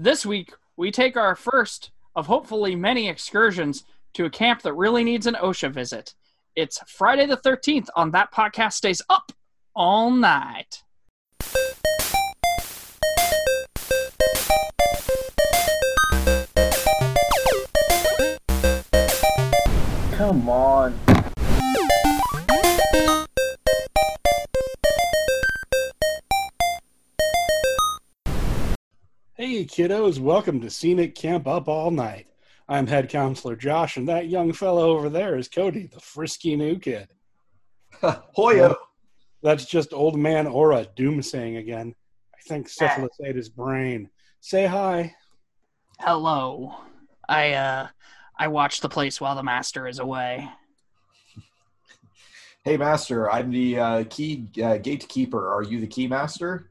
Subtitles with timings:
[0.00, 3.82] This week, we take our first of hopefully many excursions
[4.14, 6.14] to a camp that really needs an OSHA visit.
[6.54, 9.32] It's Friday the 13th on That Podcast Stays Up
[9.74, 10.84] All Night.
[20.12, 21.17] Come on.
[29.68, 32.26] Kiddos, welcome to Scenic Camp Up All Night.
[32.70, 36.78] I'm head counselor Josh, and that young fellow over there is Cody, the frisky new
[36.78, 37.08] kid.
[38.02, 38.74] Hoyo.
[39.42, 41.94] That's just old man Aura doomsaying again.
[42.34, 44.08] I think syphilis ate his brain.
[44.40, 45.14] Say hi.
[46.00, 46.74] Hello.
[47.28, 47.88] I uh
[48.38, 50.48] I watch the place while the master is away.
[52.68, 53.30] Hey, master.
[53.30, 55.54] I'm the uh, key uh, gatekeeper.
[55.54, 56.68] Are you the key master?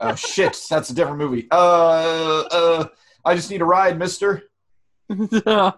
[0.00, 1.48] oh shit, that's a different movie.
[1.50, 2.86] Uh, uh,
[3.24, 4.44] I just need a ride, Mister.
[5.10, 5.72] I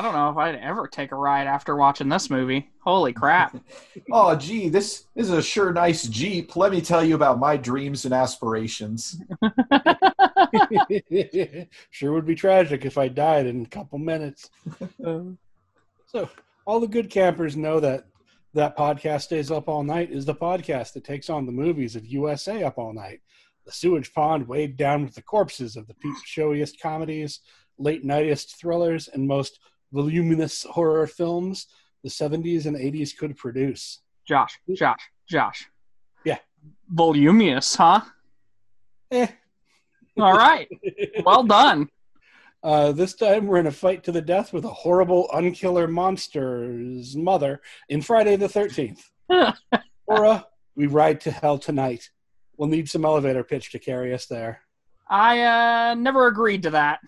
[0.00, 2.70] don't know if I'd ever take a ride after watching this movie.
[2.82, 3.54] Holy crap.
[4.10, 6.56] Oh, gee, this, this is a sure nice Jeep.
[6.56, 9.20] Let me tell you about my dreams and aspirations.
[11.90, 14.48] sure would be tragic if I died in a couple minutes.
[16.06, 16.30] so,
[16.64, 18.06] all the good campers know that
[18.54, 22.06] that podcast stays up all night is the podcast that takes on the movies of
[22.06, 23.20] USA up all night.
[23.66, 27.40] The sewage pond weighed down with the corpses of the peep showiest comedies,
[27.78, 29.60] late nightiest thrillers, and most
[29.92, 31.66] voluminous horror films
[32.02, 34.00] the 70s and 80s could produce.
[34.26, 35.68] Josh, Josh, Josh.
[36.24, 36.38] Yeah.
[36.88, 38.02] Voluminous, huh?
[39.10, 39.26] Eh.
[40.18, 40.68] All right.
[41.24, 41.88] well done.
[42.62, 47.16] Uh, this time we're in a fight to the death with a horrible unkiller monster's
[47.16, 49.00] mother in Friday the 13th.
[50.06, 52.10] Aura, we ride to hell tonight.
[52.56, 54.62] We'll need some elevator pitch to carry us there.
[55.08, 57.00] I uh, never agreed to that.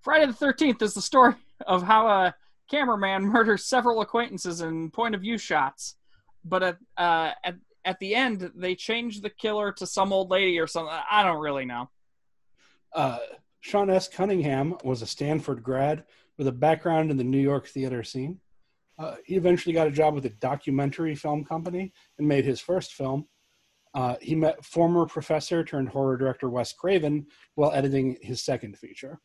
[0.00, 1.34] Friday the 13th is the story
[1.66, 2.34] of how a
[2.70, 5.96] cameraman murders several acquaintances in point of view shots.
[6.44, 10.58] But at, uh, at, at the end, they change the killer to some old lady
[10.58, 10.94] or something.
[11.10, 11.90] I don't really know.
[12.94, 13.18] Uh,
[13.64, 14.08] Sean S.
[14.08, 16.04] Cunningham was a Stanford grad
[16.36, 18.38] with a background in the New York theater scene.
[18.98, 22.92] Uh, he eventually got a job with a documentary film company and made his first
[22.92, 23.26] film.
[23.94, 29.18] Uh, he met former professor turned horror director Wes Craven while editing his second feature.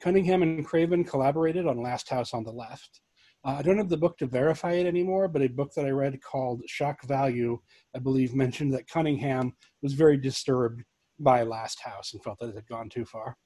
[0.00, 3.02] Cunningham and Craven collaborated on Last House on the Left.
[3.44, 5.90] Uh, I don't have the book to verify it anymore, but a book that I
[5.90, 7.58] read called Shock Value,
[7.94, 10.82] I believe, mentioned that Cunningham was very disturbed
[11.18, 13.36] by Last House and felt that it had gone too far.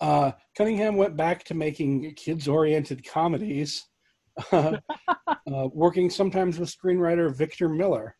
[0.00, 3.86] Uh, Cunningham went back to making kids oriented comedies,
[4.52, 4.78] uh,
[5.46, 8.16] working sometimes with screenwriter Victor Miller.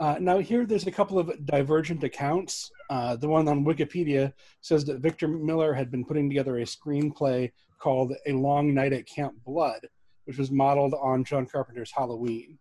[0.00, 2.70] Uh, now, here there's a couple of divergent accounts.
[2.90, 7.50] Uh, the one on Wikipedia says that Victor Miller had been putting together a screenplay
[7.78, 9.80] called A Long Night at Camp Blood,
[10.24, 12.58] which was modeled on John Carpenter's Halloween.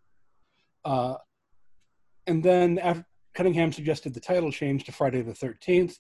[0.86, 1.16] Uh,
[2.28, 5.98] and then after, Cunningham suggested the title change to Friday the 13th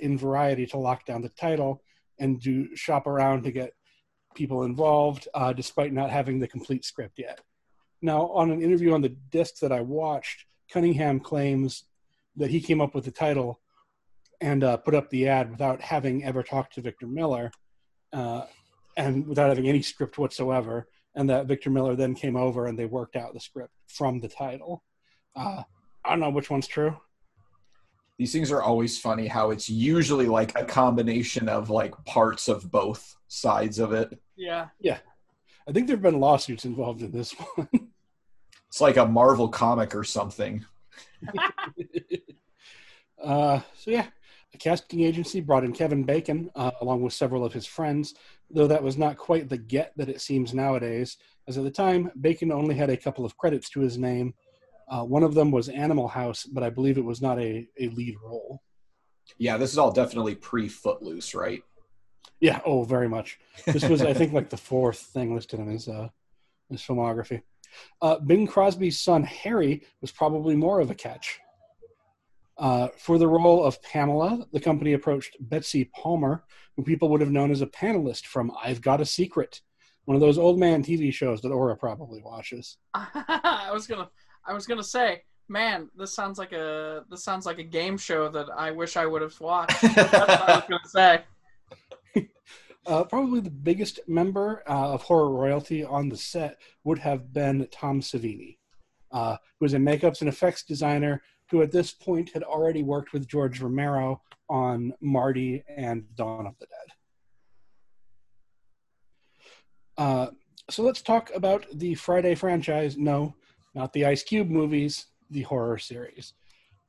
[0.00, 1.82] in Variety to lock down the title
[2.18, 3.72] and do shop around to get
[4.34, 7.40] people involved, uh, despite not having the complete script yet.
[8.02, 11.84] Now, on an interview on the disc that I watched, Cunningham claims
[12.36, 13.60] that he came up with the title
[14.40, 17.50] and uh, put up the ad without having ever talked to Victor Miller
[18.12, 18.46] uh,
[18.96, 20.88] and without having any script whatsoever.
[21.14, 24.28] And that Victor Miller then came over and they worked out the script from the
[24.28, 24.82] title.
[25.34, 25.64] Uh,
[26.04, 26.96] I don't know which one's true.
[28.18, 32.70] These things are always funny how it's usually like a combination of like parts of
[32.70, 34.18] both sides of it.
[34.36, 34.68] Yeah.
[34.78, 34.98] Yeah.
[35.68, 37.68] I think there have been lawsuits involved in this one.
[38.68, 40.64] it's like a Marvel comic or something.
[43.22, 44.06] uh, so, yeah,
[44.52, 48.14] a casting agency brought in Kevin Bacon uh, along with several of his friends,
[48.50, 51.16] though that was not quite the get that it seems nowadays,
[51.46, 54.34] as at the time, Bacon only had a couple of credits to his name
[54.90, 57.88] uh, one of them was Animal House, but I believe it was not a, a
[57.88, 58.60] lead role.
[59.38, 61.62] Yeah, this is all definitely pre Footloose, right?
[62.40, 63.38] Yeah, oh, very much.
[63.66, 66.08] This was, I think, like the fourth thing listed in his uh,
[66.68, 67.42] his filmography.
[68.02, 71.38] Uh, Bing Crosby's son Harry was probably more of a catch.
[72.58, 76.44] Uh, for the role of Pamela, the company approached Betsy Palmer,
[76.76, 79.60] who people would have known as a panelist from I've Got a Secret,
[80.04, 82.78] one of those old man TV shows that Aura probably watches.
[82.94, 84.10] I was gonna
[84.46, 88.28] I was gonna say, man, this sounds like a this sounds like a game show
[88.28, 89.80] that I wish I would have watched.
[89.82, 92.26] That's what I was gonna say.
[92.86, 97.68] Uh, probably the biggest member uh, of horror royalty on the set would have been
[97.70, 98.56] Tom Savini,
[99.12, 103.12] uh, who was a makeups and effects designer who at this point had already worked
[103.12, 106.94] with George Romero on Martin and Dawn of the Dead.
[109.98, 110.26] Uh,
[110.70, 112.96] so let's talk about the Friday franchise.
[112.96, 113.34] No,
[113.74, 116.34] not the Ice Cube movies, the horror series.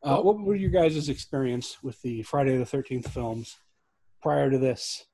[0.03, 3.57] Uh, what were your guys' experience with the Friday the 13th films
[4.21, 5.05] prior to this,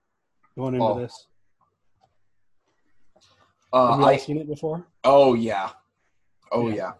[0.57, 0.99] going into Oh.
[0.99, 1.27] this?
[3.73, 4.87] Uh, Have you I, seen it before?
[5.03, 5.71] Oh yeah,
[6.53, 6.93] oh Yeah.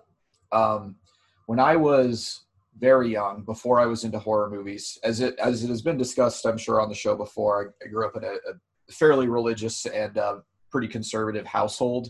[0.51, 0.59] yeah.
[0.59, 0.97] Um,
[1.45, 2.41] when I was
[2.77, 6.45] very young, before I was into horror movies, as it as it has been discussed,
[6.45, 9.85] I'm sure on the show before, I, I grew up in a, a fairly religious
[9.85, 10.39] and uh,
[10.69, 12.09] pretty conservative household.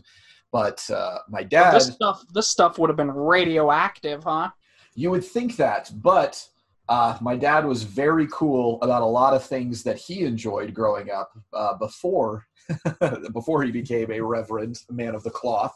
[0.51, 4.49] But uh, my dad, this stuff this stuff would have been radioactive, huh?
[4.97, 6.43] you would think that, but
[6.89, 11.11] uh, my dad was very cool about a lot of things that he enjoyed growing
[11.11, 12.47] up uh, before
[13.31, 15.73] before he became a reverend man of the cloth.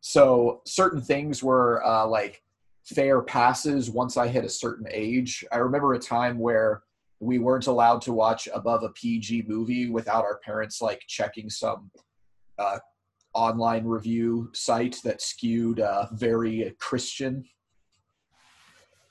[0.00, 2.42] So certain things were uh, like
[2.84, 5.44] fair passes once I hit a certain age.
[5.52, 6.82] I remember a time where
[7.20, 11.90] we weren't allowed to watch above a PG movie without our parents like checking some
[12.58, 12.78] uh,
[13.34, 17.44] online review site that skewed uh, very Christian.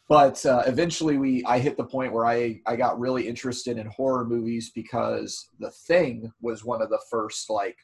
[0.08, 3.86] But uh, eventually we i hit the point where i i got really interested in
[3.88, 7.78] horror movies because the thing was one of the first like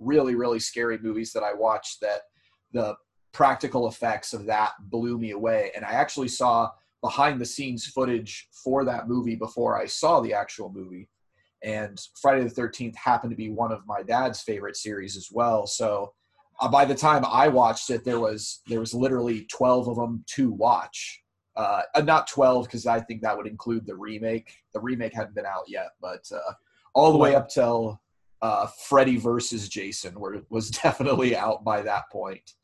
[0.00, 2.22] really really scary movies that i watched that
[2.72, 2.96] the
[3.32, 5.70] practical effects of that blew me away.
[5.76, 6.70] And i actually saw
[7.02, 11.08] behind the scenes footage for that movie before i saw the actual movie
[11.62, 15.66] and friday the 13th happened to be one of my dad's favorite series as well
[15.66, 16.12] so
[16.60, 20.24] uh, by the time i watched it there was there was literally 12 of them
[20.26, 21.22] to watch
[21.56, 24.54] uh, not 12 because I think that would include the remake.
[24.72, 26.52] The remake hadn't been out yet, but uh,
[26.94, 28.00] all the way up till
[28.42, 32.54] uh, Freddy versus Jason were, was definitely out by that point.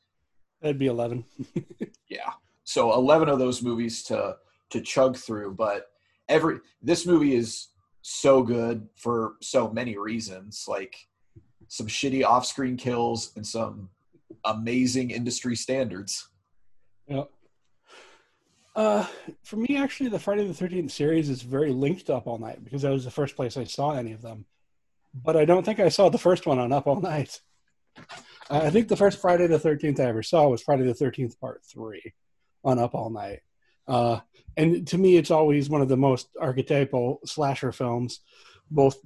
[0.61, 1.25] That'd be 11.
[2.09, 2.31] Yeah,
[2.63, 4.37] so 11 of those movies to
[4.71, 5.87] to chug through, but
[6.29, 7.67] every this movie is
[8.09, 10.95] so good for so many reasons, like
[11.67, 13.89] some shitty off-screen kills and some
[14.45, 16.29] amazing industry standards.
[17.09, 17.25] Yeah.
[18.77, 19.05] Uh,
[19.43, 22.83] for me, actually, the Friday the Thirteenth series is very linked Up All Night because
[22.83, 24.45] that was the first place I saw any of them.
[25.13, 27.41] But I don't think I saw the first one on Up All Night.
[28.49, 31.63] I think the first Friday the Thirteenth I ever saw was Friday the Thirteenth Part
[31.65, 32.15] Three
[32.63, 33.41] on Up All Night.
[33.89, 34.21] Uh,
[34.57, 38.21] and to me, it's always one of the most archetypal slasher films,
[38.71, 38.97] both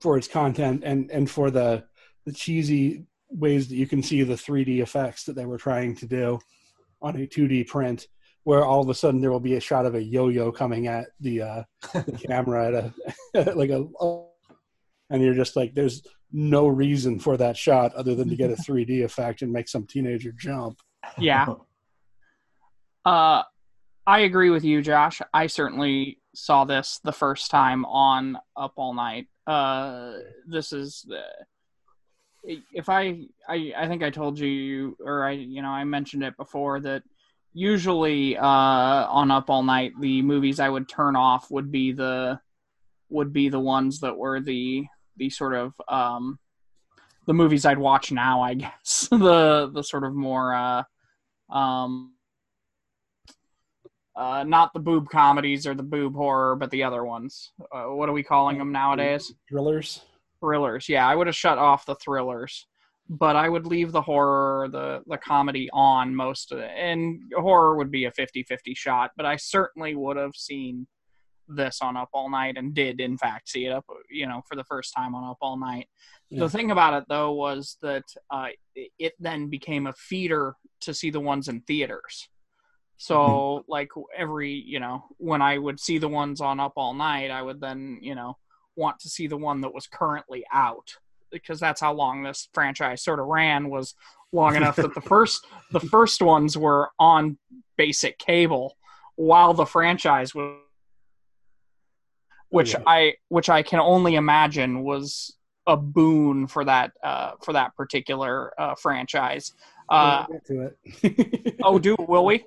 [0.00, 1.84] for its content and and for the
[2.24, 6.06] the cheesy ways that you can see the 3D effects that they were trying to
[6.06, 6.38] do
[7.02, 8.06] on a 2D print
[8.44, 11.08] where all of a sudden there will be a shot of a yo-yo coming at
[11.20, 12.68] the, uh, the camera
[13.34, 13.84] at a like a
[15.10, 16.02] and you're just like there's
[16.32, 19.86] no reason for that shot other than to get a 3D effect and make some
[19.86, 20.80] teenager jump.
[21.18, 21.46] Yeah.
[23.04, 23.42] Uh,
[24.08, 25.20] I agree with you, Josh.
[25.34, 29.26] I certainly saw this the first time on Up All Night.
[29.46, 30.14] Uh,
[30.46, 31.20] this is the
[32.72, 36.38] if I, I I think I told you or I you know I mentioned it
[36.38, 37.02] before that
[37.52, 42.40] usually uh, on Up All Night the movies I would turn off would be the
[43.10, 44.86] would be the ones that were the
[45.18, 46.38] the sort of um,
[47.26, 50.82] the movies I'd watch now I guess the the sort of more uh,
[51.50, 52.14] um,
[54.18, 57.52] uh, not the boob comedies or the boob horror, but the other ones.
[57.72, 59.32] Uh, what are we calling them nowadays?
[59.48, 60.02] Thrillers.
[60.40, 60.88] Thrillers.
[60.88, 62.66] Yeah, I would have shut off the thrillers,
[63.08, 66.70] but I would leave the horror, the the comedy on most of it.
[66.76, 70.86] And horror would be a 50-50 shot, but I certainly would have seen
[71.50, 74.54] this on Up All Night and did in fact see it up, you know, for
[74.54, 75.88] the first time on Up All Night.
[76.28, 76.40] Yeah.
[76.40, 80.92] The thing about it though was that uh, it- it then became a feeder to
[80.92, 82.28] see the ones in theaters.
[82.98, 87.30] So like every you know when I would see the ones on Up All Night,
[87.30, 88.36] I would then you know
[88.76, 90.96] want to see the one that was currently out
[91.30, 93.94] because that's how long this franchise sort of ran was
[94.32, 97.38] long enough that the first the first ones were on
[97.76, 98.76] basic cable
[99.16, 100.58] while the franchise was
[102.50, 102.82] which Yeah.
[102.86, 105.36] I which I can only imagine was
[105.66, 109.52] a boon for that uh, for that particular uh, franchise.
[109.88, 111.56] Uh, We'll get to it.
[111.62, 112.44] oh, do will we?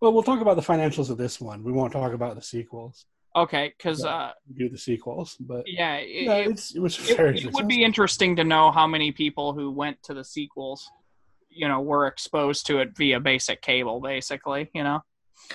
[0.00, 1.62] Well, we'll talk about the financials of this one.
[1.62, 3.06] We won't talk about the sequels.
[3.36, 4.14] Okay, because Yeah.
[4.14, 7.52] uh, do the sequels, but yeah, it, no, it, it's, it was it, very it
[7.52, 10.88] would be interesting to know how many people who went to the sequels,
[11.50, 14.70] you know, were exposed to it via basic cable, basically.
[14.72, 15.00] You know,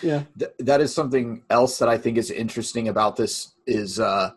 [0.01, 0.24] yeah.
[0.38, 4.31] Th- that is something else that I think is interesting about this is uh,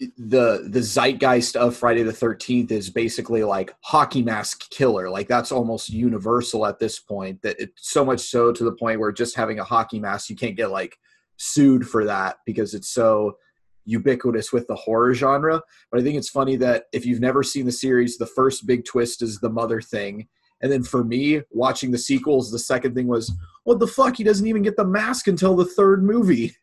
[0.00, 5.08] the the zeitgeist of Friday the Thirteenth is basically like hockey mask killer.
[5.08, 7.42] Like that's almost universal at this point.
[7.42, 10.36] That it's so much so to the point where just having a hockey mask, you
[10.36, 10.98] can't get like
[11.36, 13.36] sued for that because it's so
[13.84, 15.62] ubiquitous with the horror genre.
[15.90, 18.84] But I think it's funny that if you've never seen the series, the first big
[18.84, 20.28] twist is the mother thing.
[20.62, 23.32] And then for me, watching the sequels, the second thing was,
[23.64, 24.16] what the fuck?
[24.16, 26.56] He doesn't even get the mask until the third movie.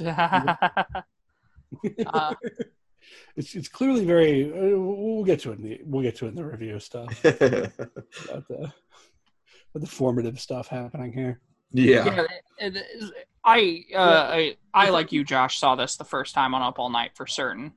[2.06, 2.34] Uh,
[3.36, 4.50] it's it's clearly very.
[4.52, 5.58] Uh, we'll get to it.
[5.58, 7.18] In the, we'll get to it in the review stuff.
[7.24, 8.72] about the, about
[9.74, 11.40] the formative stuff happening here.
[11.72, 12.04] yeah.
[12.06, 12.26] yeah,
[12.58, 13.14] it- it-
[13.48, 16.90] I, uh, I, I like you, Josh, saw this the first time on Up All
[16.90, 17.74] Night for certain.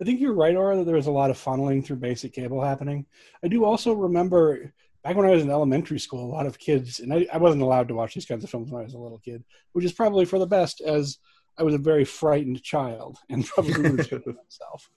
[0.00, 2.62] I think you're right, Aura, that there was a lot of funneling through basic cable
[2.62, 3.06] happening.
[3.42, 7.00] I do also remember back when I was in elementary school, a lot of kids,
[7.00, 8.98] and I, I wasn't allowed to watch these kinds of films when I was a
[8.98, 9.42] little kid,
[9.72, 11.18] which is probably for the best, as
[11.58, 14.90] I was a very frightened child and probably have myself.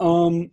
[0.00, 0.50] Um,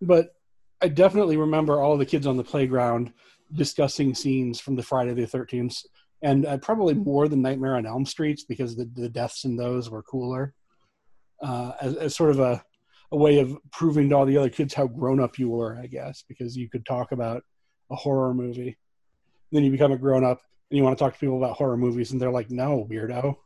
[0.00, 0.34] but
[0.82, 3.12] I definitely remember all the kids on the playground
[3.52, 5.78] discussing scenes from the Friday the Thirteenth,
[6.22, 9.90] and uh, probably more than Nightmare on Elm Streets because the, the deaths in those
[9.90, 10.54] were cooler.
[11.42, 12.62] Uh, as, as sort of a
[13.12, 15.86] a way of proving to all the other kids how grown up you were, I
[15.86, 17.42] guess, because you could talk about
[17.90, 18.76] a horror movie.
[19.52, 21.76] Then you become a grown up and you want to talk to people about horror
[21.76, 23.36] movies, and they're like, "No, weirdo."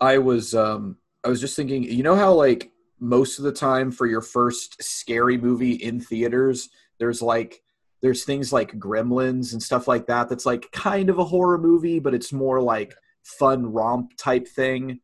[0.00, 3.90] I was um I was just thinking, you know how like most of the time
[3.90, 7.62] for your first scary movie in theaters, there's like
[8.02, 11.98] there's things like Gremlins and stuff like that that's like kind of a horror movie,
[11.98, 15.00] but it's more like fun romp type thing.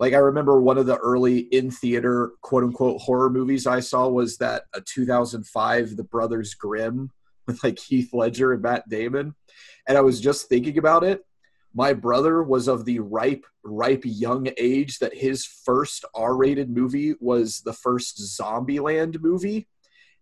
[0.00, 4.08] Like I remember one of the early in theater quote unquote horror movies I saw
[4.08, 7.10] was that a 2005 The Brothers Grimm
[7.46, 9.34] with like Heath Ledger and Matt Damon.
[9.86, 11.24] And I was just thinking about it
[11.74, 17.60] my brother was of the ripe ripe young age that his first r-rated movie was
[17.64, 19.66] the first zombieland movie.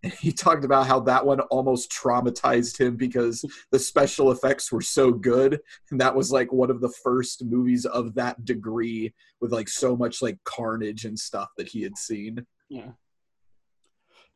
[0.02, 4.81] And he talked about how that one almost traumatized him because the special effects were
[4.81, 5.61] so good.
[5.90, 9.95] And that was like one of the first movies of that degree with like so
[9.95, 12.47] much like carnage and stuff that he had seen.
[12.69, 12.92] Yeah.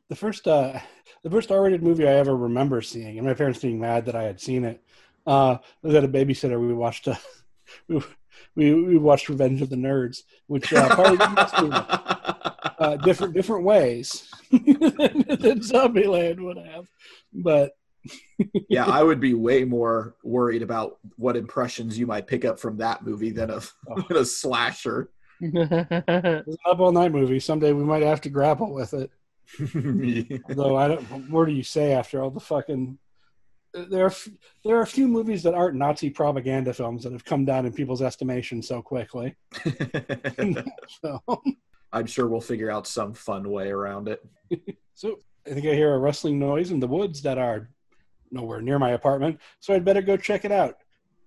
[0.09, 0.79] The first uh
[1.25, 4.23] the first R-rated movie I ever remember seeing, and my parents being mad that I
[4.23, 4.85] had seen it,
[5.27, 6.61] uh, was at a babysitter.
[6.61, 7.17] We watched uh,
[7.89, 8.03] we,
[8.55, 11.19] we we watched Revenge of the Nerds, which uh, probably
[12.79, 16.87] uh, different different ways than Zombieland would have,
[17.33, 17.73] but
[18.69, 22.77] yeah i would be way more worried about what impressions you might pick up from
[22.77, 23.61] that movie than a,
[24.07, 27.41] than a slasher it's up all night movie.
[27.41, 29.11] Someday we might have to grapple with it.
[30.49, 31.31] Though I don't.
[31.31, 32.99] What do you say after all the fucking?
[33.77, 34.15] There are
[34.65, 37.73] there are a few movies that aren't Nazi propaganda films that have come down in
[37.73, 39.37] people's estimation so quickly.
[41.03, 41.23] So,
[41.93, 44.25] I'm sure we'll figure out some fun way around it.
[44.95, 47.69] so I think I hear a rustling noise in the woods that are
[48.31, 49.39] nowhere near my apartment.
[49.61, 50.79] So I'd better go check it out.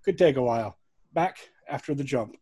[0.04, 0.78] Could take a while.
[1.14, 1.38] Back
[1.68, 2.36] after the jump.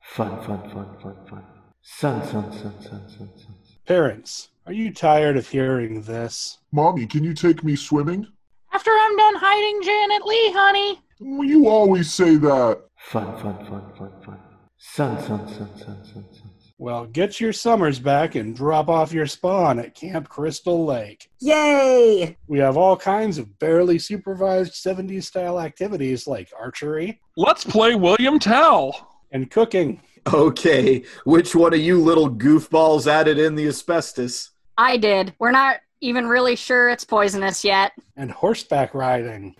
[0.00, 1.44] Fun, fun, fun, fun, fun.
[1.82, 3.54] Sun, sun, sun, sun, sun, sun.
[3.86, 6.58] Parents, are you tired of hearing this?
[6.72, 8.26] Mommy, can you take me swimming?
[8.72, 11.00] After I'm done hiding Janet Leigh, honey.
[11.20, 12.82] Well, You always say that.
[12.98, 14.38] Fun, fun, fun, fun, fun.
[14.78, 16.50] Sun, sun, sun, sun, sun, sun.
[16.76, 21.30] Well, get your summers back and drop off your spawn at Camp Crystal Lake.
[21.40, 22.36] Yay!
[22.48, 28.38] We have all kinds of barely supervised 70s style activities like archery Let's play William
[28.40, 29.18] Tell.
[29.30, 30.00] and cooking.
[30.32, 34.50] Okay, which one of you little goofballs added in the asbestos?
[34.76, 35.34] I did.
[35.38, 37.92] We're not even really sure it's poisonous yet.
[38.16, 39.54] and horseback riding.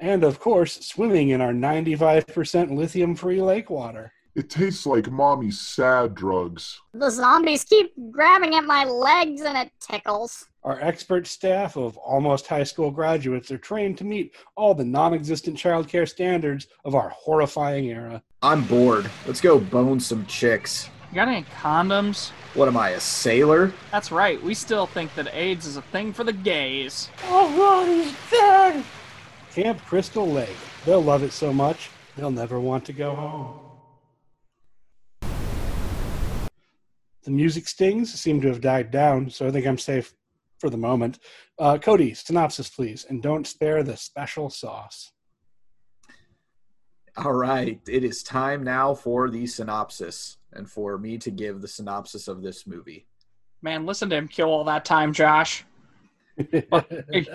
[0.00, 4.12] And of course, swimming in our 95% lithium free lake water.
[4.38, 6.80] It tastes like mommy's sad drugs.
[6.94, 10.46] The zombies keep grabbing at my legs and it tickles.
[10.62, 15.12] Our expert staff of almost high school graduates are trained to meet all the non
[15.12, 18.22] existent childcare standards of our horrifying era.
[18.40, 19.10] I'm bored.
[19.26, 20.88] Let's go bone some chicks.
[21.10, 22.30] You got any condoms?
[22.54, 23.72] What am I, a sailor?
[23.90, 24.40] That's right.
[24.40, 27.08] We still think that AIDS is a thing for the gays.
[27.24, 28.84] Oh god, he's dead!
[29.52, 30.56] Camp Crystal Lake.
[30.86, 33.67] They'll love it so much, they'll never want to go home.
[37.28, 40.14] The music stings seem to have died down, so I think I'm safe
[40.58, 41.18] for the moment.
[41.58, 45.12] Uh, Cody, synopsis, please, and don't spare the special sauce.
[47.18, 51.68] All right, it is time now for the synopsis and for me to give the
[51.68, 53.06] synopsis of this movie.
[53.60, 55.66] Man, listen to him kill all that time, Josh.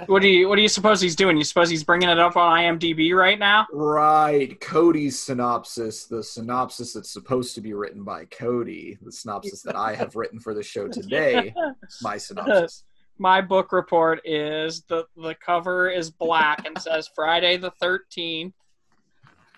[0.05, 1.37] What do you What do you suppose he's doing?
[1.37, 3.67] You suppose he's bringing it up on IMDb right now?
[3.71, 9.75] Right, Cody's synopsis, the synopsis that's supposed to be written by Cody, the synopsis that
[9.75, 11.53] I have written for the show today,
[12.01, 12.83] my synopsis.
[13.19, 18.55] My book report is the the cover is black and says Friday the Thirteenth.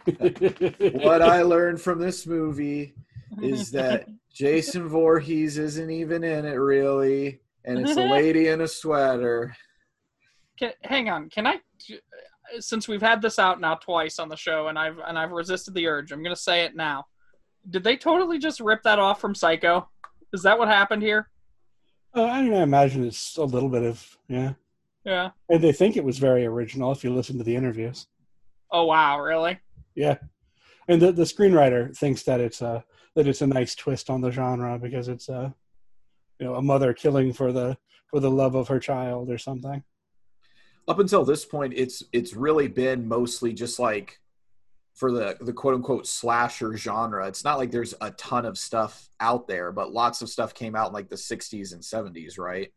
[0.05, 2.95] What I learned from this movie
[3.41, 8.67] is that Jason Voorhees isn't even in it really, and it's a lady in a
[8.67, 9.55] sweater.
[10.59, 11.59] Can, hang on, can I?
[12.59, 15.73] Since we've had this out now twice on the show, and I've and I've resisted
[15.73, 17.05] the urge, I'm gonna say it now.
[17.69, 19.89] Did they totally just rip that off from Psycho?
[20.33, 21.29] Is that what happened here?
[22.15, 24.53] Uh, I mean, I imagine it's a little bit of yeah,
[25.03, 25.31] Yeah.
[25.49, 28.07] and they think it was very original if you listen to the interviews.
[28.71, 29.59] Oh wow, really?
[29.95, 30.17] Yeah,
[30.87, 32.83] and the the screenwriter thinks that it's a
[33.15, 35.53] that it's a nice twist on the genre because it's a
[36.39, 37.77] you know a mother killing for the
[38.07, 39.83] for the love of her child or something.
[40.87, 44.19] Up until this point, it's it's really been mostly just like
[44.93, 47.27] for the the quote unquote slasher genre.
[47.27, 50.75] It's not like there's a ton of stuff out there, but lots of stuff came
[50.75, 52.71] out in like the 60s and 70s, right?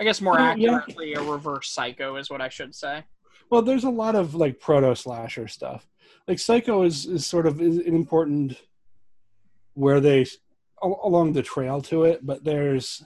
[0.00, 0.76] I guess more Uh, yeah.
[0.76, 3.04] accurately, a reverse Psycho is what I should say.
[3.50, 5.86] Well, there's a lot of like proto slasher stuff.
[6.26, 8.60] Like Psycho is is sort of is an important
[9.74, 10.26] where they al-
[10.82, 13.02] along the trail to it, but there's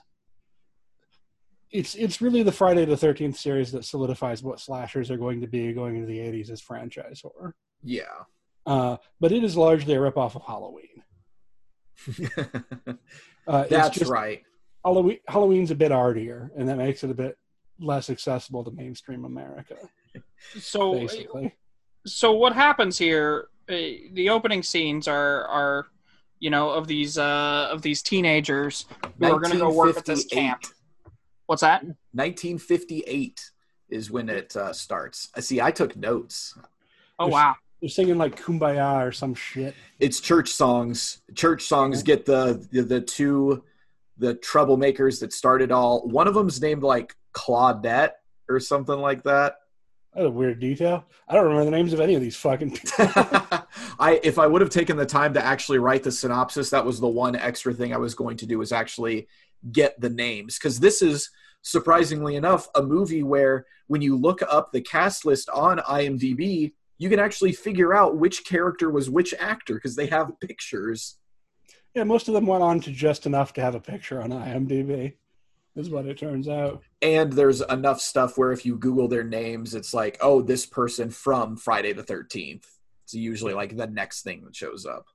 [1.70, 5.46] it's it's really the Friday the Thirteenth series that solidifies what slashers are going to
[5.46, 7.54] be going into the '80s as franchise horror.
[7.82, 8.04] Yeah.
[8.66, 11.02] Uh, but it is largely a ripoff of Halloween.
[13.46, 14.42] Uh, That's just- right.
[14.84, 17.38] Halloween, Halloween's a bit artier, and that makes it a bit
[17.80, 19.76] less accessible to mainstream America.
[20.60, 21.54] So, Basically,
[22.06, 23.48] so what happens here?
[23.68, 23.74] Uh,
[24.12, 25.86] the opening scenes are are
[26.40, 28.86] you know of these uh of these teenagers
[29.18, 30.62] who are going to go work at this camp.
[31.46, 31.82] What's that?
[31.82, 33.50] 1958
[33.88, 35.28] is when it uh, starts.
[35.34, 35.60] I see.
[35.60, 36.54] I took notes.
[37.18, 37.54] Oh There's- wow.
[37.80, 39.74] they're singing like "Kumbaya" or some shit.
[39.98, 41.22] It's church songs.
[41.34, 43.64] Church songs get the the, the two
[44.18, 46.06] the troublemakers that started all.
[46.08, 48.12] One of them's named like Claudette
[48.48, 49.56] or something like that.
[50.18, 51.04] That's a weird detail.
[51.28, 52.88] I don't remember the names of any of these fucking people.
[54.00, 56.98] I if I would have taken the time to actually write the synopsis, that was
[56.98, 59.28] the one extra thing I was going to do was actually
[59.70, 61.30] get the names because this is
[61.62, 67.08] surprisingly enough a movie where when you look up the cast list on IMDb, you
[67.08, 71.16] can actually figure out which character was which actor because they have pictures.
[71.94, 75.14] yeah, most of them went on to just enough to have a picture on IMDb.
[75.78, 76.82] Is what it turns out.
[77.02, 81.08] And there's enough stuff where if you Google their names, it's like, oh, this person
[81.08, 82.64] from Friday the 13th.
[83.04, 85.06] It's usually like the next thing that shows up.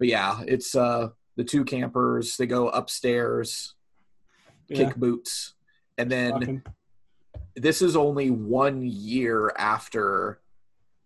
[0.00, 3.74] But yeah, it's uh the two campers, they go upstairs,
[4.68, 5.54] Yeah, kick boots.
[5.96, 6.64] And then
[7.54, 10.40] this is only one year after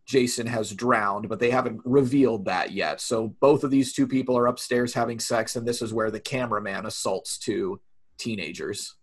[0.07, 3.03] Jason has drowned, but they haven't revealed that yet.
[3.03, 6.21] So both of these two people are upstairs having sex, and this is where the
[6.21, 7.83] cameraman assaults two
[8.19, 8.95] teenagers.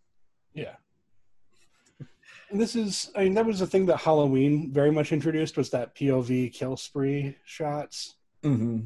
[0.54, 0.76] yeah.
[2.52, 5.72] And this is, I mean, that was the thing that Halloween very much introduced was
[5.72, 8.16] that POV kill spree shots.
[8.44, 8.86] Mm-hmm.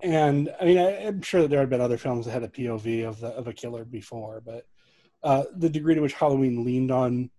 [0.00, 2.48] And I mean, I, I'm sure that there had been other films that had a
[2.48, 4.66] POV of the of a killer before, but
[5.22, 7.30] uh, the degree to which Halloween leaned on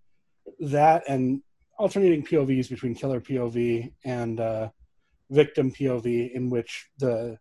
[0.59, 1.41] that and
[1.77, 4.69] alternating POVs between killer POV and uh,
[5.29, 7.37] victim POV, in which the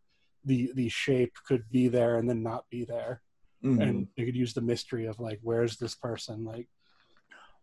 [0.49, 3.23] the the shape could be there and then not be there,
[3.65, 3.81] Mm-hmm.
[3.83, 6.45] and they could use the mystery of like, where's this person?
[6.45, 6.69] Like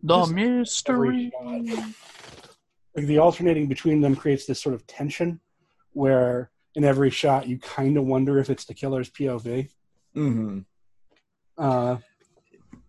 [0.03, 1.31] The mystery.
[2.95, 5.39] like the alternating between them creates this sort of tension
[5.93, 9.69] where in every shot you kind of wonder if it's the killer's POV,
[10.17, 10.59] Mm-hmm.
[11.57, 11.97] uh,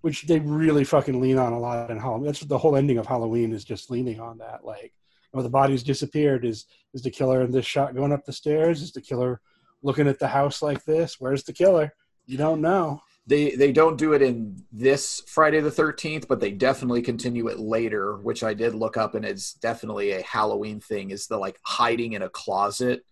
[0.00, 2.26] which they really fucking lean on a lot in Halloween.
[2.26, 4.64] That's what the whole ending of Halloween is just leaning on that.
[4.64, 4.92] Like,
[5.34, 6.44] oh, the body's disappeared.
[6.44, 8.82] Is is the killer in this shot going up the stairs?
[8.82, 9.40] Is the killer
[9.82, 11.16] looking at the house like this?
[11.18, 11.94] Where's the killer?
[12.26, 13.00] You don't know.
[13.28, 17.58] They they don't do it in this Friday the Thirteenth, but they definitely continue it
[17.58, 21.10] later, which I did look up, and it's definitely a Halloween thing.
[21.10, 23.04] Is the like hiding in a closet?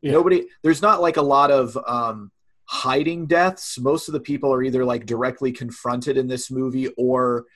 [0.00, 0.12] Yeah.
[0.12, 0.46] Nobody.
[0.62, 2.30] There's not like a lot of um,
[2.66, 3.78] hiding deaths.
[3.80, 7.46] Most of the people are either like directly confronted in this movie, or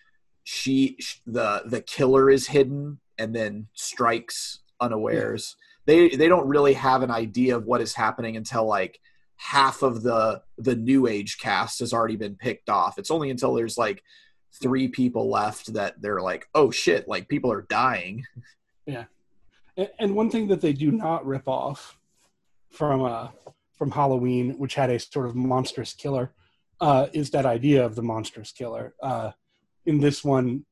[0.42, 5.56] she sh- the the killer is hidden and then strikes unawares.
[5.86, 9.00] They they don't really have an idea of what is happening until like
[9.36, 12.98] half of the the new age cast has already been picked off.
[12.98, 14.02] It's only until there's like
[14.60, 18.24] three people left that they're like, oh shit, like people are dying.
[18.86, 19.04] Yeah,
[19.98, 21.98] and one thing that they do not rip off
[22.70, 23.28] from uh
[23.76, 26.32] from Halloween, which had a sort of monstrous killer,
[26.80, 28.94] uh, is that idea of the monstrous killer.
[29.02, 29.32] Uh,
[29.86, 30.64] in this one,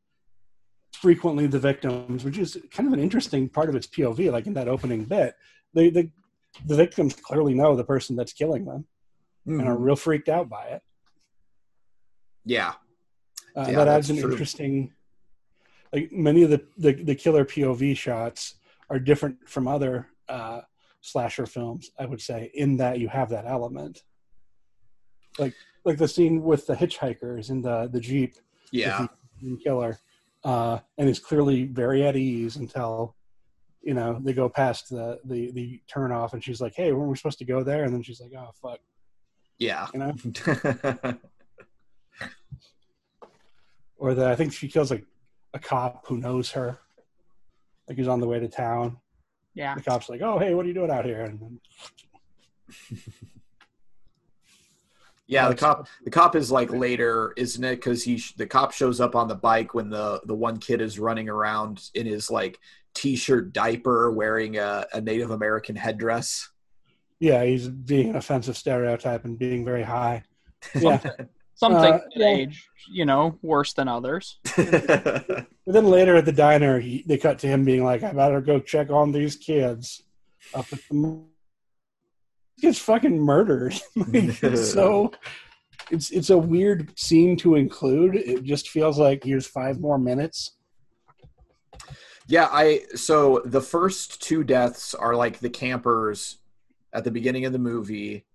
[1.00, 4.54] frequently the victims, which is kind of an interesting part of its POV, like in
[4.54, 5.34] that opening bit,
[5.74, 6.10] they, the
[6.66, 8.84] the victims clearly know the person that's killing them
[9.46, 9.84] and are Mhm.
[9.84, 10.82] real freaked out by it.
[12.44, 12.74] Yeah.
[13.56, 14.30] Uh, Yeah, that adds an true.
[14.30, 14.92] interesting,
[15.92, 18.56] like many of the, the the killer POV shots
[18.90, 20.60] are different from other uh,
[21.00, 21.90] slasher films.
[21.98, 24.02] I would say in that you have that element,
[25.38, 28.34] like like the scene with the hitchhikers in the the jeep,
[28.72, 29.06] Yeah.
[29.40, 29.98] the killer,
[30.44, 33.14] uh, and is clearly very at ease until
[33.82, 37.10] you know they go past the the the turn off, and she's like, "Hey, weren't
[37.10, 38.78] we supposed to go there?" And then she's like, "Oh fuck,"
[39.58, 39.86] Yeah.
[39.94, 40.14] you know.
[43.98, 45.04] or that I think she kills like
[45.54, 46.78] a cop who knows her.
[47.88, 48.98] Like he's on the way to town.
[49.54, 49.74] Yeah.
[49.74, 51.60] The cop's like, "Oh, hey, what are you doing out here?" And then,
[55.30, 55.88] Yeah, the cop.
[56.04, 57.76] The cop is like later, isn't it?
[57.76, 60.80] Because he, sh- the cop shows up on the bike when the the one kid
[60.80, 62.58] is running around in his like
[62.94, 66.48] t-shirt diaper, wearing a, a Native American headdress.
[67.20, 70.22] yeah, he's being an offensive stereotype and being very high.
[70.74, 70.98] Yeah,
[71.54, 72.26] Some Uh, yeah.
[72.26, 74.38] age, you know, worse than others.
[74.56, 78.40] but then later at the diner, he, they cut to him being like, "I better
[78.40, 80.02] go check on these kids."
[80.54, 81.29] Up at the, he
[82.60, 83.74] gets fucking murdered.
[83.96, 85.12] like, it's so
[85.90, 88.16] it's it's a weird scene to include.
[88.16, 90.52] It just feels like here's five more minutes.
[92.28, 92.82] yeah, I.
[92.94, 96.38] So the first two deaths are like the campers
[96.92, 98.26] at the beginning of the movie,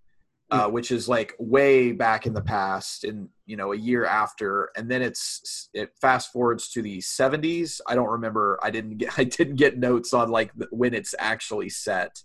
[0.52, 4.72] uh, which is like way back in the past, and you know, a year after,
[4.76, 7.80] and then it's it fast forwards to the seventies.
[7.88, 8.60] I don't remember.
[8.62, 9.14] I didn't get.
[9.18, 12.22] I didn't get notes on like when it's actually set.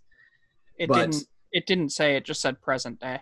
[0.76, 1.24] It But- didn't.
[1.52, 2.16] It didn't say.
[2.16, 3.20] It just said present day.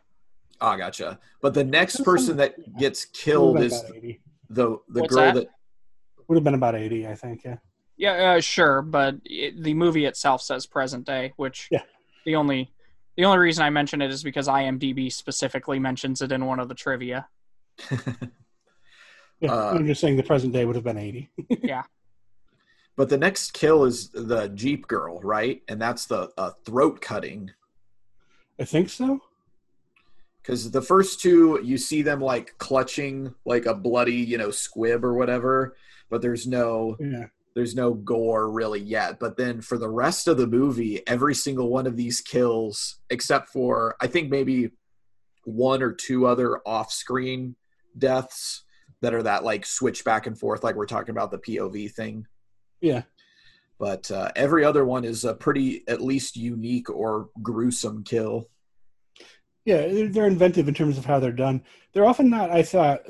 [0.60, 1.18] Oh, gotcha.
[1.40, 5.34] But the next person that gets killed is the the What's girl that?
[5.34, 5.46] that?
[6.26, 7.44] Would have been about eighty, I think.
[7.44, 7.56] Yeah.
[7.96, 11.82] Yeah, uh, sure, but it, the movie itself says present day, which Yeah.
[12.24, 12.70] the only
[13.16, 16.68] the only reason I mention it is because IMDb specifically mentions it in one of
[16.68, 17.26] the trivia.
[19.40, 21.30] Yeah, Uh, I'm just saying the present day would have been 80.
[21.62, 21.84] yeah.
[22.96, 25.62] But the next kill is the Jeep girl, right?
[25.68, 27.52] And that's the uh, throat cutting.
[28.60, 29.20] I think so.
[30.42, 35.04] Because the first two, you see them like clutching like a bloody, you know, squib
[35.04, 35.76] or whatever.
[36.10, 37.26] But there's no Yeah.
[37.54, 39.18] there's no gore really yet.
[39.18, 43.50] But then for the rest of the movie, every single one of these kills, except
[43.50, 44.70] for I think maybe
[45.44, 47.56] one or two other off-screen
[47.96, 48.64] deaths
[49.00, 52.26] that are that like switch back and forth, like we're talking about the POV thing.
[52.80, 53.02] Yeah.
[53.78, 58.48] But uh, every other one is a pretty at least unique or gruesome kill.
[59.64, 61.62] Yeah, they're, they're inventive in terms of how they're done.
[61.92, 63.02] They're often not, I thought,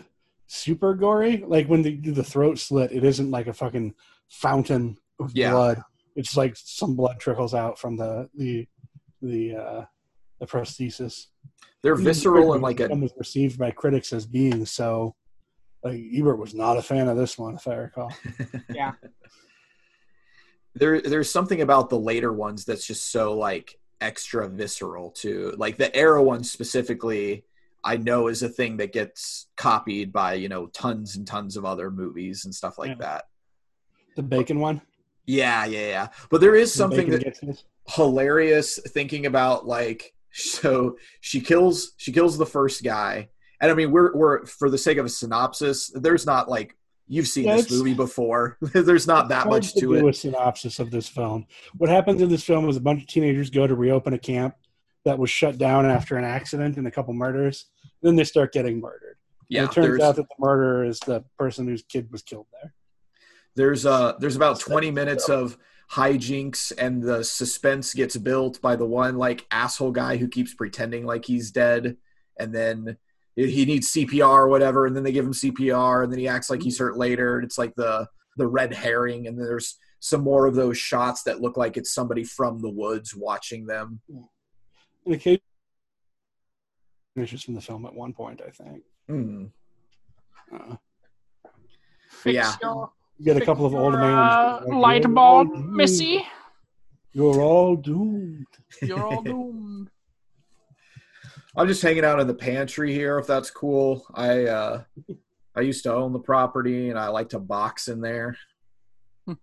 [0.46, 1.38] super gory.
[1.46, 3.94] Like when they do the throat slit, it isn't like a fucking
[4.28, 5.52] fountain of Yeah.
[5.52, 5.82] blood.
[6.16, 8.66] It's like some blood trickles out from the the
[9.22, 9.84] the uh,
[10.40, 11.26] the prosthesis.
[11.82, 15.14] They're visceral and like It a was received by critics as being so.
[15.84, 18.12] Like Ebert was not a fan of this one, if I recall.
[20.78, 25.54] there there's something about the later ones that's just so like extra visceral too.
[25.58, 27.44] Like the arrow one specifically
[27.84, 31.64] i know is a thing that gets copied by you know tons and tons of
[31.64, 32.96] other movies and stuff like Yeah.
[33.00, 33.24] that.
[34.16, 34.82] The bacon one.
[35.26, 36.08] yeah yeah yeah.
[36.30, 42.12] But there is The something bacon that hilarious thinking about like so she kills she
[42.12, 43.28] kills the first guy.
[43.60, 46.76] And i mean we're we're for the sake of a synopsis there's not like
[47.08, 50.78] you've seen Yeah, this movie before there's not that much to do it a synopsis
[50.78, 51.46] of this film.
[51.76, 54.54] What happens in this film is a bunch of teenagers go to reopen a camp
[55.04, 57.66] that was shut down after an accident and a couple murders.
[58.02, 59.16] Then they start getting murdered.
[59.48, 62.46] yeah and it turns out that the murderer is the person whose kid was killed
[62.60, 62.74] there.
[63.56, 65.56] There's uh there's about 20 minutes of
[65.90, 71.06] hijinks and the suspense gets built by the one like asshole guy who keeps pretending
[71.06, 71.96] like he's dead
[72.38, 72.98] and then
[73.46, 76.50] he needs CPR or whatever and then they give him CPR and then he acts
[76.50, 80.22] like he's hurt later and it's like the the red herring and then there's some
[80.22, 84.00] more of those shots that look like it's somebody from the woods watching them.
[84.08, 85.42] And occasionally
[87.16, 88.82] finishes from the film at one point, I think.
[89.08, 89.44] Hmm.
[90.54, 90.76] Uh,
[92.10, 92.52] Fix Yeah.
[92.62, 94.14] your, you get a couple of old your, men.
[94.14, 94.74] uh, like,
[95.04, 95.52] light bulb.
[95.54, 96.24] Missy.
[97.12, 98.46] You're all doomed.
[98.82, 99.90] You're all doomed.
[101.58, 104.06] I'm just hanging out in the pantry here if that's cool.
[104.14, 104.82] I uh
[105.56, 108.36] I used to own the property and I like to box in there.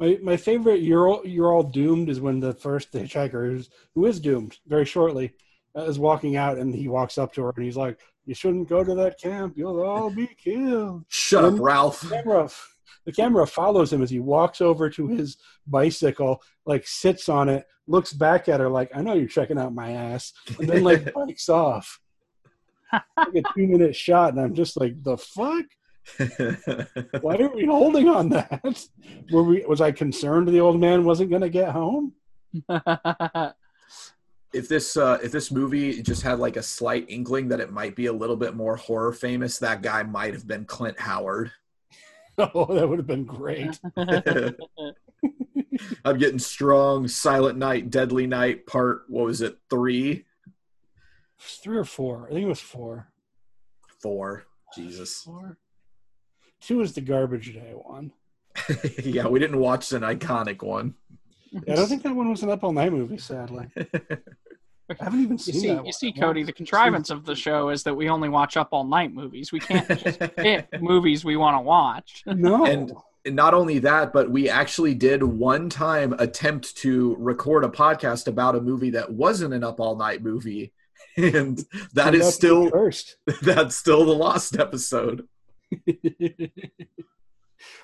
[0.00, 4.06] My my favorite "You're all, you're all doomed" is when the first hitchhiker, who's, who
[4.06, 5.32] is doomed very shortly,
[5.76, 8.68] uh, is walking out, and he walks up to her and he's like, "You shouldn't
[8.68, 9.54] go to that camp.
[9.56, 12.77] You'll all be killed." Shut up, Um, Ralph.
[13.08, 17.64] The camera, follows him as he walks over to his bicycle, like sits on it,
[17.86, 21.10] looks back at her like, "I know you're checking out my ass," and then like
[21.14, 22.00] bikes off.
[22.92, 25.64] Like a two minute shot, and I'm just like, "The fuck."
[27.22, 28.90] Why are we holding on that?
[29.32, 29.64] Were we?
[29.64, 32.12] Was I concerned the old man wasn't going to get home?
[34.52, 37.96] if this uh, if this movie just had like a slight inkling that it might
[37.96, 41.52] be a little bit more horror famous, that guy might have been Clint Howard.
[42.54, 43.80] Oh, that would have been great.
[46.04, 47.08] I'm getting strong.
[47.08, 49.58] Silent Night, Deadly Night, part what was it?
[49.68, 50.24] Three,
[51.40, 52.26] Three or four?
[52.28, 53.08] I think it was four.
[54.00, 54.44] four.
[54.74, 55.22] Jesus.
[55.22, 55.56] Four.
[56.60, 58.12] Two is the garbage day one.
[59.02, 60.94] yeah, we didn't watch an iconic one.
[61.50, 63.18] Yeah, I don't think that one was an Up All Night movie.
[63.18, 63.66] Sadly,
[64.90, 65.76] I haven't even You seen see, that.
[65.78, 65.92] you one.
[65.92, 66.42] see, Cody.
[66.42, 69.52] The contrivance of the show is that we only watch up all night movies.
[69.52, 72.22] We can't just pick movies we want to watch.
[72.26, 72.92] No, And-
[73.24, 78.26] And not only that, but we actually did one time attempt to record a podcast
[78.28, 80.72] about a movie that wasn't an up all night movie.
[81.16, 81.58] And
[81.94, 83.16] that Turned out to is be still first.
[83.42, 85.26] that's still the lost episode.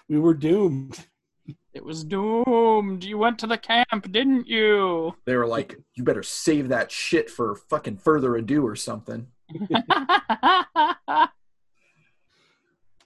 [0.09, 1.05] we were doomed.
[1.73, 3.05] It was doomed.
[3.05, 5.15] You went to the camp, didn't you?
[5.27, 9.27] They were like, you better save that shit for fucking further ado or something.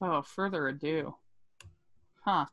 [0.01, 1.14] oh, further ado.
[2.24, 2.46] Huh.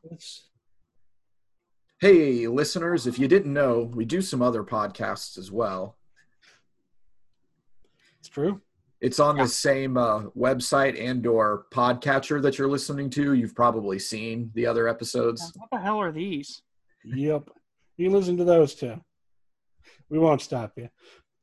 [2.00, 5.96] Hey, listeners, if you didn't know, we do some other podcasts as well.
[8.20, 8.60] It's true.
[9.06, 13.34] It's on the same uh, website and or podcatcher that you're listening to.
[13.34, 15.52] You've probably seen the other episodes.
[15.54, 16.62] What the hell are these?
[17.04, 17.50] Yep.
[17.98, 19.00] You listen to those too.
[20.08, 20.88] We won't stop you.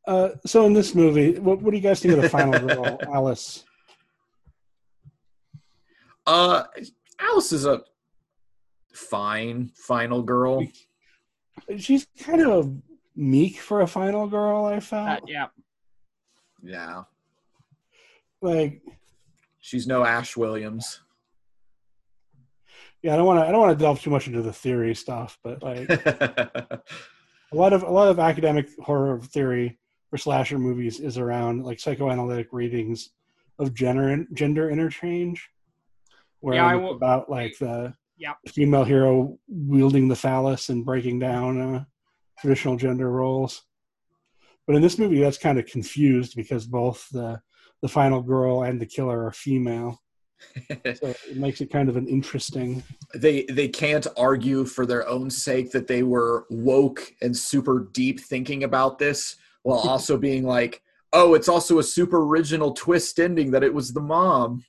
[0.06, 2.99] Uh, so in this movie, what, what do you guys think of the final girl,
[3.04, 3.63] Alice?
[6.28, 6.63] Uh,
[7.17, 7.82] Alice is a
[8.93, 10.67] fine final girl.
[11.78, 12.76] She's kind of
[13.15, 14.65] meek for a final girl.
[14.65, 15.47] I Uh, felt yeah.
[16.62, 17.04] Yeah,
[18.43, 18.82] like,
[19.62, 20.99] she's no Ash Williams.
[23.01, 23.47] yeah, I don't want to.
[23.47, 26.82] I don't want to delve too much into the theory stuff, but like a
[27.51, 29.79] lot of a lot of academic horror theory
[30.10, 33.10] for slasher movies is around like psychoanalytic readings
[33.60, 35.49] of gender gender interchange,
[36.39, 38.38] where Yeah, I will- about like the Yep.
[38.49, 41.84] female hero wielding the phallus and breaking down uh,
[42.39, 43.63] traditional gender roles.
[44.67, 47.41] But in this movie, that's kind of confused because both the
[47.84, 50.02] the final girl and the killer are female,
[50.96, 52.82] so it makes it kind of an interesting.
[53.13, 58.22] they they can't argue for their own sake that they were woke and super deep
[58.22, 63.52] thinking about this while also being like oh it's also a super original twist ending
[63.52, 64.63] that it was the mom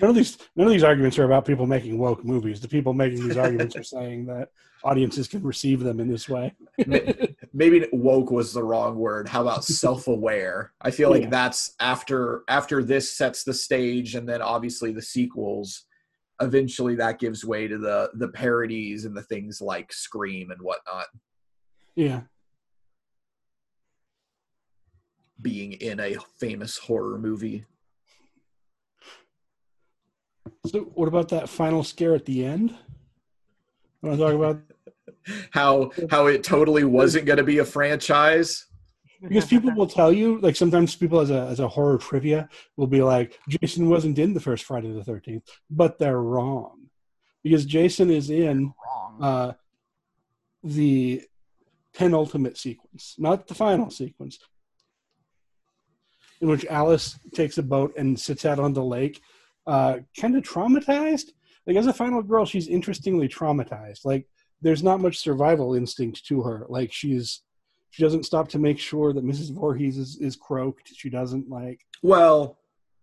[0.00, 2.60] None of these none of these arguments are about people making woke movies.
[2.60, 4.48] The people making these arguments are saying that
[4.84, 6.54] audiences can receive them in this way.
[7.52, 11.28] maybe woke was the wrong word how about self-aware i feel like Yeah.
[11.30, 15.84] that's after after this sets the stage and then obviously the sequels
[16.40, 21.06] eventually that gives way to the the parodies and the things like scream and whatnot
[21.96, 22.20] yeah.
[25.42, 27.64] being in a famous horror movie
[30.66, 32.74] So what about that final scare at the end?
[34.02, 34.60] Want to talk about
[35.50, 38.66] how how it totally wasn't going to be a franchise
[39.22, 42.86] because people will tell you like sometimes people as a as a horror trivia will
[42.86, 46.88] be like Jason wasn't in the first Friday the Thirteenth, but they're wrong
[47.42, 49.18] because Jason is in Wrong.
[49.20, 49.52] uh,
[50.62, 51.22] the
[51.94, 54.38] penultimate sequence, not the final sequence,
[56.40, 59.20] in which Alice takes a boat and sits out on the lake,
[59.66, 61.30] uh, kind of traumatized.
[61.66, 64.04] Like as a final girl, she's interestingly traumatized.
[64.04, 64.26] Like
[64.62, 66.66] there's not much survival instinct to her.
[66.68, 67.42] Like she's
[67.90, 69.52] she doesn't stop to make sure that Mrs.
[69.52, 70.88] Voorhees is, is croaked.
[70.94, 72.58] She doesn't like well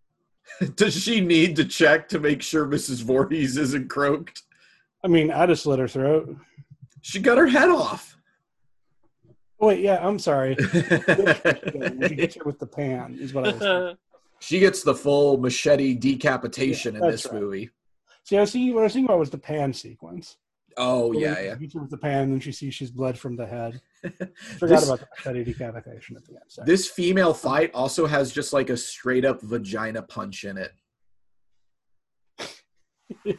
[0.76, 4.44] does she need to check to make sure mrs Voorhees isn't croaked
[5.04, 6.38] I mean, I just have slit her throat.
[7.02, 8.18] she got her head off
[9.60, 10.56] Oh, wait, yeah, I'm sorry.
[10.72, 13.98] she gets her with the pan, is what I was saying.
[14.40, 17.42] She gets the full machete decapitation Yeah, in this right.
[17.42, 17.70] movie.
[18.28, 20.36] See, I was thinking, what I was thinking about was the pan sequence.
[20.76, 21.56] Oh Where yeah, he yeah.
[21.56, 23.80] Hits her with the pan, and then she sees she's bled from the head.
[24.60, 26.42] Forgot This- about the machete decapitation at the end.
[26.50, 26.66] Sorry.
[26.66, 30.72] This female fight also has just like a straight up vagina punch in it.
[33.26, 33.34] I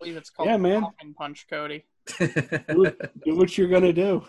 [0.00, 0.84] believe it's called Yeah, man.
[1.16, 1.84] Punch, Cody.
[2.18, 2.92] do,
[3.24, 4.24] do what you're gonna do.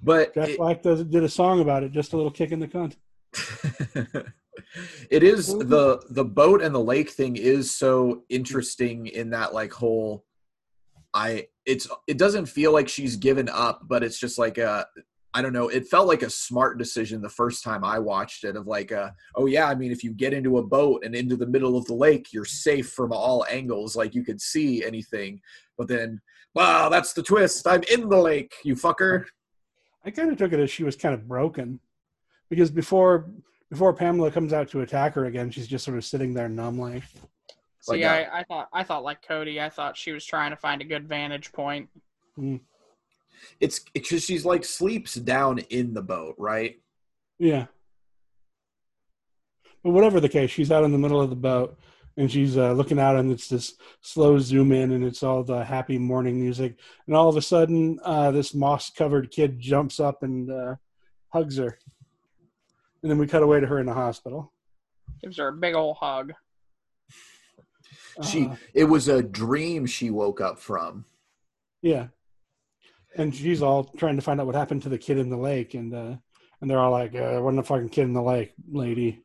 [0.00, 1.90] but Jack it- Black does did a song about it.
[1.90, 2.94] Just a little kick in the cunt.
[5.10, 6.14] It is the mm-hmm.
[6.14, 10.24] the boat and the lake thing is so interesting in that like whole
[11.14, 14.86] i it's it doesn't feel like she's given up but it's just like a
[15.34, 18.56] i don't know it felt like a smart decision the first time i watched it
[18.56, 21.36] of like a, oh yeah i mean if you get into a boat and into
[21.36, 25.40] the middle of the lake you're safe from all angles like you could see anything
[25.76, 26.20] but then
[26.54, 29.24] wow that's the twist i'm in the lake you fucker.
[30.04, 31.80] I kind of took it as she was kind of broken,
[32.48, 33.30] because before
[33.70, 37.02] before Pamela comes out to attack her again, she's just sort of sitting there numbly.
[37.80, 39.60] See, Like, uh, I, I thought I thought like Cody.
[39.60, 41.88] I thought she was trying to find a good vantage point.
[43.58, 46.78] it's because she's like sleeps down in the boat right
[47.38, 47.66] Yeah.
[49.82, 51.78] But whatever the case, she's out in the middle of the boat
[52.16, 55.64] and she's uh, looking out, and it's this slow zoom in, and it's all the
[55.64, 56.76] happy morning music.
[57.06, 60.74] And all of a sudden, uh, this moss covered kid jumps up and uh,
[61.28, 61.78] hugs her.
[63.02, 64.52] And then we cut away to her in the hospital.
[65.22, 66.32] Gives her a big old hug.
[68.22, 71.04] she Uh, it was a dream she woke up from
[71.82, 72.08] yeah.
[73.16, 75.74] And she's all trying to find out what happened to the kid in the lake,
[75.74, 76.16] and uh,
[76.60, 79.22] and they're all like, uh, "Wasn't a fucking kid in the lake, lady?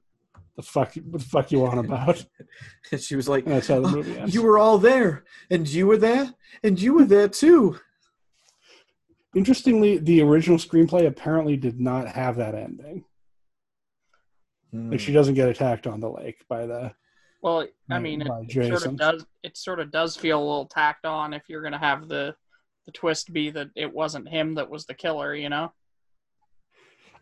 [0.56, 0.96] The fuck?
[0.96, 2.26] What the fuck you on about?"
[2.92, 4.34] and she was like And that's how the movie ends.
[4.34, 6.34] you were all there and you were there
[6.64, 7.78] and you were there too
[9.36, 13.04] Interestingly, the original screenplay apparently did not have that ending.
[14.76, 16.94] Like she doesn't get attacked on the lake by the.
[17.42, 19.26] Well, I mean, it, it sort of does.
[19.44, 22.36] It sort of does feel a little tacked on if you're gonna have the
[22.86, 25.36] the twist be that it wasn't him that was the killer.
[25.36, 25.72] You know?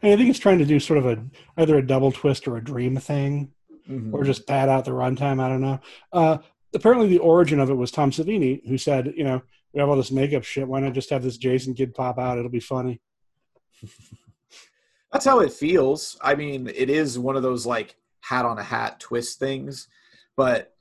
[0.01, 1.25] And I think it's trying to do sort of a
[1.57, 3.51] either a double twist or a dream thing,
[3.89, 4.13] Mhm.
[4.13, 5.41] or just pad out the runtime.
[5.41, 5.79] I don't know.
[6.11, 6.37] Uh,
[6.73, 9.41] apparently, the origin of it was Tom Savini, who said, "You know,
[9.73, 10.67] we have all this makeup shit.
[10.67, 12.37] Why not just have this Jason kid pop out?
[12.37, 13.01] It'll be funny."
[15.13, 16.17] that's how it feels.
[16.21, 19.87] I mean it is one of those like hat on a hat twist things
[20.35, 20.73] but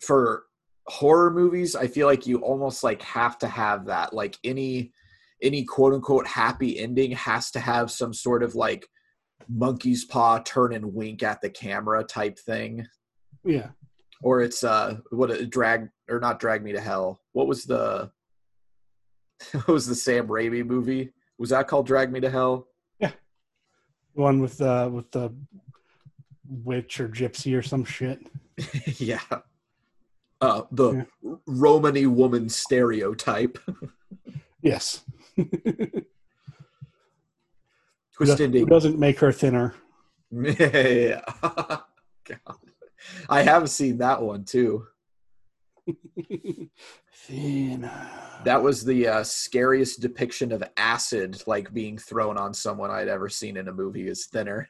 [0.00, 0.44] for
[0.86, 4.12] horror movies i feel like you almost like have to have that.
[4.12, 4.92] Like any
[5.42, 8.86] any quote unquote happy ending has to have some sort of like
[9.48, 12.86] monkey's paw turn and wink at the camera type thing.
[13.44, 13.70] Yeah,
[14.22, 17.20] or it's uh what a drag or not drag me to hell.
[17.32, 18.10] What was the
[19.52, 21.12] what was the sam raimi movie?
[21.38, 22.68] Was that called drag me to hell
[24.16, 25.32] one with the with the
[26.48, 28.20] witch or gypsy or some shit.
[28.98, 29.20] yeah
[30.40, 31.34] uh the Yeah.
[31.46, 33.58] romany woman stereotype
[34.62, 35.04] Yes,
[35.36, 36.06] twist
[38.38, 39.74] who ending doesn't make her thinner.
[40.32, 41.20] yeah
[42.24, 42.58] God.
[43.28, 44.86] i have seen that one too
[47.24, 48.08] Thinner.
[48.44, 53.28] that was the uh, scariest depiction of acid like being thrown on someone i'd ever
[53.28, 54.68] seen in a movie is thinner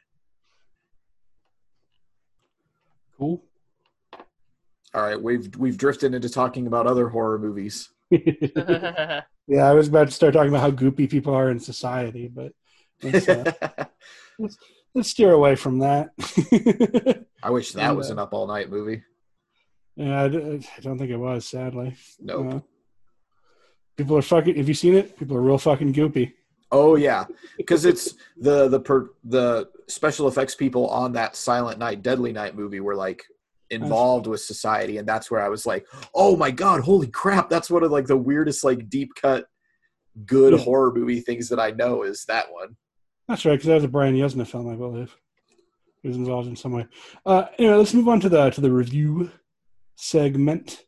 [3.18, 3.42] Cool.
[4.94, 9.22] all right we've we've drifted into talking about other horror movies yeah,
[9.64, 12.52] I was about to start talking about how goopy people are in society, but
[13.02, 13.52] let's, uh,
[14.94, 16.11] let's steer away from that.
[17.42, 19.02] I wish that And, was uh, an up all night movie.
[19.96, 21.96] Yeah, I, don't think it was, sadly.
[22.20, 22.54] Nope.
[22.54, 22.61] Uh,
[23.96, 24.56] people are fucking.
[24.56, 25.18] Have you seen it?
[25.18, 26.32] People are real fucking goopy.
[26.72, 27.24] oh yeah,
[27.56, 32.54] because it's the the per, the special effects people on that Silent Night, Deadly Night
[32.56, 33.22] movie were like
[33.70, 37.48] involved with society, and that's where I was like, oh my god, holy crap!
[37.50, 39.46] That's one of like the weirdest like deep cut
[40.24, 40.61] good Yeah.
[40.61, 42.76] horror movie things that I know is that one.
[43.28, 45.14] That's right, because that was a Brian Yuzna film, I believe.
[46.02, 46.87] He was involved in some way.
[47.24, 49.30] Uh, anyway, let's move on to the to the review
[49.96, 50.85] segment.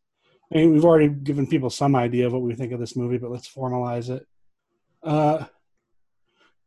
[0.52, 3.18] I mean, we've already given people some idea of what we think of this movie,
[3.18, 4.26] but let's formalize it.
[5.02, 5.44] Uh,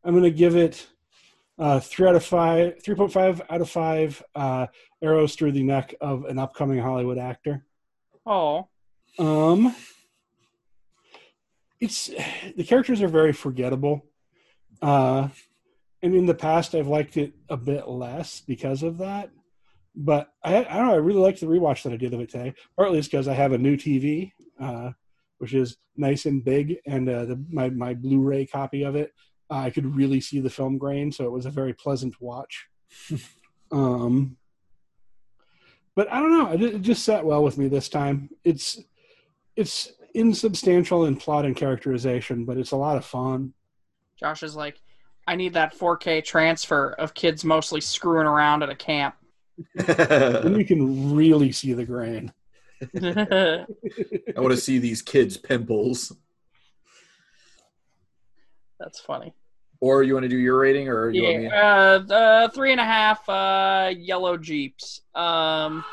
[0.04, 0.86] I'm going to give it
[1.58, 4.66] uh, three out of five, three point five out of five uh,
[5.02, 7.64] arrows through the neck of an upcoming Hollywood actor.
[8.26, 8.68] oh,
[9.18, 9.74] Um,
[11.80, 12.10] it's
[12.56, 14.06] the characters are very forgettable.
[14.80, 15.28] Uh,
[16.02, 19.30] and in the past, I've liked it a bit less because of that.
[19.94, 20.94] But I, I don't know.
[20.94, 22.54] I really liked the rewatch that I did of it today.
[22.76, 24.92] Partly it's because I have a new TV, uh,
[25.38, 29.12] which is nice and big, and uh, the, my my Blu-ray copy of it,
[29.50, 32.68] uh, I could really see the film grain, so it was a very pleasant watch.
[33.72, 34.36] um,
[35.94, 36.52] but I don't know.
[36.52, 38.30] It, it just sat well with me this time.
[38.44, 38.80] It's
[39.56, 43.52] it's insubstantial in plot and characterization, but it's a lot of fun.
[44.18, 44.80] Josh is like,
[45.26, 49.14] I need that 4K transfer of kids mostly screwing around at a camp.
[49.74, 52.32] And you can really see the grain.
[52.94, 56.12] I want to see these kids' pimples.
[58.80, 59.34] That's funny.
[59.80, 61.44] Or you want to do your rating, or you want me?
[61.44, 65.00] Yeah, uh, uh, three and a half uh, yellow jeeps.
[65.14, 65.84] Um,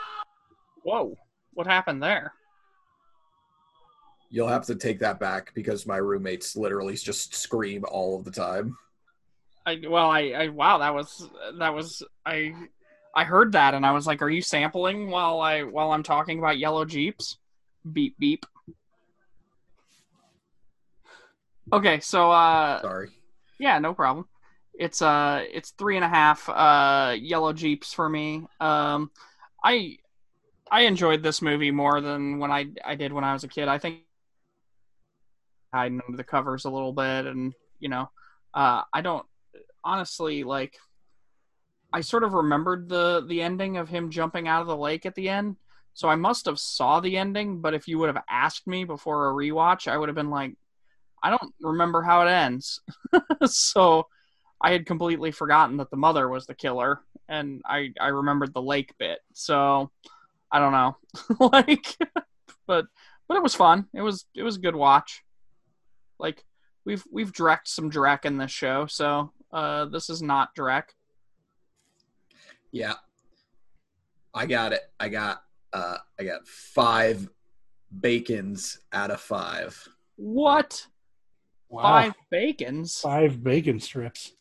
[0.83, 1.15] whoa,
[1.53, 2.33] what happened there?
[4.29, 8.31] You'll have to take that back because my roommates literally just scream all of the
[8.31, 8.77] time.
[9.65, 12.53] I well, I, I wow, that was that was I
[13.15, 16.39] I heard that and I was like, are you sampling while I while I'm talking
[16.39, 17.37] about yellow jeeps?
[17.91, 18.45] Beep beep.
[21.71, 23.09] Okay, so uh, Sorry.
[23.59, 24.27] Yeah, no problem.
[24.73, 28.45] It's uh it's three and a half uh yellow jeeps for me.
[28.61, 29.11] Um
[29.63, 29.97] I
[30.71, 33.67] I enjoyed this movie more than when I I did when I was a kid.
[33.67, 33.99] I think
[35.73, 38.09] hiding under the covers a little bit and you know,
[38.53, 39.25] uh I don't
[39.83, 40.77] honestly like
[41.91, 45.15] I sort of remembered the the ending of him jumping out of the lake at
[45.15, 45.57] the end.
[45.93, 49.29] So I must have saw the ending, but if you would have asked me before
[49.29, 50.55] a rewatch, I would have been like
[51.21, 52.81] I don't remember how it ends.
[53.45, 54.07] so
[54.61, 58.61] I had completely forgotten that the mother was the killer and I I remembered the
[58.61, 59.19] lake bit.
[59.33, 59.91] So
[60.51, 60.97] I don't know.
[61.51, 61.97] like
[62.67, 62.85] but
[63.27, 63.87] but it was fun.
[63.93, 65.23] It was it was a good watch.
[66.19, 66.45] Like
[66.85, 70.83] we've we've direct some Drek in this show, so uh this is not Drek.
[72.71, 72.93] Yeah.
[74.33, 74.81] I got it.
[74.99, 75.43] I got
[75.73, 77.27] uh I got five
[77.99, 79.87] bacons out of five.
[80.15, 80.85] What?
[81.69, 81.81] Wow.
[81.83, 82.99] Five bacons?
[82.99, 84.33] Five bacon strips.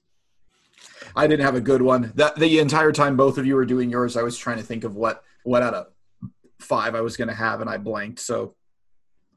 [1.16, 2.12] I didn't have a good one.
[2.14, 4.84] That the entire time both of you were doing yours, I was trying to think
[4.84, 5.86] of what what out of
[6.60, 8.20] five I was gonna have and I blanked.
[8.20, 8.54] So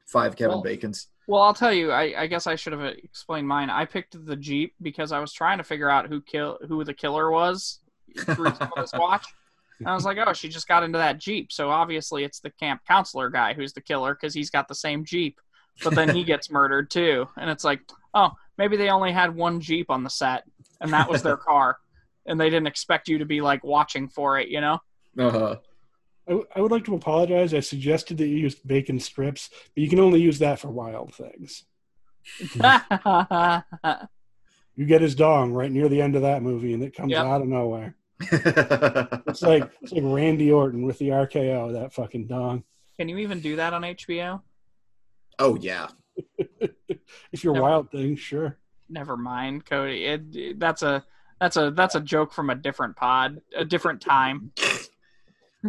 [0.06, 1.08] five Kevin Well- Bacons.
[1.28, 1.92] Well, I'll tell you.
[1.92, 3.70] I, I guess I should have explained mine.
[3.70, 6.92] I picked the Jeep because I was trying to figure out who kill who the
[6.92, 7.78] killer was
[8.18, 9.26] through this watch.
[9.78, 12.50] And I was like, oh, she just got into that Jeep, so obviously it's the
[12.50, 15.40] camp counselor guy who's the killer because he's got the same Jeep.
[15.82, 17.80] But then he gets murdered too, and it's like,
[18.14, 20.44] oh, maybe they only had one Jeep on the set,
[20.80, 21.78] and that was their car,
[22.26, 24.78] and they didn't expect you to be like watching for it, you know?
[25.18, 25.56] Uh-huh.
[26.28, 27.52] I, w- I would like to apologize.
[27.52, 31.14] I suggested that you use bacon strips, but you can only use that for wild
[31.14, 31.64] things.
[34.74, 37.24] You get his dong right near the end of that movie, and it comes Yep.
[37.26, 37.94] out of nowhere.
[38.30, 41.72] It's like it's like Randy Orton with the RKO.
[41.72, 42.64] That fucking dong.
[42.98, 44.40] Can you even do that on HBO?
[45.38, 45.88] oh yeah.
[47.32, 48.58] If you're Never- wild things, sure.
[48.90, 50.04] Never mind, Cody.
[50.04, 51.04] It, it- that's a
[51.40, 54.52] that's a that's a joke from a different pod, a different time.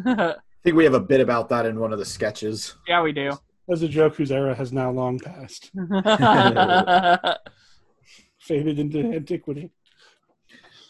[0.06, 2.76] I think we have a bit about that in one of the sketches.
[2.88, 3.32] yeah, we do.
[3.68, 5.72] That's a joke whose era has now long passed,
[8.39, 9.72] faded into antiquity.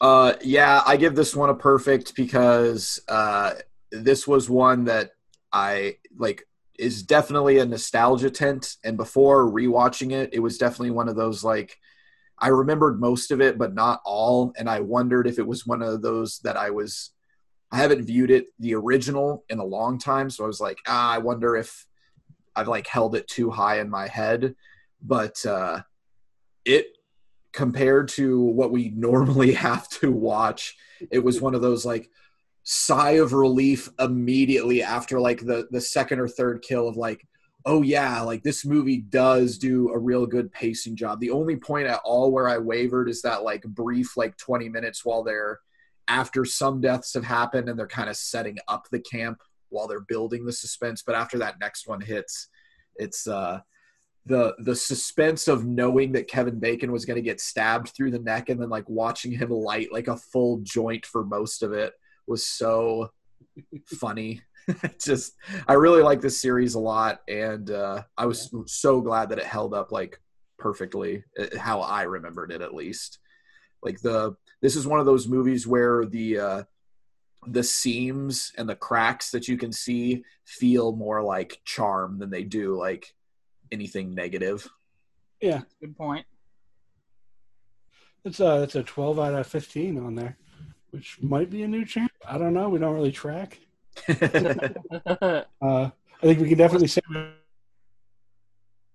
[0.04, 3.54] Uh, yeah, I give this one a perfect because uh,
[3.90, 5.12] this was one that
[5.54, 6.46] I like
[6.78, 8.76] is definitely a nostalgia tent.
[8.84, 11.78] And before rewatching it, it was definitely one of those like
[12.38, 14.52] I remembered most of it, but not all.
[14.58, 17.12] And I wondered if it was one of those that I was
[17.72, 21.14] I haven't viewed it the original in a long time, so I was like, ah,
[21.14, 21.86] I wonder if
[22.58, 24.56] I've like held it too high in my head.
[25.02, 25.84] But uh,
[26.66, 26.88] it
[27.54, 30.76] compared to what we normally have to watch
[31.12, 32.10] it was one of those like
[32.64, 37.26] sigh of relief immediately after like the the second or third kill of like
[37.66, 41.20] oh yeah like this movie does do a real good pacing job.
[41.20, 45.04] The only point at all where i wavered is that like brief like 20 minutes
[45.04, 45.60] while they're
[46.08, 50.02] after some deaths have happened and they're kind of setting up the camp while they're
[50.02, 52.50] building the suspense but after that next one hits
[52.98, 53.60] it's uh
[54.26, 58.20] the the suspense of knowing that Kevin Bacon was going to get stabbed through the
[58.20, 61.94] neck and then like watching him light like a full joint for most of it
[62.28, 63.12] was so
[63.86, 64.42] funny.
[65.02, 65.34] Just
[65.68, 69.46] I really like this series a lot and uh I was so glad that it
[69.46, 70.20] held up like
[70.58, 73.20] perfectly uh, how I remembered it at least.
[73.82, 76.64] Like the this is one of those movies where the uh
[77.48, 82.44] the seams and the cracks that you can see feel more like charm than they
[82.44, 83.14] do like
[83.74, 84.70] anything negative.
[85.42, 86.26] Yeah, Good point.
[88.24, 90.38] it's a it's a 12 out of 15 on there,
[90.92, 92.12] which might be a new champ.
[92.26, 92.70] I don't know.
[92.70, 93.60] We don't really track.
[95.62, 95.90] Uh,
[96.22, 97.02] I think we can definitely say.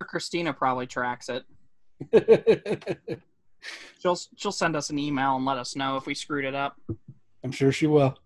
[0.00, 1.44] Christina probably tracks it.
[4.00, 6.80] She'll she'll send us an email and let us know if we screwed it up.
[7.44, 8.16] I'm sure she will.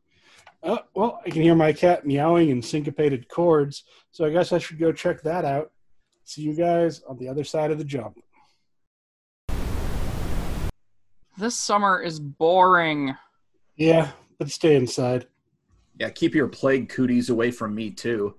[0.62, 4.59] Uh, well, I can hear my cat meowing in syncopated chords, so I guess I
[4.59, 5.72] should go check that out.
[6.25, 8.18] See you guys on the other side of the jump.
[11.39, 13.14] This summer is boring.
[13.77, 15.27] Yeah, but stay inside.
[15.99, 18.35] yeah, keep your plague cooties away from me too.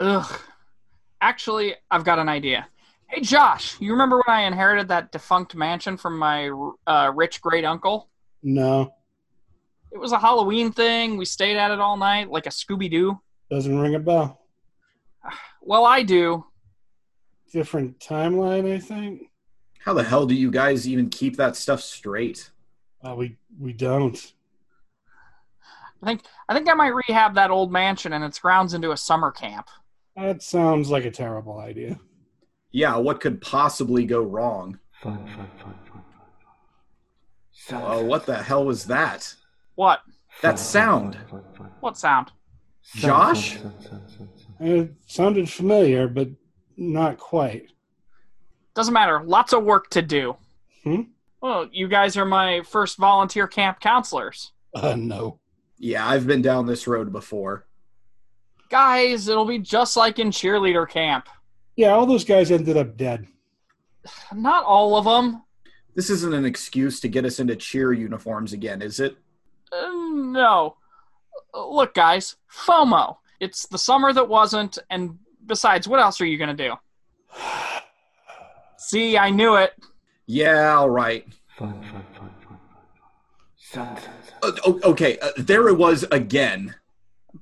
[0.00, 0.40] Ugh.
[1.20, 2.66] Actually, I've got an idea.
[3.06, 6.50] Hey, Josh, you remember when I inherited that defunct mansion from my
[6.86, 8.08] uh, rich great uncle?
[8.42, 8.92] No,
[9.92, 11.16] It was a Halloween thing.
[11.16, 13.20] We stayed at it all night, like a Scooby Doo.
[13.50, 14.40] doesn't ring a bell.
[15.60, 16.44] Well, I do.
[17.52, 19.30] Different timeline, I think.
[19.80, 22.50] How the hell do you guys even keep that stuff straight?
[23.04, 24.32] Uh, we we don't.
[26.02, 28.96] I think I think I might rehab that old mansion and its grounds into a
[28.96, 29.68] summer camp.
[30.16, 31.98] That sounds like a terrible idea.
[32.70, 34.78] Yeah, what could possibly go wrong?
[35.02, 36.02] Fun, fun, fun, fun, fun.
[37.50, 39.34] Sun, Oh, what the hell was that?
[39.74, 40.00] What?
[40.40, 41.18] That sound.
[41.80, 42.32] What sound?
[42.94, 43.58] Josh?
[44.60, 46.28] It sounded familiar, but
[46.76, 47.68] not quite.
[48.74, 49.22] Doesn't matter.
[49.24, 50.36] Lots of work to do.
[50.84, 51.02] Hmm?
[51.40, 54.52] Well, you guys are my first volunteer camp counselors.
[54.74, 55.38] Uh, no.
[55.78, 57.66] Yeah, I've been down this road before.
[58.70, 61.28] Guys, it'll be just like in cheerleader camp.
[61.76, 63.26] Yeah, all those guys ended up dead.
[64.32, 65.42] Not all of them.
[65.94, 69.16] This isn't an excuse to get us into cheer uniforms again, is it?
[69.70, 70.76] Uh, no.
[71.54, 73.16] Uh, Look, guys, FOMO.
[73.40, 76.74] It's the summer that wasn't, and besides, what else are you going to do?
[78.78, 79.72] See, I knew it.
[80.26, 81.26] Yeah, all right.
[81.58, 82.58] Fun, fun, fun, fun, fun, fun.
[83.56, 84.12] Sun, sun,
[84.42, 84.72] sun.
[84.82, 86.74] Uh, okay, uh, there it was again.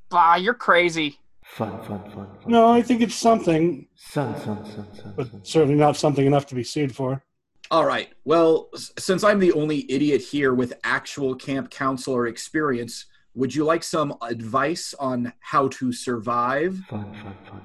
[0.08, 1.18] Bah, you're crazy.
[1.44, 2.28] Fun, fun, fun, fun.
[2.46, 5.44] No, I think it's something, Sun, sun, sun, sun, but sun.
[5.44, 7.22] certainly not something enough to be sued for.
[7.70, 8.08] All right.
[8.24, 13.64] Well, s- since I'm the only idiot here with actual camp counselor experience, would you
[13.64, 16.76] like some advice on how to survive?
[16.88, 17.60] Fun, fun, fun,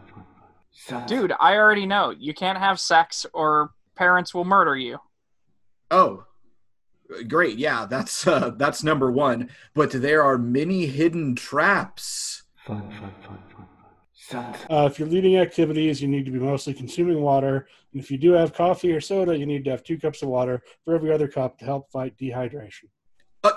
[1.08, 2.12] Dude, I already know.
[2.12, 5.00] You can't have sex or parents will murder you.
[5.90, 6.26] Oh,
[7.28, 7.58] great.
[7.58, 9.50] Yeah, that's uh, that's number one.
[9.74, 12.44] But there are many hidden traps.
[12.66, 13.66] Fun, fun, fun, fun, fun.
[14.14, 14.68] Sun, sun.
[14.70, 17.68] Uh, if you're leading activities, you need to be mostly consuming water.
[17.94, 20.30] And if you do have coffee or soda, you need to have two cups of
[20.30, 22.90] water for every other cup to help fight dehydration.
[23.44, 23.54] Uh,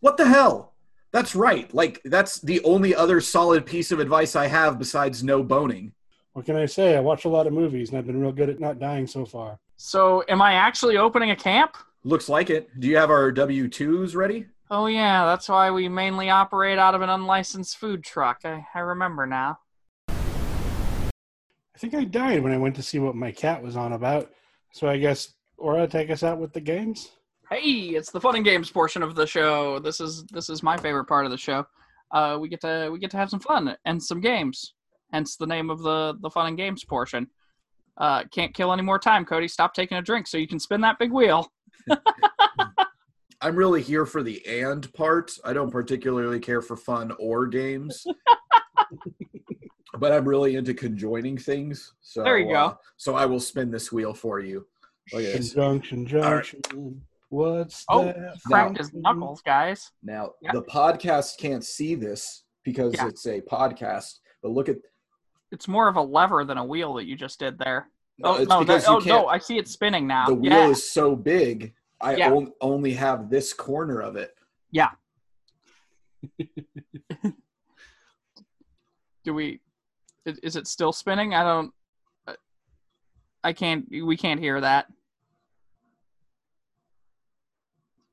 [0.00, 0.75] what the hell?
[1.16, 1.72] That's right.
[1.72, 5.94] Like that's the only other solid piece of advice I have besides no boning.
[6.34, 6.94] What can I say?
[6.94, 9.24] I watch a lot of movies and I've been real good at not dying so
[9.24, 9.58] far.
[9.78, 11.74] So, am I actually opening a camp?
[12.04, 12.68] Looks like it.
[12.78, 14.44] Do you have our W twos ready?
[14.70, 18.40] Oh, yeah, that's why we mainly operate out of an unlicensed food truck.
[18.44, 19.60] I, I remember now.
[20.10, 24.30] I think I died when I went to see what my cat was on about.
[24.70, 27.08] So I guess Aura take us out with the games.
[27.50, 27.60] Hey,
[27.94, 29.78] it's the fun and games portion of the show.
[29.78, 31.64] This is this is my favorite part of the show.
[32.10, 34.74] Uh, we get to we get to have some fun and some games.
[35.12, 37.28] Hence the name of the the fun and games portion.
[37.98, 39.46] Uh, can't kill any more time, Cody.
[39.48, 41.50] Stop taking a drink so you can spin that big wheel.
[43.40, 45.32] I'm really here for the and part.
[45.44, 48.04] I don't particularly care for fun or games.
[49.98, 51.94] but I'm really into conjoining things.
[52.00, 52.54] So There you go.
[52.54, 54.66] uh, so I will spin this wheel for you.
[55.12, 55.32] Look.
[55.32, 56.44] Conjunction, right.
[56.44, 57.02] junction.
[57.36, 58.38] What's Oh, that?
[58.46, 59.92] cracked his knuckles, guys.
[60.02, 60.52] Now Yeah.
[60.52, 63.08] the podcast can't see this because Yeah.
[63.08, 64.76] it's a podcast, but look at
[65.52, 67.90] It's more of a lever than a wheel that you just did there.
[68.18, 68.64] no, oh it's no!
[68.64, 69.26] That, oh no!
[69.26, 70.24] I see it spinning now.
[70.26, 70.68] the wheel yeah.
[70.70, 71.74] is so big.
[72.00, 72.32] I Yeah.
[72.32, 74.34] on- only have this corner of it.
[74.70, 74.92] Yeah.
[79.24, 79.60] Do we?
[80.24, 81.34] Is, is it still spinning?
[81.34, 81.70] I don't.
[83.44, 83.86] I can't.
[83.90, 84.86] We can't hear that.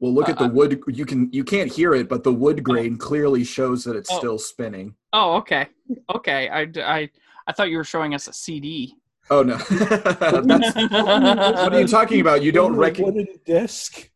[0.03, 0.83] Well, look at Uh, the wood.
[0.89, 4.17] You can you can't hear it, but the wood grain clearly shows that it's Oh.
[4.17, 4.95] still spinning.
[5.13, 5.67] Oh, okay.
[6.13, 6.49] Okay.
[6.49, 7.09] I, I,
[7.47, 8.95] I thought you were showing us a CD.
[9.29, 12.43] Oh no, That's, what are you talking about?
[12.43, 13.13] You don't Ooh, recognize.
[13.15, 14.09] wooden disc.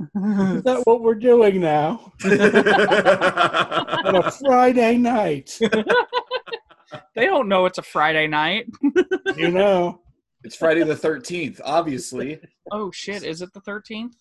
[0.00, 5.58] Is that what we're doing now on a Friday night?
[7.16, 8.66] they don't know it's a Friday night.
[9.36, 10.00] You know,
[10.44, 12.38] it's Friday the thirteenth, obviously.
[12.70, 13.24] Oh shit!
[13.24, 14.14] Is it the thirteenth?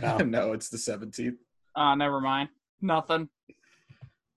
[0.00, 0.16] No.
[0.24, 1.38] no, it's the seventeenth.
[1.76, 2.48] Oh, never mind.
[2.80, 3.28] Nothing.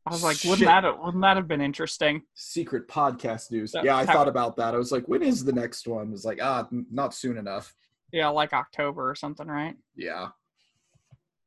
[0.07, 0.49] I was like, Shit.
[0.51, 2.21] wouldn't that have, wouldn't that have been interesting?
[2.35, 3.71] Secret podcast news.
[3.71, 4.75] So- Yeah, I thought about that.
[4.75, 6.07] I was like, when is the next one?
[6.07, 7.73] I was like, ah, not soon enough.
[8.13, 9.75] Yeah, like October or something, right?
[9.95, 10.27] Yeah.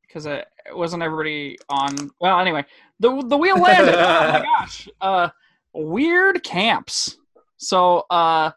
[0.01, 2.11] Because it, it wasn't everybody on.
[2.19, 2.65] Well, anyway,
[2.99, 3.93] the the wheel landed.
[3.97, 4.89] oh my gosh!
[4.99, 5.29] Uh,
[5.73, 7.17] weird camps.
[7.57, 8.51] So, uh,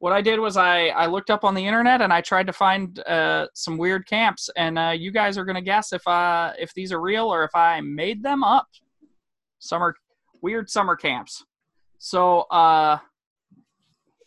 [0.00, 2.52] what I did was I I looked up on the internet and I tried to
[2.52, 6.74] find uh some weird camps, and uh, you guys are gonna guess if uh if
[6.74, 8.66] these are real or if I made them up.
[9.58, 9.94] Summer
[10.42, 11.44] weird summer camps.
[11.98, 12.98] So, uh,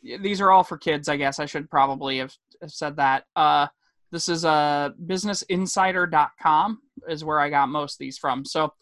[0.03, 1.09] these are all for kids.
[1.09, 3.24] I guess I should probably have, have said that.
[3.36, 3.67] Uh,
[4.11, 8.45] this is a uh, businessinsider.com is where I got most of these from.
[8.45, 8.74] So,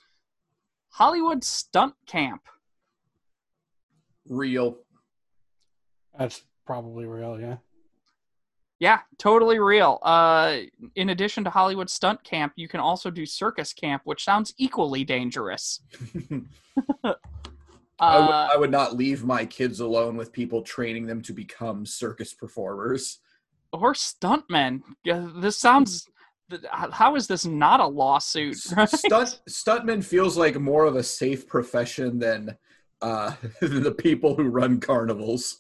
[0.90, 2.42] Hollywood Stunt Camp.
[4.28, 4.78] Real.
[6.20, 7.58] That's probably real, yeah.
[8.80, 10.00] Yeah, totally real.
[10.04, 10.60] Uh,
[10.96, 15.04] in addition to Hollywood stunt camp, you can also do circus camp, which sounds equally
[15.04, 15.82] dangerous.
[17.04, 21.34] I, would, Uh, I would not leave my kids alone with people training them to
[21.34, 23.20] become circus performers.
[23.74, 24.82] or stuntmen.
[25.04, 26.08] This sounds.
[26.72, 28.56] How is this not a lawsuit?
[28.78, 28.90] right?
[28.90, 32.58] Stunt stuntman feels like more of a safe profession than
[33.02, 35.60] uh, the people who run carnivals.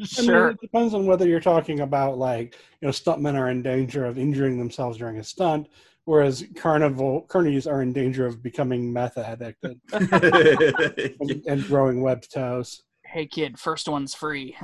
[0.00, 0.48] I mean, Sure.
[0.50, 4.18] it depends on whether you're talking about like you know stuntmen are in danger of
[4.18, 5.68] injuring themselves during a stunt,
[6.04, 12.82] whereas carnival carnies are in danger of becoming meth addicted and, and growing webbed toes.
[13.04, 14.56] Hey kid, first one's free.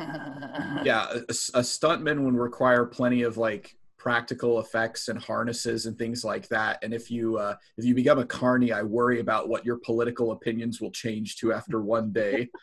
[0.82, 6.24] yeah, a, a stuntman would require plenty of like practical effects and harnesses and things
[6.24, 6.78] like that.
[6.82, 10.32] And if you uh, if you become a carny, I worry about what your political
[10.32, 12.48] opinions will change to after one day.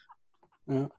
[0.67, 0.89] Oh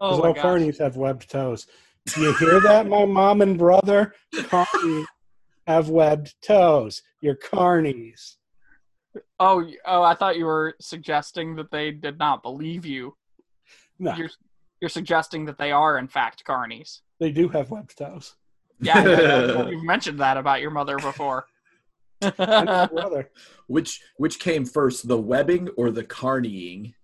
[0.00, 0.44] Oh because my all gosh.
[0.44, 1.66] carnies have webbed toes.
[2.14, 4.14] Do you hear that, my mom and brother?
[4.34, 5.04] Carnies
[5.66, 7.02] have webbed toes.
[7.20, 8.36] You're carnies.
[9.38, 13.16] Oh, oh, I thought you were suggesting that they did not believe you.
[13.98, 14.30] No, You're
[14.80, 17.00] you're suggesting that they are in fact carnies.
[17.20, 18.34] they do have webbed toes.
[18.80, 21.46] Yeah, yeah, you've mentioned that about your mother before.
[22.36, 23.30] Brother.
[23.68, 26.94] Which which came first, the webbing or the carnying?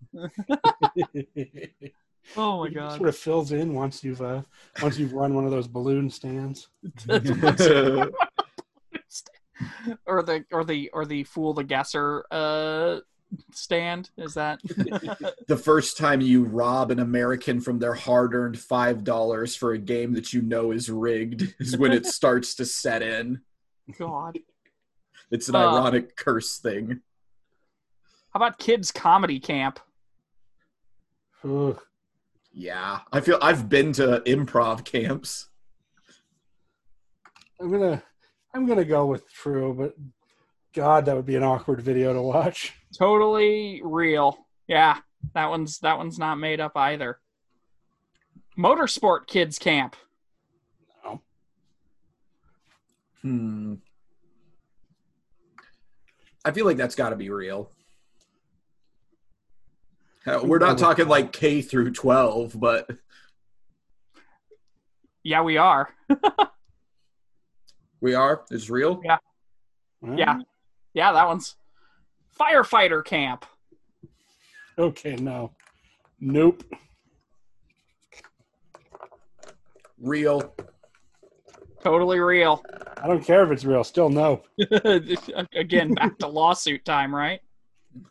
[2.36, 2.96] Oh my It god.
[2.96, 4.42] sort of fills in once you've uh,
[4.82, 6.68] once you've run one of those balloon stands.
[10.06, 12.98] or the or the or the fool the guesser uh
[13.52, 14.58] stand is that
[15.48, 20.14] the first time you rob an American from their hard-earned five dollars for a game
[20.14, 23.40] that you know is rigged is when it starts to set in.
[23.98, 24.38] god
[25.30, 25.58] It's an Uh.
[25.60, 27.00] ironic curse thing.
[28.32, 29.78] how about kids comedy camp
[31.44, 31.80] Ugh.
[32.52, 35.48] Yeah, I feel I've been to improv camps.
[37.60, 38.02] I'm gonna
[38.54, 39.94] I'm gonna go with true, but
[40.74, 42.74] God, that would be an awkward video to watch.
[42.96, 44.98] totally real yeah
[45.34, 47.18] that one's that one's not made up either
[48.58, 49.94] motorsport kids camp
[53.22, 53.74] Hmm.
[56.44, 57.70] I feel like that's got to be real.
[60.26, 62.88] Uh, We're not talking like K through 12, but
[65.22, 65.90] yeah we are
[68.00, 68.42] we are.
[68.50, 69.00] It's real.
[69.04, 69.18] Yeah.
[70.16, 70.38] yeah
[70.94, 71.56] yeah that one's
[72.38, 73.44] firefighter camp
[74.78, 75.52] Okay, no.
[76.20, 76.64] Nope.
[80.00, 80.54] Real.
[81.82, 82.62] totally real
[83.02, 83.84] I don't care if it's real.
[83.84, 84.42] Still no.
[85.54, 87.40] again back to lawsuit time right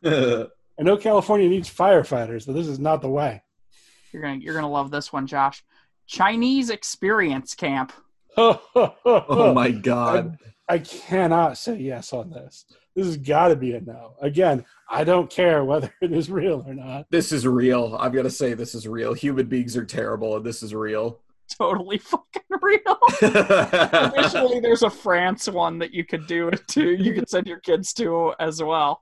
[0.80, 3.41] I know California needs firefighters, but this is not the way.
[4.13, 5.63] you're gonna you're gonna love this one josh
[6.07, 7.91] chinese experience camp
[8.38, 8.61] oh
[9.05, 10.38] oh my god.
[10.67, 12.65] I cannot say yes on this.
[12.95, 14.13] This has got to be a no.
[14.21, 17.07] Again, I don't care whether it is real or not.
[17.09, 17.97] This is real.
[17.99, 19.13] I've got to say this is real.
[19.15, 21.21] Human beings are terrible and this is real.
[21.57, 26.91] totally fucking real Additionally, there's a France one that you could do it to.
[26.91, 29.01] You could send your kids to as well.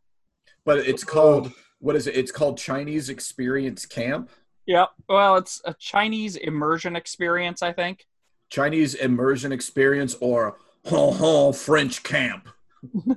[0.64, 2.16] but it's called what is it?
[2.16, 4.30] It's called Chinese Experience Camp.
[4.66, 4.90] Yep.
[5.08, 8.06] Well, it's a Chinese immersion experience, I think.
[8.50, 12.50] Chinese immersion experience or ho ho French camp.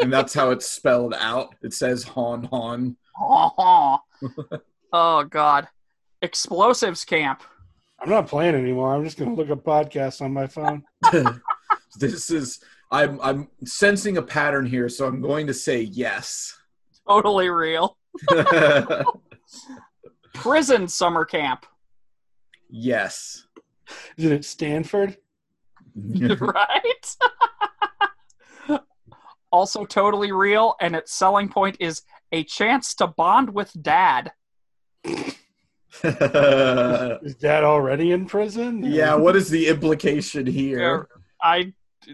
[0.00, 1.54] and that's how it's spelled out.
[1.62, 2.96] It says hon hon.
[4.92, 5.68] oh God.
[6.22, 7.42] Explosives camp.
[8.00, 8.94] I'm not playing anymore.
[8.94, 10.84] I'm just going to look up podcasts on my phone.
[11.98, 16.56] this is I'm I'm sensing a pattern here, so I'm going to say yes.
[17.08, 17.96] Totally real.
[20.34, 21.66] Prison summer camp.
[22.68, 23.46] yes.
[24.16, 25.16] Is it at Stanford?
[25.96, 27.16] right?
[29.52, 32.02] also totally real, and its selling point is
[32.32, 34.32] a chance to bond with dad.
[35.04, 35.36] Is
[37.36, 38.82] Dad already in prison?
[38.84, 41.08] yeah, what is the implication here?
[41.40, 41.72] I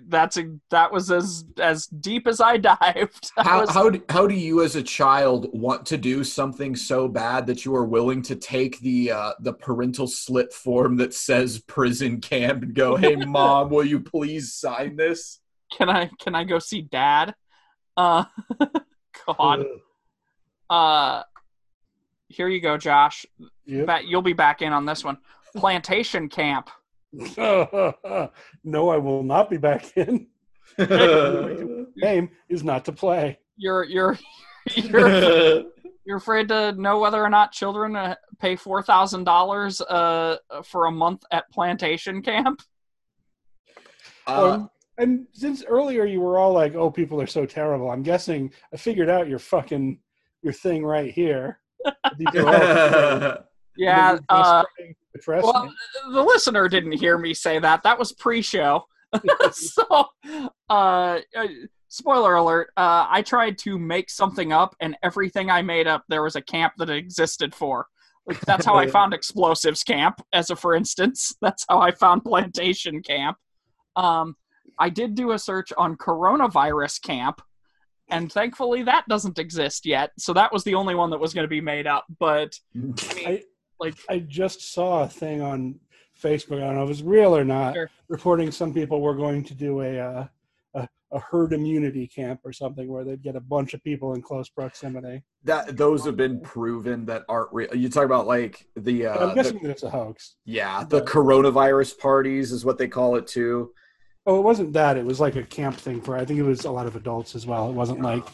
[0.08, 3.32] that's a, that was as as deep as I dived.
[3.36, 6.74] That How was- how do, how do you as a child want to do something
[6.76, 11.14] so bad that you are willing to take the uh, the parental slip form that
[11.14, 15.40] says prison camp and go, "Hey mom, will you please sign this?"
[15.72, 17.34] can I can I go see dad?
[17.96, 18.24] Uh
[19.26, 19.64] God.
[20.68, 21.22] Uh
[22.28, 23.26] here you go, Josh.
[23.66, 23.86] Yep.
[23.86, 25.18] Bet you'll be back in on this one.
[25.56, 26.70] Plantation camp.
[28.64, 30.26] no, I will not be back in.
[32.00, 33.38] Game is not to play.
[33.56, 34.18] You're you're
[34.74, 35.64] you're
[36.06, 40.86] You're afraid to know whether or not children uh, pay four thousand dollars uh for
[40.86, 42.60] a month at plantation camp.
[44.26, 48.02] Uh, Um, and since earlier you were all like, "Oh, people are so terrible," I'm
[48.02, 49.98] guessing I figured out your fucking
[50.42, 51.60] your thing right here.
[52.18, 53.44] These are all terrible.
[53.76, 54.10] Yeah.
[54.10, 54.99] And then you're Uh, starting to depress
[55.44, 55.72] well,
[56.12, 57.82] the listener didn't hear me say that.
[57.82, 58.84] That was pre-show.
[59.52, 60.06] so,
[60.68, 61.46] uh, uh,
[61.88, 62.70] spoiler alert.
[62.76, 66.42] Uh, I tried to make something up, and everything I made up, there was a
[66.42, 67.86] camp that it existed for.
[68.26, 71.34] Like, that's how I found explosives camp, as a for instance.
[71.42, 73.38] That's how I found plantation camp.
[73.96, 74.36] Um,
[74.78, 77.42] I did do a search on coronavirus camp,
[78.08, 80.12] and thankfully that doesn't exist yet.
[80.18, 82.04] So that was the only one that was going to be made up.
[82.18, 82.94] But I mean,
[83.26, 83.42] I-
[83.80, 85.78] like, I just saw a thing on
[86.20, 86.58] Facebook.
[86.62, 87.74] I don't know if it's real or not.
[87.74, 87.90] Sure.
[88.08, 90.26] Reporting some people were going to do a, uh,
[90.74, 94.22] a a herd immunity camp or something where they'd get a bunch of people in
[94.22, 95.22] close proximity.
[95.42, 97.74] that those have been proven that aren't real.
[97.74, 100.36] You talk about like the uh, I'm the- guessing that it's a hoax.
[100.44, 103.72] yeah the coronavirus parties is what they call it too.
[104.26, 104.96] Oh, it wasn't that.
[104.98, 106.16] It was like a camp thing for.
[106.16, 107.68] I think it was a lot of adults as well.
[107.70, 108.24] It wasn't like.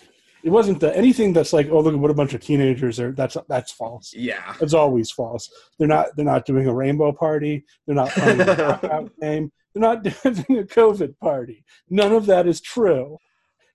[0.46, 3.10] It wasn't the anything that's like, oh look at what a bunch of teenagers are.
[3.10, 4.14] That's that's false.
[4.14, 4.54] Yeah.
[4.60, 5.50] It's always false.
[5.76, 6.14] They're not.
[6.14, 7.64] They're not doing a rainbow party.
[7.84, 9.50] They're not playing a knockout game.
[9.74, 10.14] They're not doing
[10.60, 11.64] a COVID party.
[11.90, 13.18] None of that is true.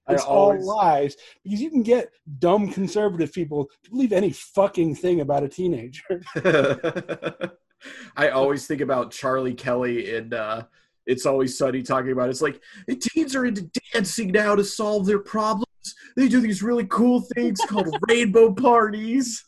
[0.08, 2.10] It's always- all lies because you can get
[2.40, 6.22] dumb conservative people to believe any fucking thing about a teenager.
[8.16, 10.64] I always think about Charlie Kelly and uh,
[11.06, 12.62] It's Always Sunny talking about it's like
[13.00, 15.66] teens are into dancing now to solve their problems.
[16.16, 19.44] They do these really cool things called rainbow parties.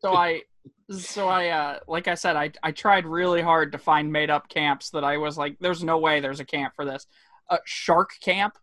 [0.00, 0.42] so I
[0.90, 4.48] so I uh like I said I I tried really hard to find made up
[4.48, 7.06] camps that I was like there's no way there's a camp for this.
[7.48, 8.56] Uh, shark camp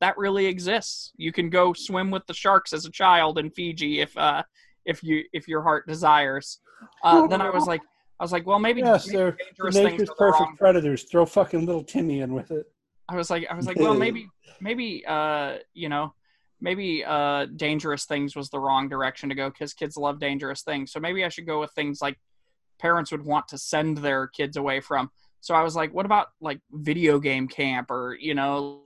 [0.00, 1.12] that really exists.
[1.16, 4.42] You can go swim with the sharks as a child in Fiji if uh
[4.84, 6.60] if you if your heart desires.
[7.02, 7.82] Uh, then I was like
[8.20, 11.04] I was like well maybe, yes, maybe they're dangerous things nature's perfect predators.
[11.04, 12.66] Throw fucking little Timmy in with it.
[13.08, 14.28] I was like, I was like, well, maybe,
[14.60, 16.14] maybe, uh, you know,
[16.60, 20.92] maybe uh, dangerous things was the wrong direction to go because kids love dangerous things.
[20.92, 22.18] So maybe I should go with things like
[22.78, 25.10] parents would want to send their kids away from.
[25.40, 28.80] So I was like, what about like video game camp or you know,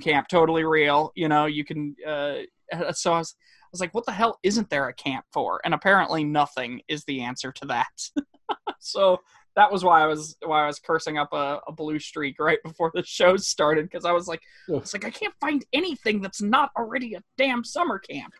[0.00, 1.12] camp totally real?
[1.14, 1.96] You know, you can.
[2.06, 2.34] Uh,
[2.92, 5.60] so I was, I was like, what the hell isn't there a camp for?
[5.64, 8.10] And apparently, nothing is the answer to that.
[8.80, 9.20] so
[9.56, 12.58] that was why I was why I was cursing up a, a blue streak right
[12.62, 16.40] before the show started because I was like, it's like I can't find anything that's
[16.40, 18.32] not already a damn summer camp.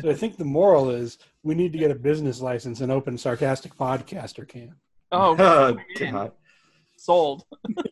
[0.00, 3.18] So I think the moral is we need to get a business license and open
[3.18, 4.72] sarcastic podcaster camp.
[5.10, 5.76] Oh, Oh.
[5.98, 6.32] God.
[6.96, 7.44] sold.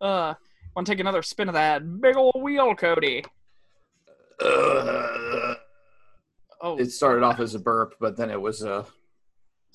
[0.00, 0.34] uh,
[0.74, 3.24] want to take another spin of that big old wheel, Cody?
[4.40, 5.56] Ugh.
[6.62, 8.86] Oh, It started off as a burp, but then it was a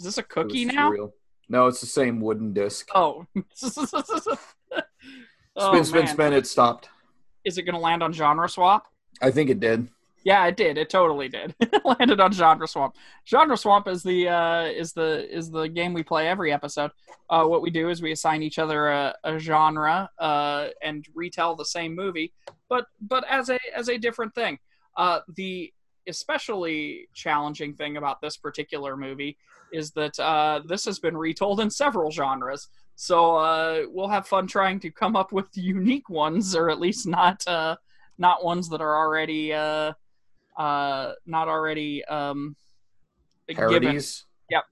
[0.02, 0.92] is this a cookie now?
[0.92, 1.12] surreal.
[1.48, 2.90] No, it's the same wooden disc.
[2.96, 3.28] Oh.
[3.36, 3.86] oh spin,
[5.86, 6.08] spin, man.
[6.08, 6.34] spin.
[6.34, 6.90] It stopped.
[7.46, 8.88] Is it going to land on genre swap?
[9.22, 9.88] I think it did.
[10.24, 10.80] Yeah, it did.
[10.80, 11.54] It totally did.
[11.60, 12.96] it landed on Genre Swamp.
[13.28, 16.92] Genre Swamp is the uh, is the is the game we play every episode.
[17.30, 21.56] Uh, what we do is we assign each other a, a genre uh, and retell
[21.56, 22.34] the same movie,
[22.70, 24.60] but but as a as a different thing.
[24.96, 25.74] Uh, the
[26.08, 29.38] especially challenging thing about this particular movie
[29.74, 32.68] is that uh, this has been retold in several genres.
[32.96, 37.08] So uh, we'll have fun trying to come up with unique ones, or at least
[37.08, 37.76] not uh,
[38.18, 39.94] not ones that are already uh,
[40.58, 42.56] uh, not already um,
[43.48, 44.00] given
[44.50, 44.64] Yep,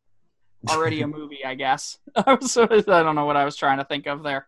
[0.69, 1.97] already a movie, I guess.
[2.41, 4.47] so I don't know what I was trying to think of there.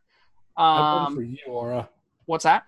[0.58, 1.90] I have one for Um, you, Aura.
[2.26, 2.64] what's that?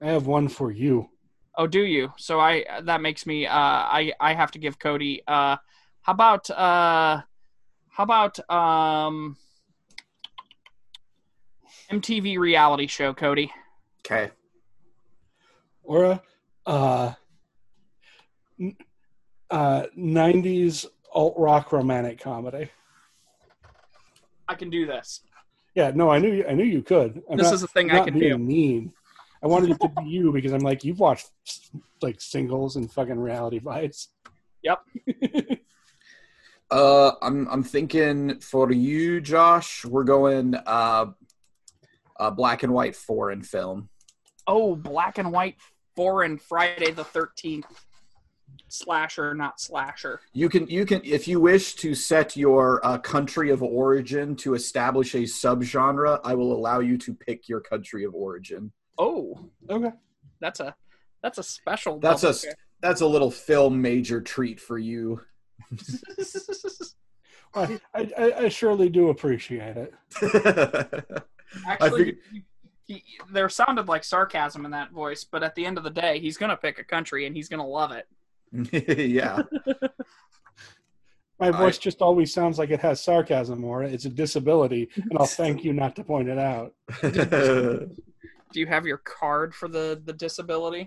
[0.00, 1.08] I have one for you.
[1.56, 2.12] Oh, do you?
[2.16, 5.56] So I that makes me uh I I have to give Cody uh
[6.02, 7.22] how about uh
[7.90, 9.36] how about um
[11.90, 13.52] MTV reality show Cody?
[14.00, 14.30] Okay.
[15.84, 16.20] Or
[16.64, 17.12] uh,
[18.58, 18.76] n-
[19.50, 22.70] uh, 90s alt rock romantic comedy.
[24.48, 25.20] I can do this.
[25.74, 27.22] Yeah, no, I knew you, I knew you could.
[27.30, 28.38] I'm This not- is a thing I'm I not can do.
[28.38, 28.92] Mean.
[29.42, 31.30] I wanted it to be you because I'm like you've watched
[32.00, 34.08] like singles and fucking reality bites.
[34.62, 34.78] Yep.
[36.72, 39.84] Uh, I'm I'm thinking for you, Josh.
[39.84, 41.06] We're going uh,
[42.18, 43.90] uh, black and white foreign film.
[44.46, 45.56] Oh, black and white
[45.94, 47.64] foreign Friday the 13th
[48.68, 50.20] slasher not slasher.
[50.32, 54.54] You can you can if you wish to set your uh, country of origin to
[54.54, 56.20] establish a subgenre.
[56.24, 58.72] I will allow you to pick your country of origin.
[58.98, 59.92] Oh, Okay.
[60.40, 60.74] that's a
[61.22, 61.98] That's a special.
[61.98, 65.20] That's a double that's a little film major treat for you.
[65.76, 66.00] Kick.
[67.54, 69.94] I, I, I- I surely do appreciate it.
[71.68, 72.42] Actually, figured- he,
[72.86, 76.18] he, there sounded like sarcasm in that voice, but at the end of the day,
[76.18, 78.06] he's gonna pick a country and he's gonna love it.
[78.98, 79.42] yeah.
[81.38, 85.18] My I- voice just always sounds like it has sarcasm or it's a disability, and
[85.18, 86.72] I'll thank you not to point it out.
[87.02, 90.86] Do you have your card for the the disability?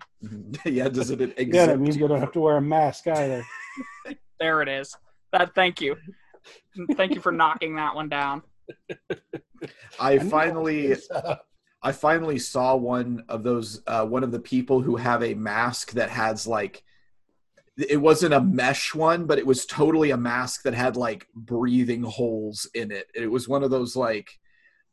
[0.66, 1.68] yeah, does it Yeah, exist?
[1.68, 3.43] that means you don't have to wear a mask either.
[4.39, 4.95] There it is.
[5.31, 5.55] That.
[5.55, 5.95] Thank you.
[6.95, 8.43] Thank you for knocking that one down.
[9.99, 10.95] I finally
[11.81, 15.91] I finally saw one of those uh, one of the people who have a mask
[15.91, 16.83] that has like
[17.77, 22.03] it wasn't a mesh one, but it was totally a mask that had like breathing
[22.03, 23.07] holes in it.
[23.13, 24.39] It was one of those like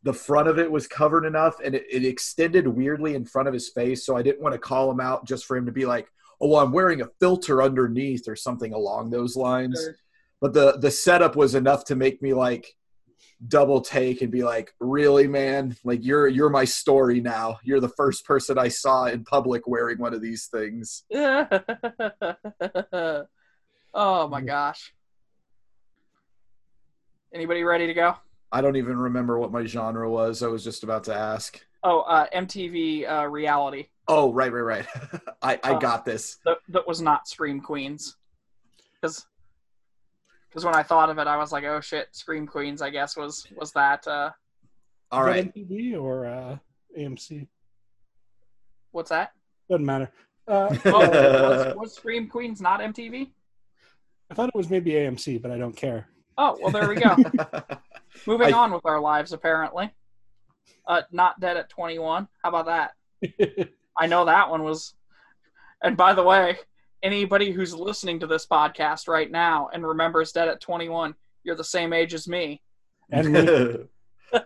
[0.02, 3.54] the front of it was covered enough and it, it extended weirdly in front of
[3.54, 4.04] his face.
[4.04, 6.08] So I didn't want to call him out just for him to be like,
[6.42, 9.80] oh, well, I'm wearing a filter underneath or something along those lines.
[9.80, 9.96] Sure.
[10.40, 12.74] But the the setup was enough to make me like
[13.46, 15.76] double take and be like, really, man?
[15.84, 17.58] Like you're you're my story now.
[17.62, 21.04] You're the first person I saw in public wearing one of these things.
[21.14, 21.48] oh
[24.28, 24.92] my gosh.
[27.32, 28.16] Anybody ready to go?
[28.50, 30.42] I don't even remember what my genre was.
[30.42, 31.58] I was just about to ask.
[31.82, 33.86] Oh, uh, MTV uh, reality.
[34.08, 34.86] Oh, right, right, right.
[35.42, 36.38] I, I Uh, got this.
[36.44, 38.16] That, that was not Scream Queens.
[39.00, 39.26] Because
[40.48, 43.16] because when I thought of it, I was like, oh shit, Scream Queens, I guess,
[43.16, 44.06] was was that.
[44.06, 44.30] Uh,
[45.10, 45.54] All Is that right.
[45.54, 46.56] MTV or uh,
[46.98, 47.46] AMC?
[48.90, 49.32] what's that?
[49.70, 50.10] Doesn't matter.
[50.46, 53.30] Uh, Oh, was, was Scream Queens not MTV?
[54.30, 56.08] I thought it was maybe AMC, but I don't care.
[56.38, 57.14] Oh, well, there we go.
[58.26, 59.90] Moving I- on with our lives, apparently.
[60.86, 62.26] Uh, not dead at 21.
[62.42, 63.68] How about that?
[63.98, 64.94] I know that one was.
[65.82, 66.58] And by the way,
[67.02, 71.14] anybody who's listening to this podcast right now and remembers Dead at 21,
[71.44, 72.60] you're the same age as me.
[73.10, 73.32] and
[74.32, 74.38] we,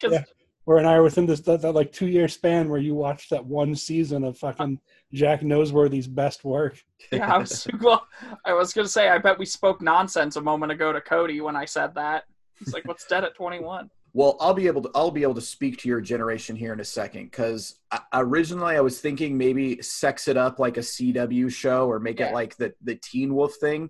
[0.00, 0.24] 'Cause- Yeah.
[0.64, 3.30] where and I are within this that, that like two year span where you watched
[3.30, 4.80] that one season of fucking
[5.12, 6.80] Jack Noseworthy's best work.
[7.12, 8.06] yeah, I was well.
[8.44, 11.56] I was gonna say, I bet we spoke nonsense a moment ago to Cody when
[11.56, 12.24] I said that.
[12.60, 13.90] It's like, what's Dead at 21?
[14.12, 16.80] Well, I'll be able to I'll be able to speak to your generation here in
[16.80, 17.78] a second because
[18.12, 22.30] originally I was thinking maybe sex it up like a CW show or make Yeah.
[22.30, 23.88] it like the the Teen Wolf thing,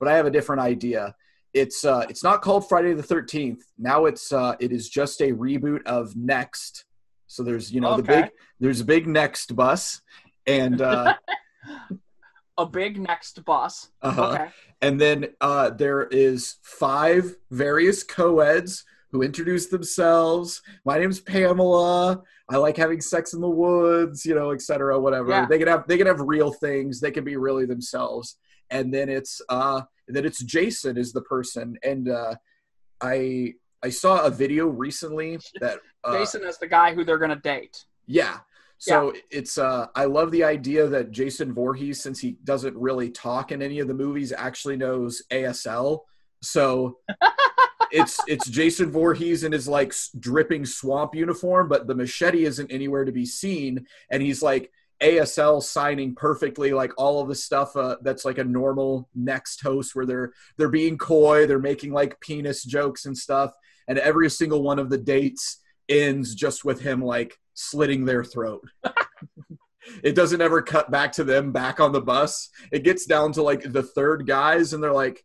[0.00, 1.14] but I have a different idea.
[1.54, 3.62] It's uh it's not called Friday the Thirteenth.
[3.78, 6.84] Now it's uh it is just a reboot of Next.
[7.28, 10.00] So there's you know the big there's a big Next bus,
[10.46, 11.14] and uh,
[12.58, 13.90] A big next bus.
[14.02, 14.48] uh Okay.
[14.82, 20.62] and then uh, there is five various co-eds who introduce themselves.
[20.84, 22.22] My name's Pamela.
[22.48, 24.98] I like having sex in the woods, you know, etc.
[24.98, 25.28] Whatever.
[25.28, 25.46] Yeah.
[25.46, 26.98] They can have they can have real things.
[26.98, 28.38] They can be really themselves.
[28.70, 31.78] And then it's uh then it's Jason is the person.
[31.82, 32.34] And uh
[33.00, 37.36] I I saw a video recently that uh, Jason is the guy who they're gonna
[37.36, 37.84] date.
[38.06, 38.38] yeah.
[38.78, 43.52] So it's uh I love the idea that Jason Voorhees, since he doesn't really talk
[43.52, 46.00] in any of the movies, actually knows ASL.
[46.42, 46.98] So
[47.92, 53.04] it's it's Jason Voorhees in his like dripping swamp uniform, but the machete isn't anywhere
[53.04, 54.72] to be seen, and he's like
[55.02, 59.94] ASL signing perfectly like all of the stuff uh, that's like a normal next host
[59.94, 63.52] where they're they're being coy, they're making like penis jokes and stuff,
[63.86, 68.62] and every single one of the dates ends just with him like slitting their throat.
[70.02, 72.48] it doesn't ever cut back to them back on the bus.
[72.70, 75.24] It gets down to like the third guys, and they're like,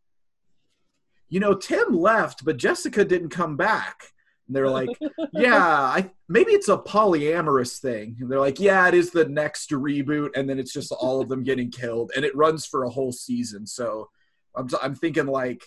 [1.29, 4.01] you know, Tim left, but Jessica didn't come back.
[4.47, 4.87] And they're like,
[5.33, 8.15] yeah, I maybe it's a polyamorous thing.
[8.21, 11.27] And they're like, yeah, it is the next reboot, and then it's just all of
[11.27, 13.67] them getting killed, and it runs for a whole season.
[13.67, 14.09] So
[14.55, 15.63] I'm I'm thinking like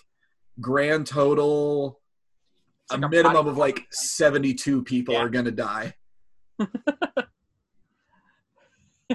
[0.59, 1.99] grand total.
[2.89, 5.21] It's a a minimum of like 72 people Yeah.
[5.21, 5.93] are gonna die.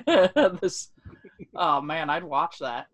[0.07, 0.90] this.
[1.55, 2.86] Oh man, I'd watch that.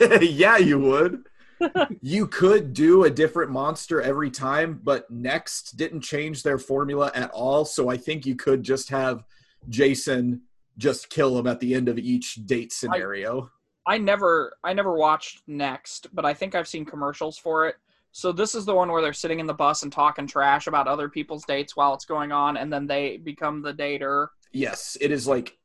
[0.22, 1.24] yeah, you would.
[2.00, 7.30] you could do a different monster every time, but Next didn't change their formula at
[7.30, 7.64] all.
[7.64, 9.24] So I think you could just have
[9.68, 10.42] Jason
[10.78, 13.50] just kill him at the end of each date scenario.
[13.86, 17.76] I never, I never watched Next, but I think I've seen commercials for it.
[18.12, 20.86] So this is the one where they're sitting in the bus and talking trash about
[20.86, 24.28] other people's dates while it's going on, and then they become the dater.
[24.52, 25.58] yes, it is like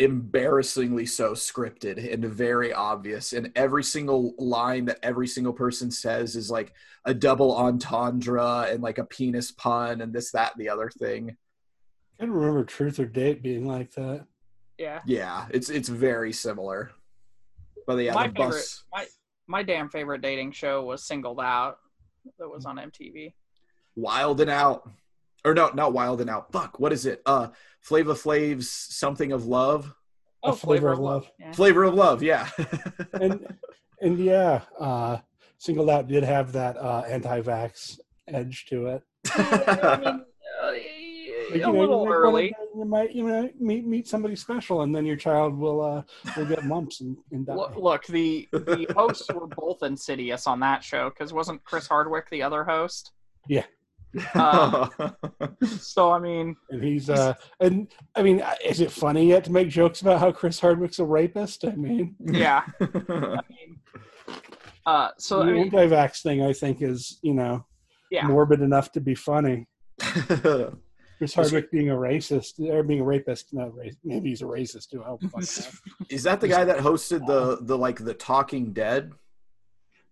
[0.00, 3.32] embarrassingly so scripted and very obvious.
[3.32, 6.72] And every single line that every single person says is like
[7.04, 11.36] a double entendre and like a penis pun and this, that, and the other thing.
[12.18, 14.26] I don't remember Truth or Date being like that.
[14.78, 15.00] Yeah.
[15.04, 16.92] Yeah, it's it's very similar.
[17.86, 18.84] But yeah, my the favorite, bus.
[18.92, 19.06] my
[19.46, 21.78] my damn favorite dating show was Singled Out,
[22.38, 23.34] that was on MTV.
[23.96, 24.88] Wild and Out.
[25.44, 26.52] Or no, not Wild and Out.
[26.52, 27.20] Fuck, what is it?
[27.26, 27.48] Uh
[27.80, 29.94] Flava Flav's Something of Love.
[30.42, 31.30] Oh, A Flavor of Love.
[31.38, 31.52] Yeah.
[31.52, 32.48] Flavor of Love, yeah.
[33.12, 33.46] and
[34.00, 35.18] and yeah, uh,
[35.58, 39.02] singled out did have that uh, anti-vax edge to it.
[39.34, 40.24] I mean,
[40.62, 40.72] uh,
[41.52, 42.54] a you know, little you early.
[42.74, 46.02] You might you know meet meet somebody special, and then your child will uh,
[46.36, 47.54] will get mumps and, and die.
[47.54, 52.30] Look, look, the the hosts were both insidious on that show because wasn't Chris Hardwick
[52.30, 53.12] the other host?
[53.48, 53.64] Yeah.
[54.34, 54.88] Uh,
[55.78, 59.68] so I mean, And he's uh and I mean, is it funny yet to make
[59.68, 61.64] jokes about how Chris Hardwick's a rapist?
[61.64, 62.64] I mean, yeah.
[62.80, 63.80] I mean,
[64.86, 67.64] uh, so I the mean, anti-vax thing I think is you know
[68.10, 68.26] yeah.
[68.26, 69.66] morbid enough to be funny.
[70.00, 73.94] Chris Hardwick being a racist or being a rapist, not race.
[74.02, 75.04] Maybe he's a racist too.
[75.04, 76.06] I don't fucking know.
[76.08, 79.12] is that the guy that hosted the the like the Talking Dead?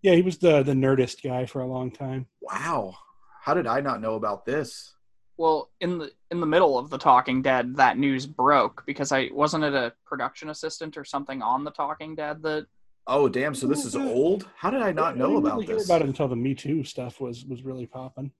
[0.01, 2.27] yeah, he was the the nerdist guy for a long time.
[2.41, 2.95] Wow.
[3.41, 4.93] How did I not know about this?
[5.37, 9.29] Well, in the in the middle of the Talking Dead, that news broke because I
[9.31, 12.67] wasn't it a production assistant or something on the Talking Dead that
[13.07, 14.47] Oh damn, so this is old?
[14.55, 15.85] How did I not I know didn't about really hear this?
[15.87, 18.31] about it until the Me Too stuff was was really popping.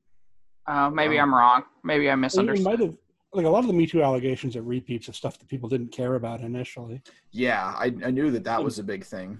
[0.68, 1.22] uh, maybe Wow.
[1.24, 1.64] I'm wrong.
[1.84, 2.66] Maybe I I mean, misunderstood.
[2.66, 2.98] might have
[3.34, 5.94] like a lot of the Me Too allegations are repeats of stuff that people didn't
[5.94, 7.02] care about initially.
[7.32, 9.40] Yeah, I, I knew that that was a big thing.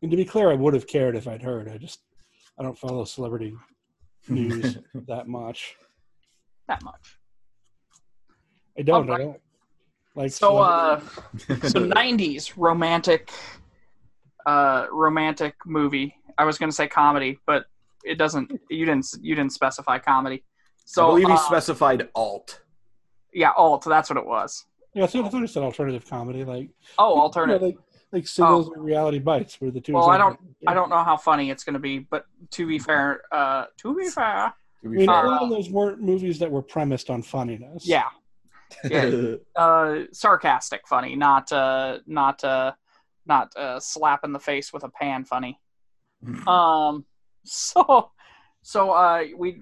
[0.00, 1.68] And to be clear, I would have cared if I'd heard.
[1.68, 2.00] I just
[2.58, 3.54] I don't follow celebrity
[4.28, 5.76] news that much.
[6.68, 7.16] that much.
[8.78, 9.10] I don't.
[9.10, 9.40] I don't
[10.14, 11.00] like So, uh,
[11.46, 13.30] so '90s romantic,
[14.46, 16.14] uh, romantic movie.
[16.38, 17.64] I was gonna say comedy, but
[18.04, 18.50] it doesn't.
[18.70, 19.06] You didn't.
[19.20, 20.44] You didn't specify comedy.
[20.84, 22.62] So I believe he uh, specified alt.
[23.32, 23.84] yeah, alt.
[23.84, 24.64] That's what it was.
[24.94, 27.62] yeah, so I thought it said alternative comedy, like Oh, you know, alternative.
[27.62, 27.76] like
[28.12, 29.92] like singles and reality bites, where the two.
[29.94, 30.32] Well, I don't.
[30.32, 33.94] examples- I don't know how funny it's gonna be, but to be fair, uh, to
[33.96, 34.52] be fair,
[34.82, 35.24] to I be mean, fair.
[35.24, 37.86] a lot of those weren't movies that were premised on funniness.
[37.86, 38.08] yeah,
[38.90, 39.34] yeah.
[39.56, 42.72] uh, sarcastic funny, not uh, not uh,
[43.26, 45.58] not uh, slap in the face with a pan funny.
[46.46, 47.06] Um,
[47.46, 48.10] so,
[48.62, 49.58] so uh, we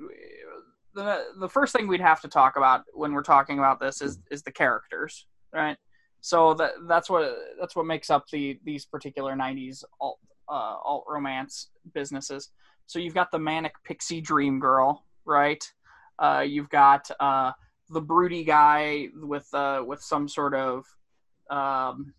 [0.94, 4.18] the the first thing we'd have to talk about when we're talking about this is
[4.30, 5.76] is the characters, right?
[6.20, 11.04] So that that's what that's what makes up the these particular '90s alt uh, alt
[11.08, 12.50] romance businesses.
[12.86, 15.62] So you've got the manic pixie dream girl, right?
[16.18, 17.52] Uh, you've got uh,
[17.90, 20.84] the broody guy with uh, with some sort of
[21.50, 22.14] um,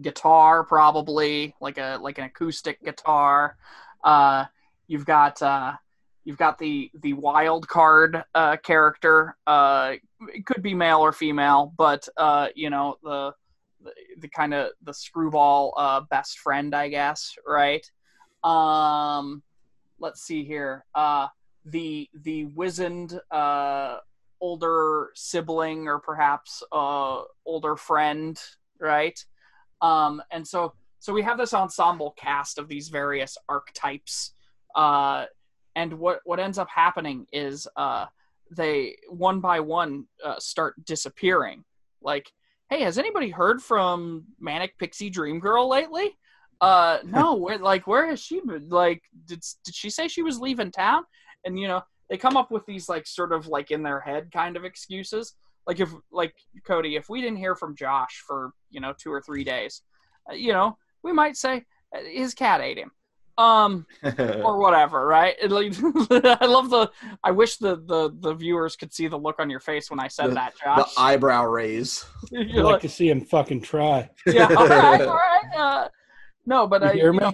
[0.00, 3.56] guitar, probably like a like an acoustic guitar.
[4.02, 4.44] Uh,
[4.86, 5.74] you've got uh,
[6.24, 9.36] you've got the the wild card uh, character.
[10.32, 13.32] It could be male or female, but uh, you know the
[13.82, 17.88] the, the kind of the screwball uh, best friend, I guess, right?
[18.42, 19.42] Um,
[19.98, 20.84] let's see here.
[20.94, 21.28] Uh,
[21.64, 23.98] the the wizened uh,
[24.40, 28.40] older sibling or perhaps uh, older friend,
[28.78, 29.18] right?
[29.80, 34.32] Um, and so so we have this ensemble cast of these various archetypes,
[34.74, 35.26] uh,
[35.76, 38.06] and what what ends up happening is uh,
[38.50, 41.64] they one by one uh, start disappearing.
[42.02, 42.30] Like,
[42.70, 46.16] hey, has anybody heard from Manic Pixie Dream Girl lately?
[46.60, 48.68] Uh, no, where like where has she been?
[48.68, 51.04] Like, did did she say she was leaving town?
[51.44, 54.30] And you know, they come up with these like sort of like in their head
[54.32, 55.34] kind of excuses.
[55.66, 56.34] Like if like
[56.66, 59.82] Cody, if we didn't hear from Josh for you know two or three days,
[60.30, 61.64] uh, you know, we might say
[61.96, 62.90] uh, his cat ate him.
[63.36, 63.86] Um,
[64.18, 65.34] or whatever, right?
[65.42, 65.72] It, like,
[66.40, 66.90] I love the.
[67.24, 70.06] I wish the, the the viewers could see the look on your face when I
[70.08, 72.04] said The- that, the eyebrow raise.
[72.36, 74.08] I'd You're like like, to see him fucking try.
[74.26, 75.56] yeah, all right, all right.
[75.56, 75.88] Uh,
[76.46, 77.18] no, but You I, hear you me?
[77.18, 77.32] know,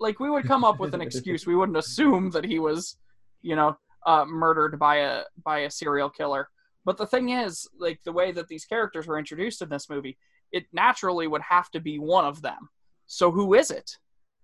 [0.00, 1.46] like we would come up with an excuse.
[1.46, 2.96] We wouldn't assume that he was,
[3.42, 6.48] you know, uh, murdered by a by a serial killer.
[6.84, 10.18] But the thing is, like the way that these characters were introduced in this movie,
[10.50, 12.68] it naturally would have to be one of them.
[13.06, 13.98] So who is it?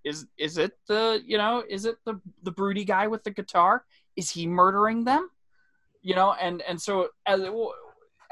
[0.09, 3.85] Is is it the you know is it the the broody guy with the guitar?
[4.17, 5.29] Is he murdering them?
[6.01, 7.53] You know, and and so as it,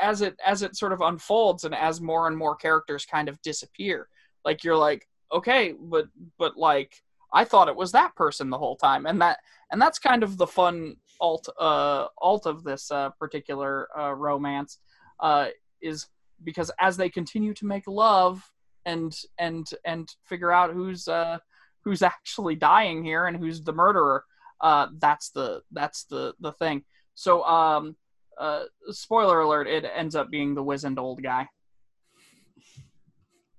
[0.00, 3.40] as it as it sort of unfolds and as more and more characters kind of
[3.42, 4.08] disappear,
[4.44, 6.06] like you're like okay, but
[6.38, 7.02] but like
[7.34, 10.38] I thought it was that person the whole time, and that and that's kind of
[10.38, 14.78] the fun alt uh alt of this uh, particular uh, romance
[15.20, 15.48] uh,
[15.82, 16.08] is
[16.44, 18.50] because as they continue to make love
[18.86, 21.38] and and and figure out who's uh
[21.86, 24.24] who's actually dying here and who's the murderer
[24.60, 26.82] uh that's the that's the the thing
[27.14, 27.94] so um
[28.38, 31.48] uh spoiler alert it ends up being the wizened old guy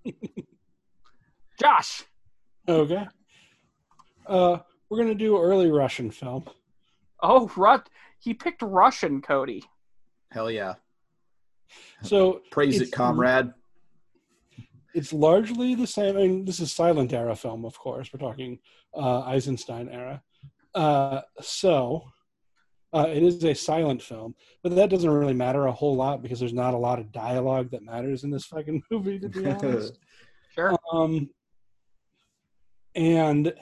[1.60, 2.04] Josh.
[2.68, 3.08] Okay.
[4.28, 4.58] Uh,
[4.90, 6.46] we're gonna do early Russian film.
[7.22, 7.82] Oh, Ru-
[8.20, 9.64] he picked Russian, Cody.
[10.32, 10.76] Hell yeah.
[12.04, 13.52] So Praise it, comrade.
[14.98, 16.18] It's largely the same.
[16.18, 18.10] I mean, this is silent era film, of course.
[18.12, 18.58] We're talking
[18.96, 20.24] uh, Eisenstein era.
[20.74, 22.04] Uh, so
[22.94, 24.34] uh, it is a silent film,
[24.64, 27.70] but that doesn't really matter a whole lot because there's not a lot of dialogue
[27.70, 30.00] that matters in this fucking movie, to be honest.
[30.56, 30.76] Sure.
[30.92, 31.30] Um,
[32.96, 33.54] and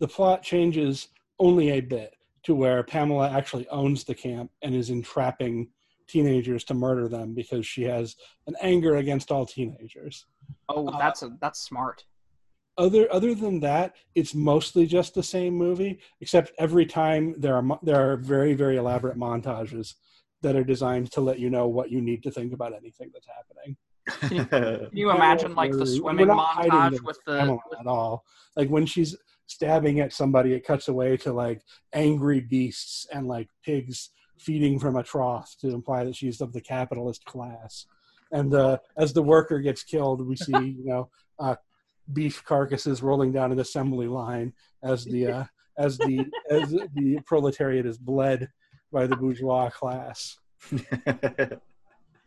[0.00, 1.08] the plot changes
[1.38, 5.70] only a bit to where Pamela actually owns the camp and is entrapping
[6.10, 10.26] teenagers to murder them because she has an anger against all teenagers.
[10.68, 12.04] Oh, uh, that's a that's smart.
[12.78, 17.62] Other other than that, it's mostly just the same movie, except every time there are
[17.62, 19.94] mo- there are very very elaborate montages
[20.42, 23.26] that are designed to let you know what you need to think about anything that's
[23.26, 23.76] happening.
[24.88, 28.24] Can you imagine like the swimming montage the with the Pamela at all.
[28.56, 29.14] Like when she's
[29.46, 31.60] stabbing at somebody, it cuts away to like
[31.92, 34.10] angry beasts and like pigs
[34.40, 37.86] feeding from a trough to imply that she's of the capitalist class.
[38.32, 41.56] And uh, as the worker gets killed, we see you know uh,
[42.12, 45.44] beef carcasses rolling down an assembly line as the uh,
[45.78, 48.48] as the as the proletariat is bled
[48.92, 50.38] by the bourgeois class.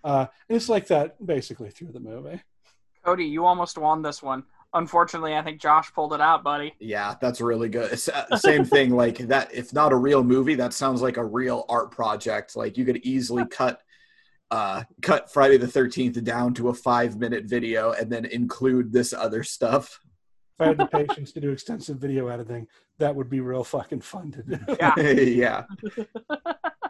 [0.04, 2.42] Uh, it's like that basically through the movie.
[3.06, 4.44] Cody, you almost won this one.
[4.74, 6.74] Unfortunately, I think Josh pulled it out, buddy.
[6.80, 7.92] yeah, that's really good.
[7.92, 8.92] It's, uh, same thing.
[8.92, 9.54] Like that.
[9.54, 12.56] If not a real movie, that sounds like a real art project.
[12.56, 13.82] Like you could easily cut,
[14.52, 19.44] uh, cut Friday the Thirteenth down to a five-minute video and then include this other
[19.44, 20.00] stuff.
[20.60, 22.68] If I had the patience to do extensive video editing,
[23.00, 24.60] that would be real fucking fun to do.
[24.80, 25.00] Yeah.
[25.00, 25.64] yeah.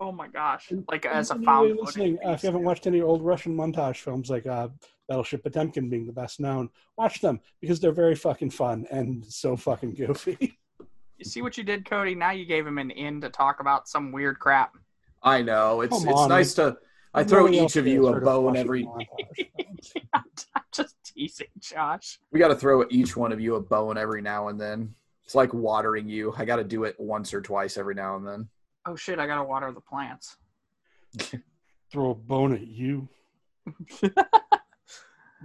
[0.00, 0.72] Oh my gosh!
[0.88, 3.96] Like as a Anybody found listening, uh, if you haven't watched any old Russian montage
[3.96, 4.68] films like uh,
[5.08, 9.56] Battleship Potemkin being the best known, watch them because they're very fucking fun and so
[9.56, 10.58] fucking goofy.
[11.18, 12.14] You see what you did, Cody?
[12.14, 14.76] Now you gave him an in to talk about some weird crap.
[15.20, 15.80] I know.
[15.80, 16.76] It's Come it's on, nice to.
[17.12, 18.84] I throw Nobody each of you a bone every.
[18.84, 19.94] montage films.
[20.14, 20.22] I'm
[20.72, 22.20] just teasing, Josh.
[22.30, 24.94] We got to throw each one of you a bone every now and then.
[25.24, 26.32] It's like watering you.
[26.36, 28.48] I got to do it once or twice every now and then.
[28.88, 29.18] Oh shit!
[29.18, 30.38] I gotta water the plants.
[31.92, 33.06] Throw a bone at you.
[34.02, 34.22] I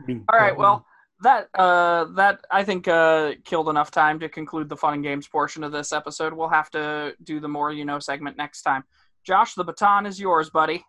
[0.07, 0.55] mean, All right.
[0.55, 0.85] Well,
[1.21, 5.27] that uh, that I think uh, killed enough time to conclude the fun and games
[5.27, 6.33] portion of this episode.
[6.33, 8.85] We'll have to do the more you know segment next time.
[9.25, 10.85] Josh, the baton is yours, buddy.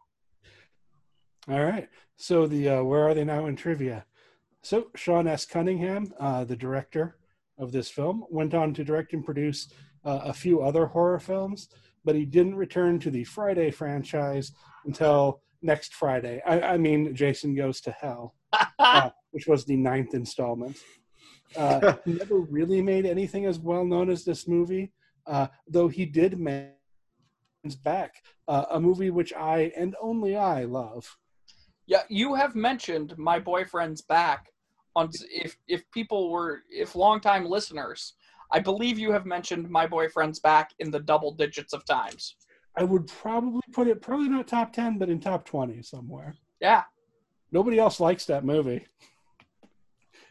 [1.51, 1.89] All right.
[2.17, 4.07] So the uh, where are they now in trivia?
[4.63, 5.45] So Sean S.
[5.45, 7.17] Cunningham, uh, the director
[7.59, 9.73] of this film, went on to direct and produce
[10.05, 11.69] uh, a few other horror films,
[12.05, 14.53] but he didn't return to the Friday franchise
[14.85, 16.43] until next Friday.
[16.47, 18.35] I, I mean, Jason Goes to Hell,
[18.79, 20.77] uh, which was the ninth installment.
[21.57, 24.93] Uh, he never really made anything as well known as this movie,
[25.27, 26.71] uh, though he did make
[27.83, 31.17] back uh, a movie which I and only I love.
[31.87, 34.51] Yeah, you have mentioned my boyfriend's back
[34.97, 38.15] on if if people were if longtime listeners.
[38.55, 42.37] I believe you have mentioned my boyfriend's back in the double digits of times.
[42.77, 46.37] I would probably put it probably not top ten, but in top twenty somewhere.
[46.61, 46.85] Yeah.
[47.51, 48.87] Nobody else likes that movie.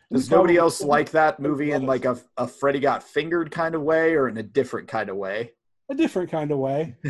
[0.09, 3.81] Does nobody else like that movie in like a, a Freddy got fingered kind of
[3.81, 5.51] way or in a different kind of way?
[5.89, 6.95] a different kind of way?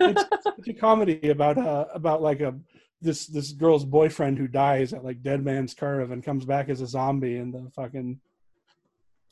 [0.00, 0.24] It's,
[0.58, 2.54] it's a comedy about uh about like a
[3.00, 6.82] this this girl's boyfriend who dies at like Dead Man's Curve and comes back as
[6.82, 8.20] a zombie in the fucking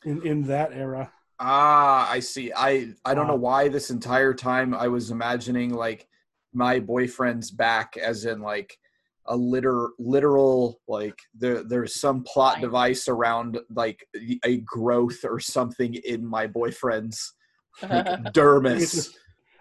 [0.05, 1.13] in in that era.
[1.39, 2.53] Ah, I see.
[2.57, 6.09] I I don't know Uh, why this entire time I was imagining like
[6.55, 8.79] my boyfriend's back as in like
[9.27, 12.63] a liter literal like there there's some plot Fine.
[12.63, 14.07] device around like
[14.45, 17.35] a growth or something in my boyfriend's
[17.83, 19.09] like, I think it's dermis.
[19.15, 19.19] a-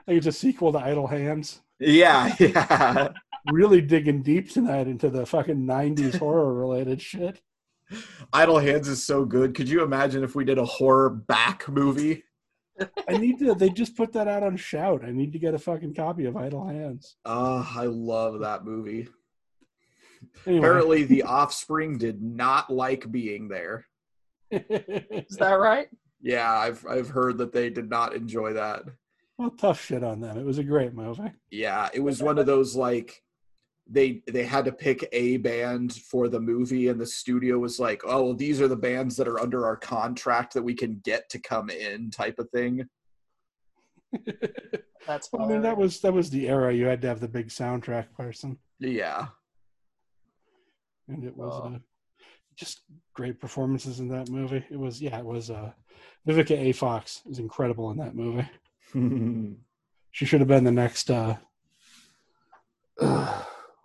[0.07, 1.62] I think it's a sequel to Idle Hands.
[1.80, 3.10] Yeah, yeah.
[3.52, 7.41] Really digging deep tonight into the fucking '90s horror related shit.
[8.34, 9.53] Idle Hands is so good.
[9.53, 12.24] Could you imagine if we did a horror back movie?
[13.07, 13.56] I need to.
[13.56, 15.03] They just put that out on Shout.
[15.06, 17.16] I need to get a fucking copy of Idle Hands.
[17.26, 19.07] Oh, I love that movie.
[20.45, 20.60] Anyway.
[20.60, 23.86] Apparently, the offspring did not like being there.
[24.52, 25.88] Is that right?
[26.22, 28.84] Yeah, I've I've heard that they did not enjoy that.
[29.38, 30.38] well, tough shit on them.
[30.38, 31.32] It was a great movie.
[31.52, 33.24] Yeah, it was one of those like
[33.88, 38.02] they they had to pick a band for the movie and the studio was like,
[38.06, 41.30] "Oh, well these are the bands that are under our contract that we can get
[41.30, 42.88] to come in" type of thing.
[45.07, 47.28] That's Well, I mean, that was that was the era you had to have the
[47.28, 48.57] big soundtrack person.
[48.80, 49.28] Yeah.
[51.07, 51.76] and it was Oh.
[51.76, 51.80] uh,
[52.56, 52.82] just
[53.14, 54.66] great performances in that movie.
[54.72, 55.72] It was yeah, it was uh,
[56.28, 56.72] Vivica A.
[56.72, 58.49] Fox is incredible in that movie.
[60.12, 61.12] She should have been the next.
[61.12, 61.36] Uh,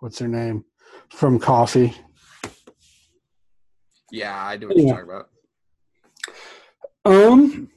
[0.01, 0.65] what's her name
[1.09, 1.93] from Coffy?
[4.11, 5.29] yeah, I do what you're talking about.
[7.05, 7.69] Um.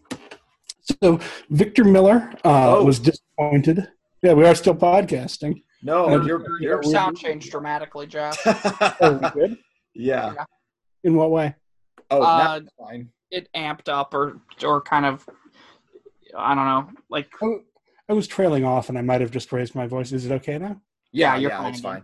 [1.00, 1.18] So
[1.48, 2.84] Victor Miller uh, Oh.
[2.84, 3.88] was disappointed.
[4.22, 5.62] Yeah, we are still podcasting.
[5.82, 8.38] No, Uh, you're, Your, you're your sound changed dramatically, Jeff.
[9.00, 9.56] Oh, good?
[9.94, 10.34] yeah.
[11.04, 11.54] In what way?
[12.10, 13.10] Oh, Uh, now fine.
[13.30, 15.26] It amped up or or kind of
[16.36, 17.28] I don't know, like
[18.08, 20.10] I was trailing off, and I might have just raised my voice.
[20.12, 20.80] Is it okay now?
[21.12, 22.02] Yeah, yeah, you're yeah, fine it's fine.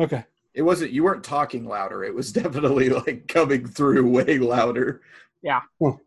[0.00, 0.24] Okay.
[0.54, 0.90] It wasn't.
[0.92, 2.02] You weren't talking louder.
[2.04, 5.02] It was definitely like coming through way louder.
[5.42, 5.60] Yeah.
[5.80, 6.00] All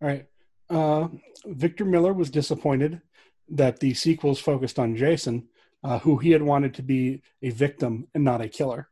[0.00, 0.26] right.
[0.68, 1.08] Uh,
[1.46, 3.00] Victor Miller was disappointed
[3.48, 5.48] that the sequels focused on Jason,
[5.84, 8.88] uh, who he had wanted to be a victim and not a killer.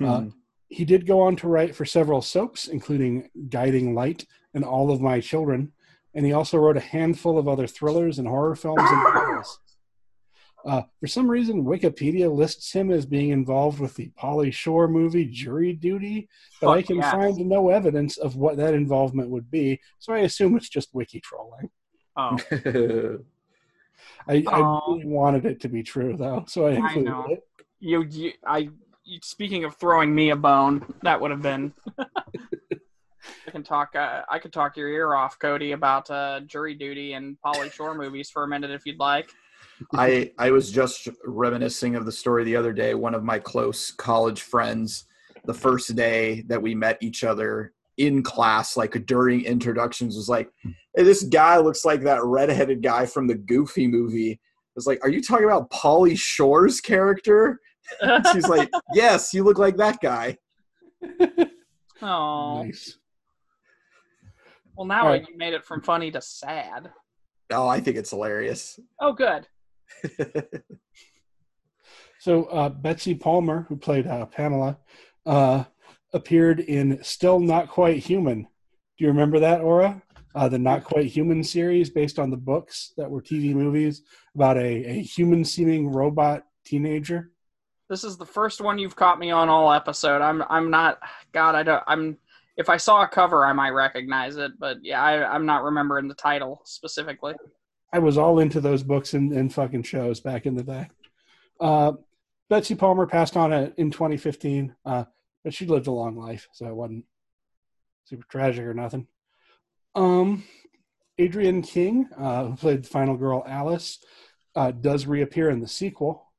[0.00, 0.28] Uh, Hmm.
[0.68, 4.24] he did go on to write for several soaps, including Guiding Light
[4.54, 5.72] and All of My Children,
[6.14, 9.21] and he also wrote a handful of other thrillers and horror films and novels.
[10.64, 15.24] Uh, for some reason, Wikipedia lists him as being involved with the Pauly Shore movie
[15.24, 16.28] Jury Duty,
[16.60, 17.12] but I can yes.
[17.12, 21.20] find no evidence of what that involvement would be, so I assume it's just wiki
[21.20, 21.70] trolling.
[22.16, 22.38] oh
[24.28, 24.92] I, I Aw.
[24.92, 27.26] really wanted it to be true, though, so I I included know.
[27.28, 27.44] it.
[27.80, 28.68] you, you I
[29.04, 31.72] you, speaking of throwing me a bone, that would have been
[33.46, 37.14] I can talk uh, I could talk your ear off, Cody, about uh, jury duty
[37.14, 39.30] and Pauly Shore movies for a minute if you'd like.
[39.94, 42.94] I I was just reminiscing of the story the other day.
[42.94, 45.06] One of my close college friends,
[45.44, 50.50] the first day that we met each other in class, like during introductions, was like,
[50.94, 55.00] "Hey, this guy looks like that redheaded guy from the Goofy movie." I was like,
[55.04, 57.60] "Are you talking about Pauly Shore's character?"
[58.32, 60.38] She's like, "Yes, you look like that guy."
[62.04, 62.98] Oh, Nice.
[64.76, 65.28] well now Alright.
[65.28, 66.90] you made it from funny to sad.
[67.52, 68.80] Oh, I think it's hilarious.
[69.00, 69.46] Oh, good.
[72.22, 74.78] So uh, Betsy Palmer, who played uh, Pamela,
[75.26, 75.64] uh,
[76.12, 78.42] appeared in Still Not Quite Human.
[78.42, 80.00] Do you remember that, Aura?
[80.32, 84.02] Uh, the Not Quite Human series based on the books that were TV movies
[84.36, 87.32] about a, a human seeming robot teenager.
[87.90, 90.22] This is the first one you've caught me on all episode.
[90.22, 91.00] I'm I'm not
[91.32, 91.56] God.
[91.56, 91.82] I don't.
[91.88, 92.18] I'm
[92.56, 96.06] if I saw a cover, I might recognize it, but yeah, I, I'm not remembering
[96.06, 97.34] the title specifically.
[97.92, 100.88] I was all into those books and, and fucking shows back in the day.
[101.60, 101.92] Uh,
[102.48, 105.04] Betsy Palmer passed on in 2015, uh,
[105.44, 107.04] but she lived a long life, so it wasn't
[108.04, 109.06] super tragic or nothing.
[109.94, 110.44] Um,
[111.20, 113.98] Adrienne King, uh, who played the final girl Alice,
[114.56, 116.32] uh, does reappear in the sequel.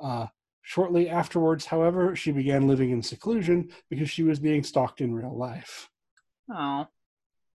[0.00, 0.26] Uh,
[0.62, 5.36] shortly afterwards, however, she began living in seclusion because she was being stalked in real
[5.36, 5.90] life.
[6.52, 6.86] Oh,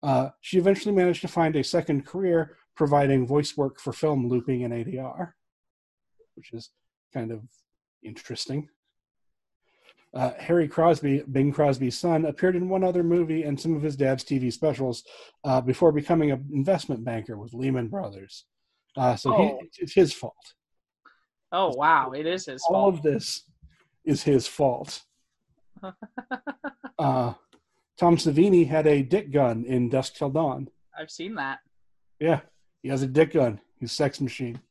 [0.01, 4.63] Uh, she eventually managed to find a second career providing voice work for film looping
[4.63, 5.33] and ADR,
[6.35, 6.69] which is
[7.13, 7.41] kind of
[8.01, 8.69] interesting.
[10.13, 13.97] Uh, Harry Crosby, Bing Crosby's son, appeared in one other movie and some of his
[13.97, 15.03] dad's TV specials
[15.43, 18.45] uh, before becoming an investment banker with Lehman Brothers.
[18.95, 19.59] Uh, so Oh.
[19.61, 20.45] he, it's his fault.
[21.51, 22.11] oh wow!
[22.11, 22.95] It is his All fault.
[22.95, 23.43] of this
[24.05, 25.01] is his fault.
[26.97, 27.33] uh,
[27.99, 30.69] Tom Savini had a dick gun in Dusk Till Dawn.
[30.97, 31.59] I've seen that.
[32.19, 32.39] Yeah,
[32.81, 33.59] he has a dick gun.
[33.79, 34.59] He's a sex machine.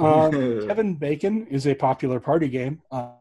[0.00, 2.80] Um, Kevin Bacon is a popular party game.
[2.88, 3.14] Uh,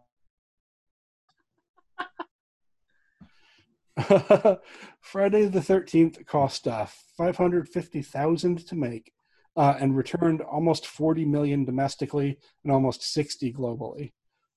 [5.01, 6.85] Friday the Thirteenth cost uh,
[7.17, 9.11] five hundred fifty thousand to make,
[9.55, 14.11] uh, and returned almost forty million domestically and almost sixty globally,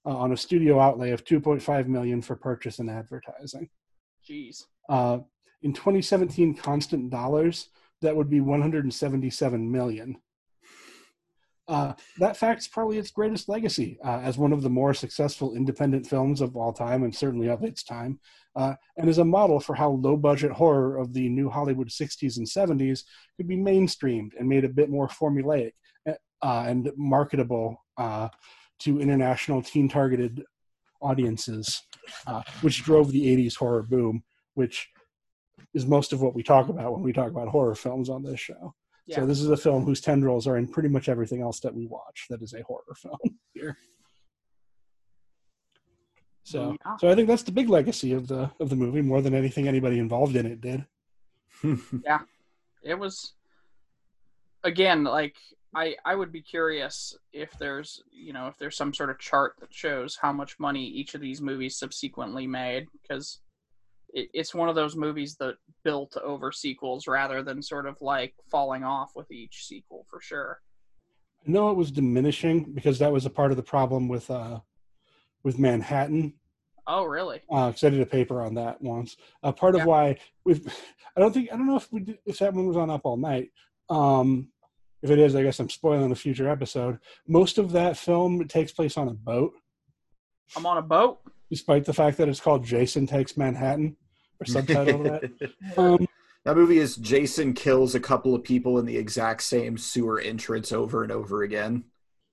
[0.05, 3.71] uh, on a studio outlay of two point five million for purchase and advertising.
[4.29, 4.65] Jeez.
[4.91, 5.21] Uh,
[5.63, 7.69] in 2017 constant dollars,
[8.01, 10.17] that would be 177 million.
[11.69, 16.05] Uh, that fact's probably its greatest legacy uh, as one of the more successful independent
[16.05, 18.19] films of all time and certainly of its time,
[18.57, 22.39] uh, and is a model for how low budget horror of the new Hollywood 60s
[22.39, 23.05] and 70s
[23.37, 25.73] could be mainstreamed and made a bit more formulaic
[26.43, 28.29] uh, and marketable uh,
[28.81, 30.43] to international teen targeted
[31.03, 31.83] audiences,
[32.27, 34.23] uh, which drove the 80s horror boom,
[34.55, 34.89] which
[35.75, 38.41] is most of what we talk about when we talk about horror films on this
[38.41, 38.75] show.
[39.07, 39.17] Yeah.
[39.17, 41.87] So this is a film whose tendrils are in pretty much everything else that we
[41.87, 43.19] watch that is a horror film
[43.55, 43.77] here.
[46.45, 46.97] So, Yeah.
[46.99, 49.69] so I think that's the big legacy of the of the movie more than anything
[49.69, 50.87] anybody involved in it did.
[52.05, 52.21] Yeah.
[52.83, 53.35] It was
[54.65, 55.37] again like
[55.75, 59.55] I I would be curious if there's you know if there's some sort of chart
[59.61, 63.41] that shows how much money each of these movies subsequently made because
[64.15, 68.35] it, it's one of those movies that built over sequels rather than sort of like
[68.51, 70.61] falling off with each sequel for sure.
[71.47, 74.61] I know it was diminishing because that was a part of the problem with uh
[75.43, 76.35] with Manhattan.
[76.87, 77.41] Oh really?
[77.49, 79.17] Because I did a paper on that once.
[79.43, 79.87] Uh, part of Yeah.
[79.87, 80.67] why with
[81.17, 83.03] I don't think I don't know if we did, if that one was on Up
[83.05, 83.51] All Night.
[83.89, 84.51] Um,
[85.03, 86.99] if it is, I guess I'm spoiling a future episode.
[87.27, 89.53] Most of that film takes place on a boat,
[90.57, 91.21] I'm on a boat.
[91.51, 93.97] Despite the fact that it's called Jason Takes Manhattan
[94.41, 95.53] or subtitle of that.
[95.77, 96.07] Um,
[96.45, 100.73] That movie is Jason kills a couple of people in the exact same sewer entrance
[100.73, 101.85] over and over again.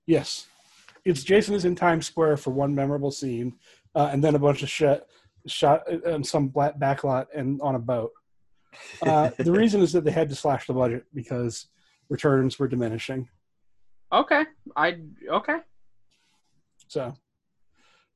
[0.06, 0.46] Yes,
[1.04, 3.56] it's Jason is in Times Square for one memorable scene,
[3.94, 5.06] uh, and then a bunch of shit
[5.46, 8.12] shot in some black backlot and on a boat.
[9.02, 11.66] Uh, the reason is that they had to slash the budget because
[12.08, 13.28] returns were diminishing.
[14.10, 15.58] Okay, I okay.
[16.86, 17.14] So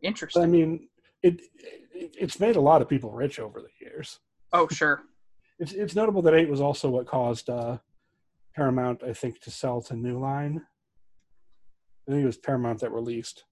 [0.02, 0.42] Interesting.
[0.42, 0.88] I mean,
[1.22, 1.40] it,
[1.94, 4.18] it it's made a lot of people rich over the years.
[4.52, 5.02] oh sure.
[5.58, 7.78] It's it's notable that eight was also what caused uh,
[8.56, 10.60] Paramount, I think, to sell to New Line.
[12.08, 13.44] I think it was Paramount that released,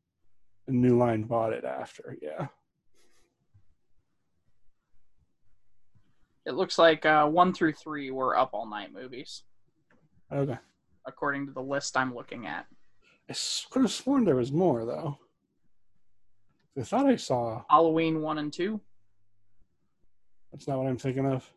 [0.66, 2.16] and New Line bought it after.
[2.20, 2.48] Yeah.
[6.46, 9.44] It looks like uh, one through three were up all night movies,
[10.32, 10.58] Okay.
[11.06, 12.66] according to the list I'm looking at.
[13.28, 13.34] I
[13.70, 15.16] could have sworn there was more though.
[16.78, 17.62] I thought I saw.
[17.68, 18.80] Halloween one and two.
[20.52, 21.50] That's not what I'm thinking of.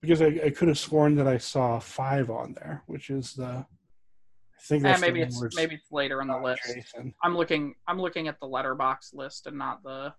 [0.00, 3.44] Because I, I could have sworn that I saw five on there, which is the.
[3.44, 6.62] I think Eh, that's maybe it's maybe it's later on the list.
[6.66, 7.14] Jason.
[7.22, 10.12] I'm looking I'm looking at the Letterboxd list and not the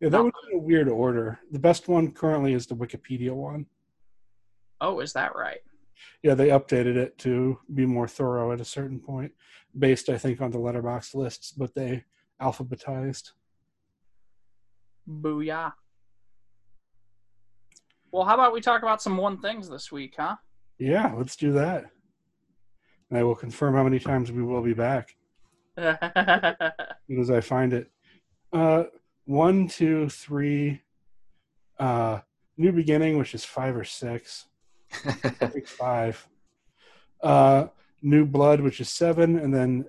[0.00, 1.38] Yeah, that was in a weird order.
[1.52, 3.66] The best one currently is the Wikipedia one.
[4.80, 5.60] Oh, is that right?
[6.22, 9.32] Yeah, they updated it to be more thorough at a certain point,
[9.78, 12.04] based I think on the Letterboxd lists, but they
[12.40, 13.32] alphabetized.
[15.08, 15.72] Booyah.
[18.10, 20.36] Well, how about we talk about some one things this week, huh?
[20.78, 21.86] Yeah, let's do that.
[23.10, 25.16] And I will confirm how many times we will be back.
[25.76, 27.90] as I find it.
[28.52, 28.84] Uh,
[29.26, 30.80] one, two, three.
[31.78, 32.20] Uh,
[32.56, 34.46] New Beginning, which is five or six.
[35.66, 36.26] Five.
[37.22, 37.66] Uh,
[38.02, 39.84] New Blood, which is seven, and then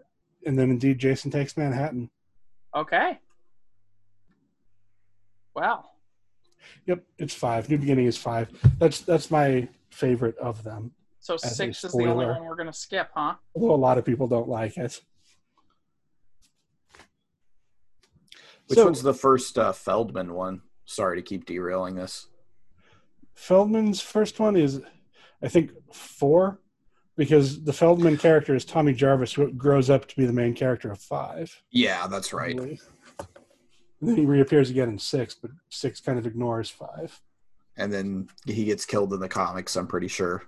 [0.45, 2.09] and then indeed Jason Takes Manhattan.
[2.75, 3.19] Okay.
[5.55, 5.85] Wow.
[6.85, 7.69] Yep, it's five.
[7.69, 8.49] New Beginning is five.
[8.77, 10.91] That's that's my favorite of them.
[11.19, 13.35] so six is the only one we're gonna skip, huh?
[13.55, 15.01] Although a lot of people don't like it.
[18.67, 20.61] Which So- one's the first uh, Feldman one?
[20.85, 22.27] Sorry to keep derailing this.
[23.33, 24.81] Feldman's first one is,
[25.41, 26.59] I think, four,
[27.17, 30.91] because the Feldman character is Tommy Jarvis, who grows up to be the main character
[30.91, 31.61] of five.
[31.71, 32.57] Yeah, that's right.
[32.57, 32.79] And
[34.01, 37.19] then he reappears again in six, but six kind of ignores five.
[37.77, 40.43] And then he gets killed in the comics, I'm pretty sure.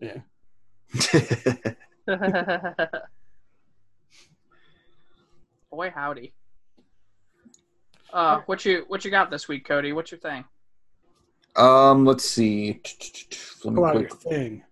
[0.00, 0.18] Yeah.
[5.70, 6.32] Boy, howdy.
[8.12, 9.92] Uh, what you what you got this week, Cody?
[9.92, 10.44] What's your thing?
[11.56, 12.80] um, let's see.
[13.64, 14.64] Let me Pull out your quick- thing.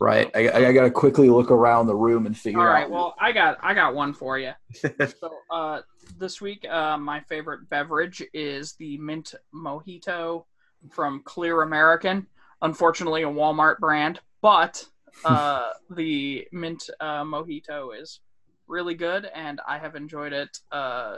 [0.00, 2.66] Right, I, I gotta quickly look around the room and figure out.
[2.66, 2.90] All right, out.
[2.90, 4.52] well, I got I got one for you.
[4.72, 5.80] so, uh,
[6.18, 10.44] this week, uh, my favorite beverage is the mint mojito
[10.90, 12.26] from Clear American.
[12.62, 14.84] Unfortunately, a Walmart brand, but
[15.24, 18.20] uh, the mint uh, mojito is
[18.68, 20.58] really good, and I have enjoyed it.
[20.70, 21.16] Uh,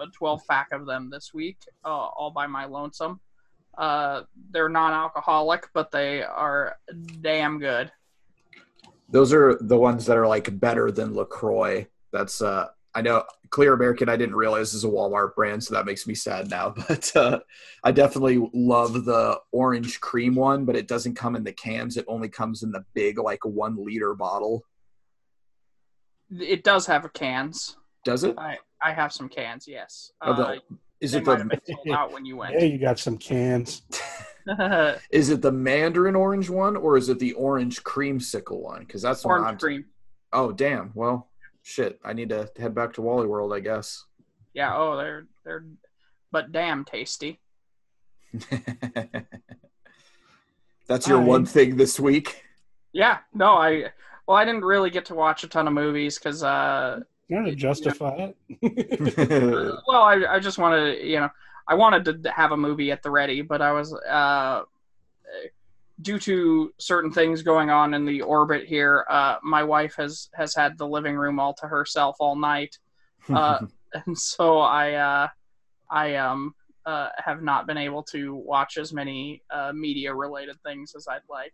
[0.00, 3.20] a 12 pack of them this week, uh, all by my lonesome.
[3.76, 6.76] Uh, they're non-alcoholic, but they are
[7.20, 7.90] damn good.
[9.12, 11.86] Those are the ones that are like better than Lacroix.
[12.12, 14.08] That's uh, I know Clear American.
[14.08, 16.74] I didn't realize is a Walmart brand, so that makes me sad now.
[16.88, 17.40] But uh,
[17.84, 21.98] I definitely love the orange cream one, but it doesn't come in the cans.
[21.98, 24.64] It only comes in the big like one liter bottle.
[26.30, 27.76] It does have a cans.
[28.06, 28.34] Does it?
[28.38, 29.68] I I have some cans.
[29.68, 30.12] Yes.
[30.22, 30.58] Oh, the- Uh,
[31.02, 32.54] Is it the been sold out when you went.
[32.54, 32.72] Yeah, went.
[32.72, 33.82] you got some cans.
[35.10, 38.80] is it the Mandarin orange one or is it the orange creamsicle one?
[38.80, 39.84] Because that's the one I'm Orange cream.
[40.32, 40.92] Oh damn!
[40.94, 41.28] Well,
[41.62, 42.00] shit.
[42.04, 44.04] I need to head back to Wally World, I guess.
[44.54, 44.76] Yeah.
[44.76, 45.64] Oh, they're they're,
[46.30, 47.40] but damn tasty.
[50.88, 51.28] That's your Alright.
[51.28, 52.42] one thing this week.
[52.92, 53.18] Yeah.
[53.32, 53.90] No, I
[54.26, 57.54] well, I didn't really get to watch a ton of movies because uh, Not to
[57.54, 58.36] justify it.
[59.86, 61.30] well, I I just wanted you know
[61.68, 64.62] I wanted to have a movie at the ready, but I was uh
[66.00, 70.54] due to certain things going on in the orbit here, uh, my wife has has
[70.54, 72.76] had the living room all to herself all night,
[73.32, 73.58] uh,
[74.06, 75.28] and so I uh,
[75.90, 80.94] I um uh, have not been able to watch as many uh, media related things
[80.96, 81.52] as I'd like.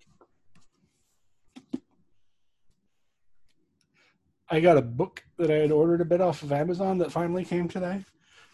[4.50, 7.44] I got a book that I had ordered a bit off of Amazon that finally
[7.44, 8.02] came today,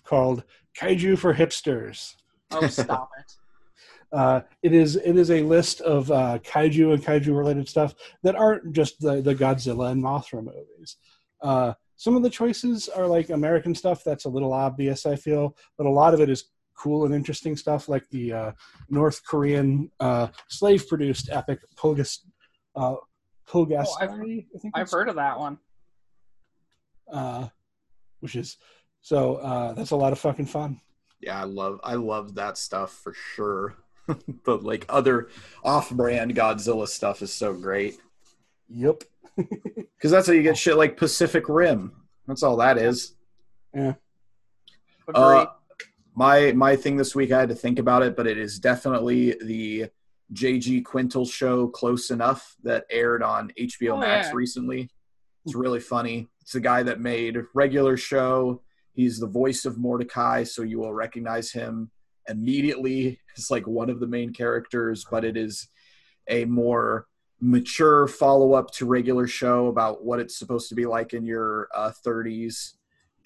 [0.03, 0.43] called
[0.79, 2.15] Kaiju for Hipsters.
[2.51, 3.33] Oh, stop it!
[4.13, 8.37] Uh, it is it is a list of uh, kaiju and kaiju related stuff that
[8.37, 10.99] aren't just the, the Godzilla and Mothra movies.
[11.43, 15.57] Uh, some of the choices are like American stuff that's a little obvious, I feel,
[15.77, 16.45] but a lot of it is
[16.79, 18.53] cool and interesting stuff, like the uh,
[18.89, 22.19] North Korean uh, slave produced epic Pulgas.
[22.77, 22.95] Uh,
[23.49, 25.59] Pulgas, Oh, I've- I think I've heard of that one.
[27.13, 27.49] uh,
[28.21, 28.59] which is
[29.05, 30.81] so uh, that's a lot of fucking fun.
[31.21, 33.77] Yeah, I love I love that stuff for sure.
[34.45, 35.29] but like other
[35.63, 37.99] off-brand Godzilla stuff is so great
[38.69, 39.05] Yep.
[39.37, 41.93] because that's how you get shit like Pacific Rim.
[42.27, 43.15] That's all that is.
[43.75, 43.95] Yeah.
[45.15, 45.47] Uh,
[46.15, 49.37] my my thing this week, I had to think about it, but it is definitely
[49.43, 49.91] the
[50.33, 54.33] JG Quintel show Close Enough that aired on HBO Oh, Max yeah.
[54.35, 54.91] recently.
[55.45, 56.29] It's really funny.
[56.41, 58.63] It's the guy that made regular show.
[58.95, 61.91] He's the voice of Mordecai, so you will recognize him
[62.29, 63.21] immediately.
[63.37, 65.67] It's like one of the main characters, but it is
[66.29, 67.09] a more
[67.41, 71.69] mature follow up to regular show about what it's supposed to be like in your
[71.75, 72.75] uh, 30s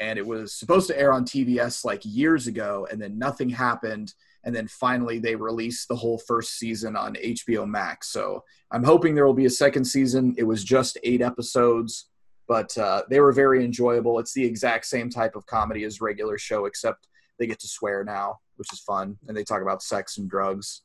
[0.01, 4.15] and it was supposed to air on TBS like years ago, and then nothing happened,
[4.45, 8.11] and then finally they released the whole first season on HBO Max.
[8.11, 10.35] So I'm hoping there will be a second season.
[10.39, 12.09] It was just eight episodes,
[12.49, 14.19] but uh, they were very enjoyable.
[14.19, 17.07] It's the exact same type of comedy as regular show, except
[17.39, 20.83] they get to swear now, which is fun, and they talk about sex and drugs.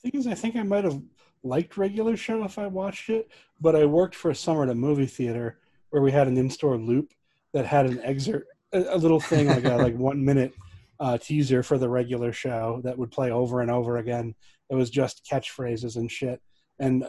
[0.00, 1.02] thing is, I think I might have
[1.42, 3.28] liked regular show if I watched it,
[3.60, 5.58] but I worked for a summer at a movie theater
[5.90, 7.12] where we had an in-store loop
[7.52, 10.52] that had an excerpt, a, little thing like a like one minute
[11.00, 14.34] uh, teaser for the regular show that would play over and over again.
[14.70, 16.40] It was just catchphrases and shit,
[16.78, 17.04] and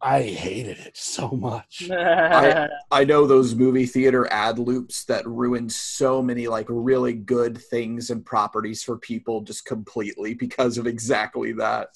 [0.00, 1.88] I hated it so much.
[1.90, 7.58] I- I know those movie theater ad loops that ruin so many like really good
[7.58, 11.88] things and properties for people just completely because of exactly that.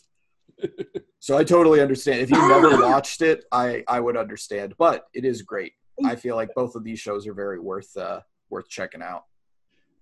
[1.21, 2.21] so I totally understand.
[2.21, 5.73] If you never watched it, I I would understand, but it is great.
[6.05, 8.21] I feel like both of these shows are very worth uh
[8.51, 9.25] worth checking out.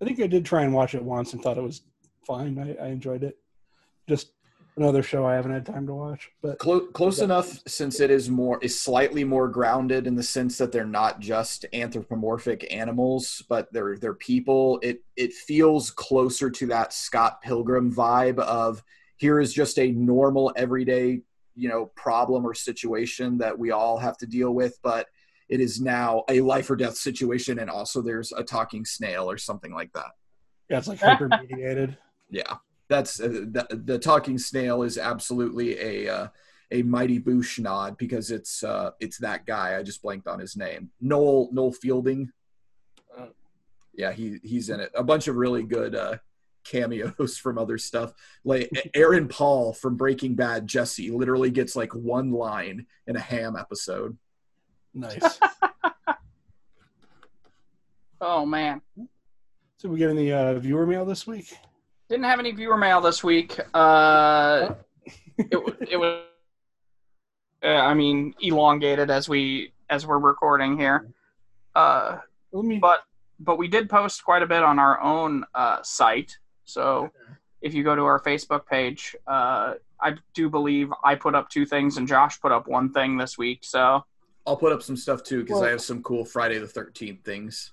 [0.00, 1.82] I think I did try and watch it once and thought it was
[2.26, 2.58] fine.
[2.58, 3.36] I, I enjoyed it.
[4.08, 4.32] Just
[4.76, 8.30] another show I haven't had time to watch, but Close, close enough since it is
[8.30, 13.72] more is slightly more grounded in the sense that they're not just anthropomorphic animals, but
[13.72, 14.78] they're they're people.
[14.82, 18.82] It it feels closer to that Scott Pilgrim vibe of
[19.16, 21.20] here is just a normal everyday
[21.54, 25.08] you know problem or situation that we all have to deal with, but
[25.48, 29.36] it is now a life or death situation, and also there's a talking snail or
[29.36, 30.12] something like that.
[30.68, 31.98] yeah, it's like hyper mediated.
[32.30, 32.56] Yeah,
[32.90, 36.28] that's uh, the, the talking snail is absolutely a uh,
[36.72, 39.78] a mighty boosh nod because it's uh, it's that guy.
[39.78, 40.90] I just blanked on his name.
[41.00, 42.30] Noel Noel Fielding.
[43.94, 44.90] Yeah, he he's in it.
[44.94, 46.16] A bunch of really good uh,
[46.64, 48.12] cameos from other stuff.
[48.44, 50.66] Like Aaron Paul from Breaking Bad.
[50.66, 54.18] Jesse literally gets like one line in a ham episode.
[54.94, 55.38] Nice.
[58.20, 58.80] oh man,
[59.76, 61.56] so we get any uh, viewer mail this week?
[62.10, 63.58] Didn't have any viewer mail this week.
[63.72, 64.74] Uh,
[65.38, 66.22] it it was,
[67.64, 71.08] uh, I mean, elongated as we as we're recording here.
[71.74, 72.18] Uh,
[72.52, 72.78] me.
[72.78, 73.04] but
[73.38, 76.36] but we did post quite a bit on our own uh, site.
[76.64, 77.10] So
[77.62, 81.64] if you go to our Facebook page, uh, I do believe I put up two
[81.64, 83.60] things and Josh put up one thing this week.
[83.62, 84.04] So
[84.46, 87.72] I'll put up some stuff too because I have some cool Friday the Thirteenth things.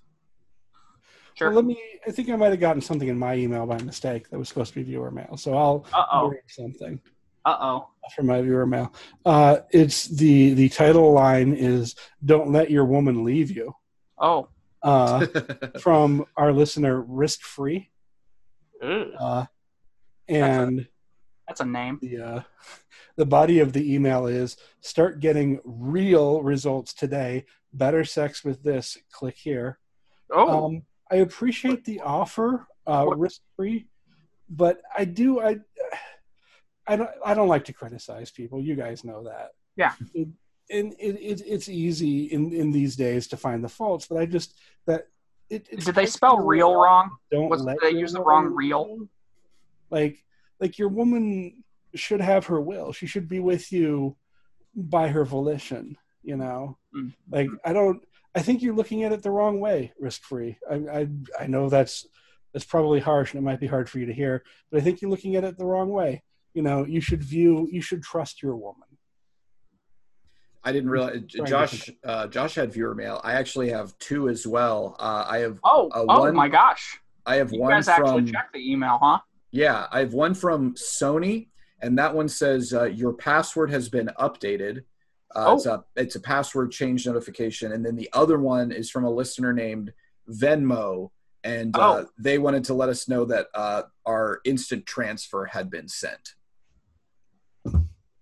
[1.37, 1.47] Sure.
[1.49, 1.77] Well, let me.
[2.07, 4.73] I think I might have gotten something in my email by mistake that was supposed
[4.73, 5.37] to be viewer mail.
[5.37, 6.29] So I'll Uh oh.
[6.29, 6.99] bring something
[7.45, 7.89] Uh oh.
[8.15, 8.93] from my viewer mail.
[9.25, 13.73] Uh, it's the the title line is "Don't let your woman leave you."
[14.17, 14.49] Oh.
[14.83, 15.25] Uh,
[15.79, 17.89] from our listener Risk Free,
[18.81, 19.07] Ugh.
[19.19, 19.45] uh,
[20.29, 20.87] and
[21.47, 21.97] That's a name.
[22.01, 22.41] the uh,
[23.15, 27.45] the body of the email is "Start getting real results today.
[27.73, 28.97] Better sex with this.
[29.11, 29.79] Click here."
[30.31, 30.65] Oh.
[30.65, 33.87] Um, I appreciate the offer, uh, risk free,
[34.49, 35.57] but I do I
[36.87, 38.61] I don't I don't like to criticize people.
[38.61, 39.51] You guys know that.
[39.75, 39.93] Yeah.
[40.13, 40.27] It,
[40.69, 44.25] and it, it it's easy in in these days to find the faults, but I
[44.25, 44.53] just
[44.85, 45.07] that
[45.49, 45.69] it.
[45.85, 47.11] Did they spell real wrong?
[47.31, 49.07] Don't Was- let did they use the wrong real?
[49.89, 50.23] Like
[50.59, 51.63] like your woman
[51.95, 52.91] should have her will.
[52.91, 54.15] She should be with you
[54.75, 55.97] by her volition.
[56.23, 57.13] You know, Mm.
[57.31, 58.03] like I don't.
[58.35, 60.57] I think you're looking at it the wrong way, risk free.
[60.69, 61.07] I, I
[61.39, 62.05] I know that's
[62.53, 65.01] that's probably harsh and it might be hard for you to hear, but I think
[65.01, 66.23] you're looking at it the wrong way.
[66.53, 68.87] You know, you should view, you should trust your woman.
[70.63, 71.89] I didn't realize Josh.
[72.03, 73.21] Uh, Josh had viewer mail.
[73.23, 74.95] I actually have two as well.
[74.99, 76.99] Uh, I have Oh, Uh, oh one- my gosh!
[77.25, 79.19] I have You one guys actually from checked the email, huh?
[79.51, 79.87] yeah.
[79.91, 81.49] I have one from Sony,
[81.81, 84.83] and that one says uh, your password has been updated.
[85.35, 85.55] Uh, Oh.
[85.55, 89.09] It's a it's a password change notification, and then the other one is from a
[89.11, 89.91] listener named
[90.29, 91.11] Venmo,
[91.43, 92.09] and uh, Oh.
[92.17, 96.35] they wanted to let us know that uh, our instant transfer had been sent.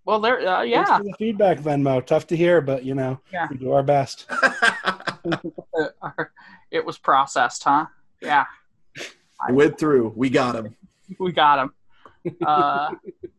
[0.03, 0.97] Well, there, uh, yeah.
[0.97, 2.05] for the feedback, Venmo.
[2.05, 3.47] Tough to hear, but you know, Yeah.
[3.49, 4.25] we do our best.
[6.71, 7.85] It was processed, huh?
[8.21, 8.45] Yeah,
[8.97, 10.13] It went through.
[10.15, 10.75] We got him.
[11.19, 11.71] we got him.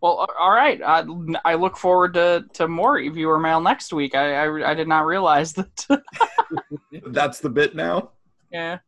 [0.00, 0.80] Well, all right.
[0.82, 1.04] I,
[1.44, 4.14] I look forward to, to more viewer mail next week.
[4.14, 5.86] I, I, I did not realize that.
[7.06, 8.10] That's the bit now.
[8.50, 8.78] yeah.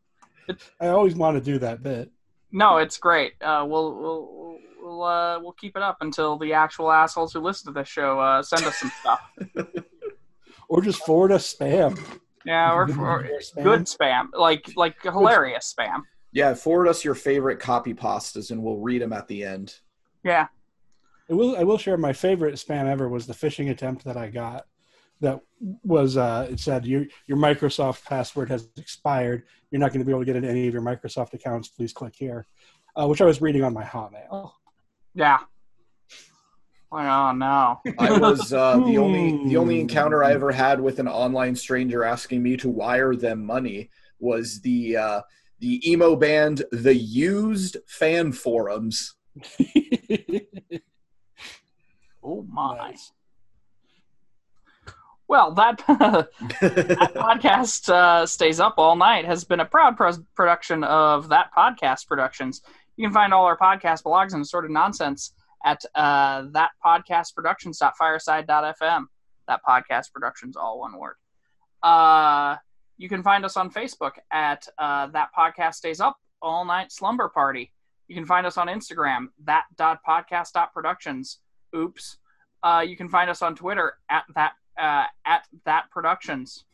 [0.81, 2.11] I always want to do that bit.
[2.51, 3.33] No, it's great.
[3.41, 7.73] Uh, we'll we'll we'll uh, we'll keep it up until the actual assholes who listen
[7.73, 9.21] to this show uh, send us some stuff.
[10.69, 11.99] Or just forward us spam.
[12.45, 13.63] Yeah, or, Good or spam.
[13.63, 16.01] good spam, like like hilarious spam.
[16.31, 19.75] Yeah, forward us your favorite copy pastas, and we'll read them at the end.
[20.23, 20.47] Yeah.
[21.29, 21.55] I will.
[21.57, 24.65] I will share my favorite spam ever was the phishing attempt that I got.
[25.21, 25.39] That
[25.83, 29.43] was uh, it said your your Microsoft password has expired.
[29.71, 31.69] You're not going to be able to get into any of your Microsoft accounts.
[31.69, 32.45] Please click here,
[32.95, 34.51] uh, which I was reading on my Hotmail.
[35.15, 35.39] Yeah.
[36.91, 37.79] Oh no.
[37.97, 39.81] I was uh, the only the only Hmm.
[39.81, 43.89] encounter I ever had with an online stranger asking me to wire them money
[44.19, 45.21] was the uh,
[45.59, 49.15] the emo band The Used fan forums.
[52.23, 52.77] Oh my.
[52.77, 53.11] Nice.
[55.27, 60.83] Well, that, that podcast uh, stays up all night has been a proud pros- production
[60.83, 62.61] of that podcast productions.
[62.97, 65.33] You can find all our podcast blogs and assorted nonsense
[65.65, 69.05] at uh, thatpodcastproductions.fireside.fm.
[69.47, 71.15] That podcast productions, all one word.
[71.81, 72.57] Uh,
[72.97, 77.29] you can find us on Facebook at uh, that podcast stays up all night slumber
[77.29, 77.71] party.
[78.07, 81.39] You can find us on Instagram that dot podcast dot productions.
[81.75, 82.17] Oops.
[82.63, 86.65] Uh, you can find us on Twitter at that uh, at that productions.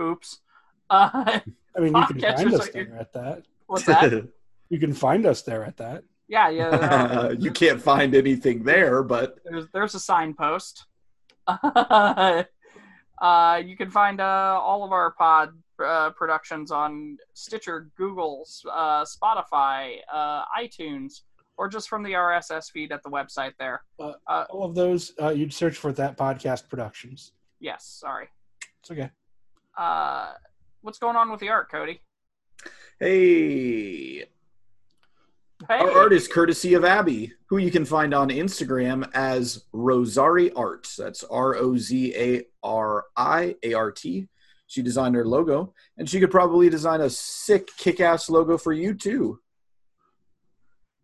[0.00, 0.40] Oops.
[0.90, 1.40] Uh,
[1.76, 3.42] I mean, you can find us there at that.
[3.66, 4.26] what's that?
[4.70, 6.02] You can find us there at that.
[6.28, 6.68] yeah, yeah.
[6.68, 10.86] uh, you can't find anything there, but there's there's a signpost.
[11.46, 12.42] uh,
[13.62, 15.50] you can find uh, all of our pod
[15.84, 21.20] uh, productions on Stitcher, Google, uh, Spotify, uh, iTunes,
[21.58, 23.82] or just from the RSS feed at the website there.
[23.98, 27.32] All of those, uh, you'd search for that podcast productions.
[27.60, 28.28] Yes, sorry.
[28.80, 29.10] It's okay.
[29.76, 30.32] Uh,
[30.80, 32.00] what's going on with the art, Cody?
[33.00, 34.24] hey,
[35.66, 40.52] Hey, our art is courtesy of Abby, who you can find on Instagram as Rozari
[40.54, 40.88] Art.
[40.96, 44.28] That's R O Z A R I A R T.
[44.68, 48.94] She designed her logo, and she could probably design a sick, kick-ass logo for you
[48.94, 49.40] too.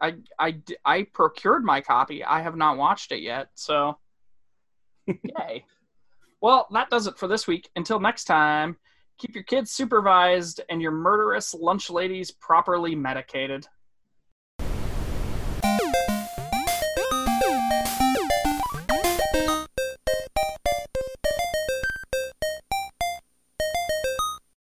[0.00, 2.24] I, I, I procured my copy.
[2.24, 3.98] I have not watched it yet, so
[5.06, 5.64] yay.
[6.40, 7.70] Well, that does it for this week.
[7.76, 8.76] Until next time,
[9.18, 13.66] keep your kids supervised and your murderous lunch ladies properly medicated.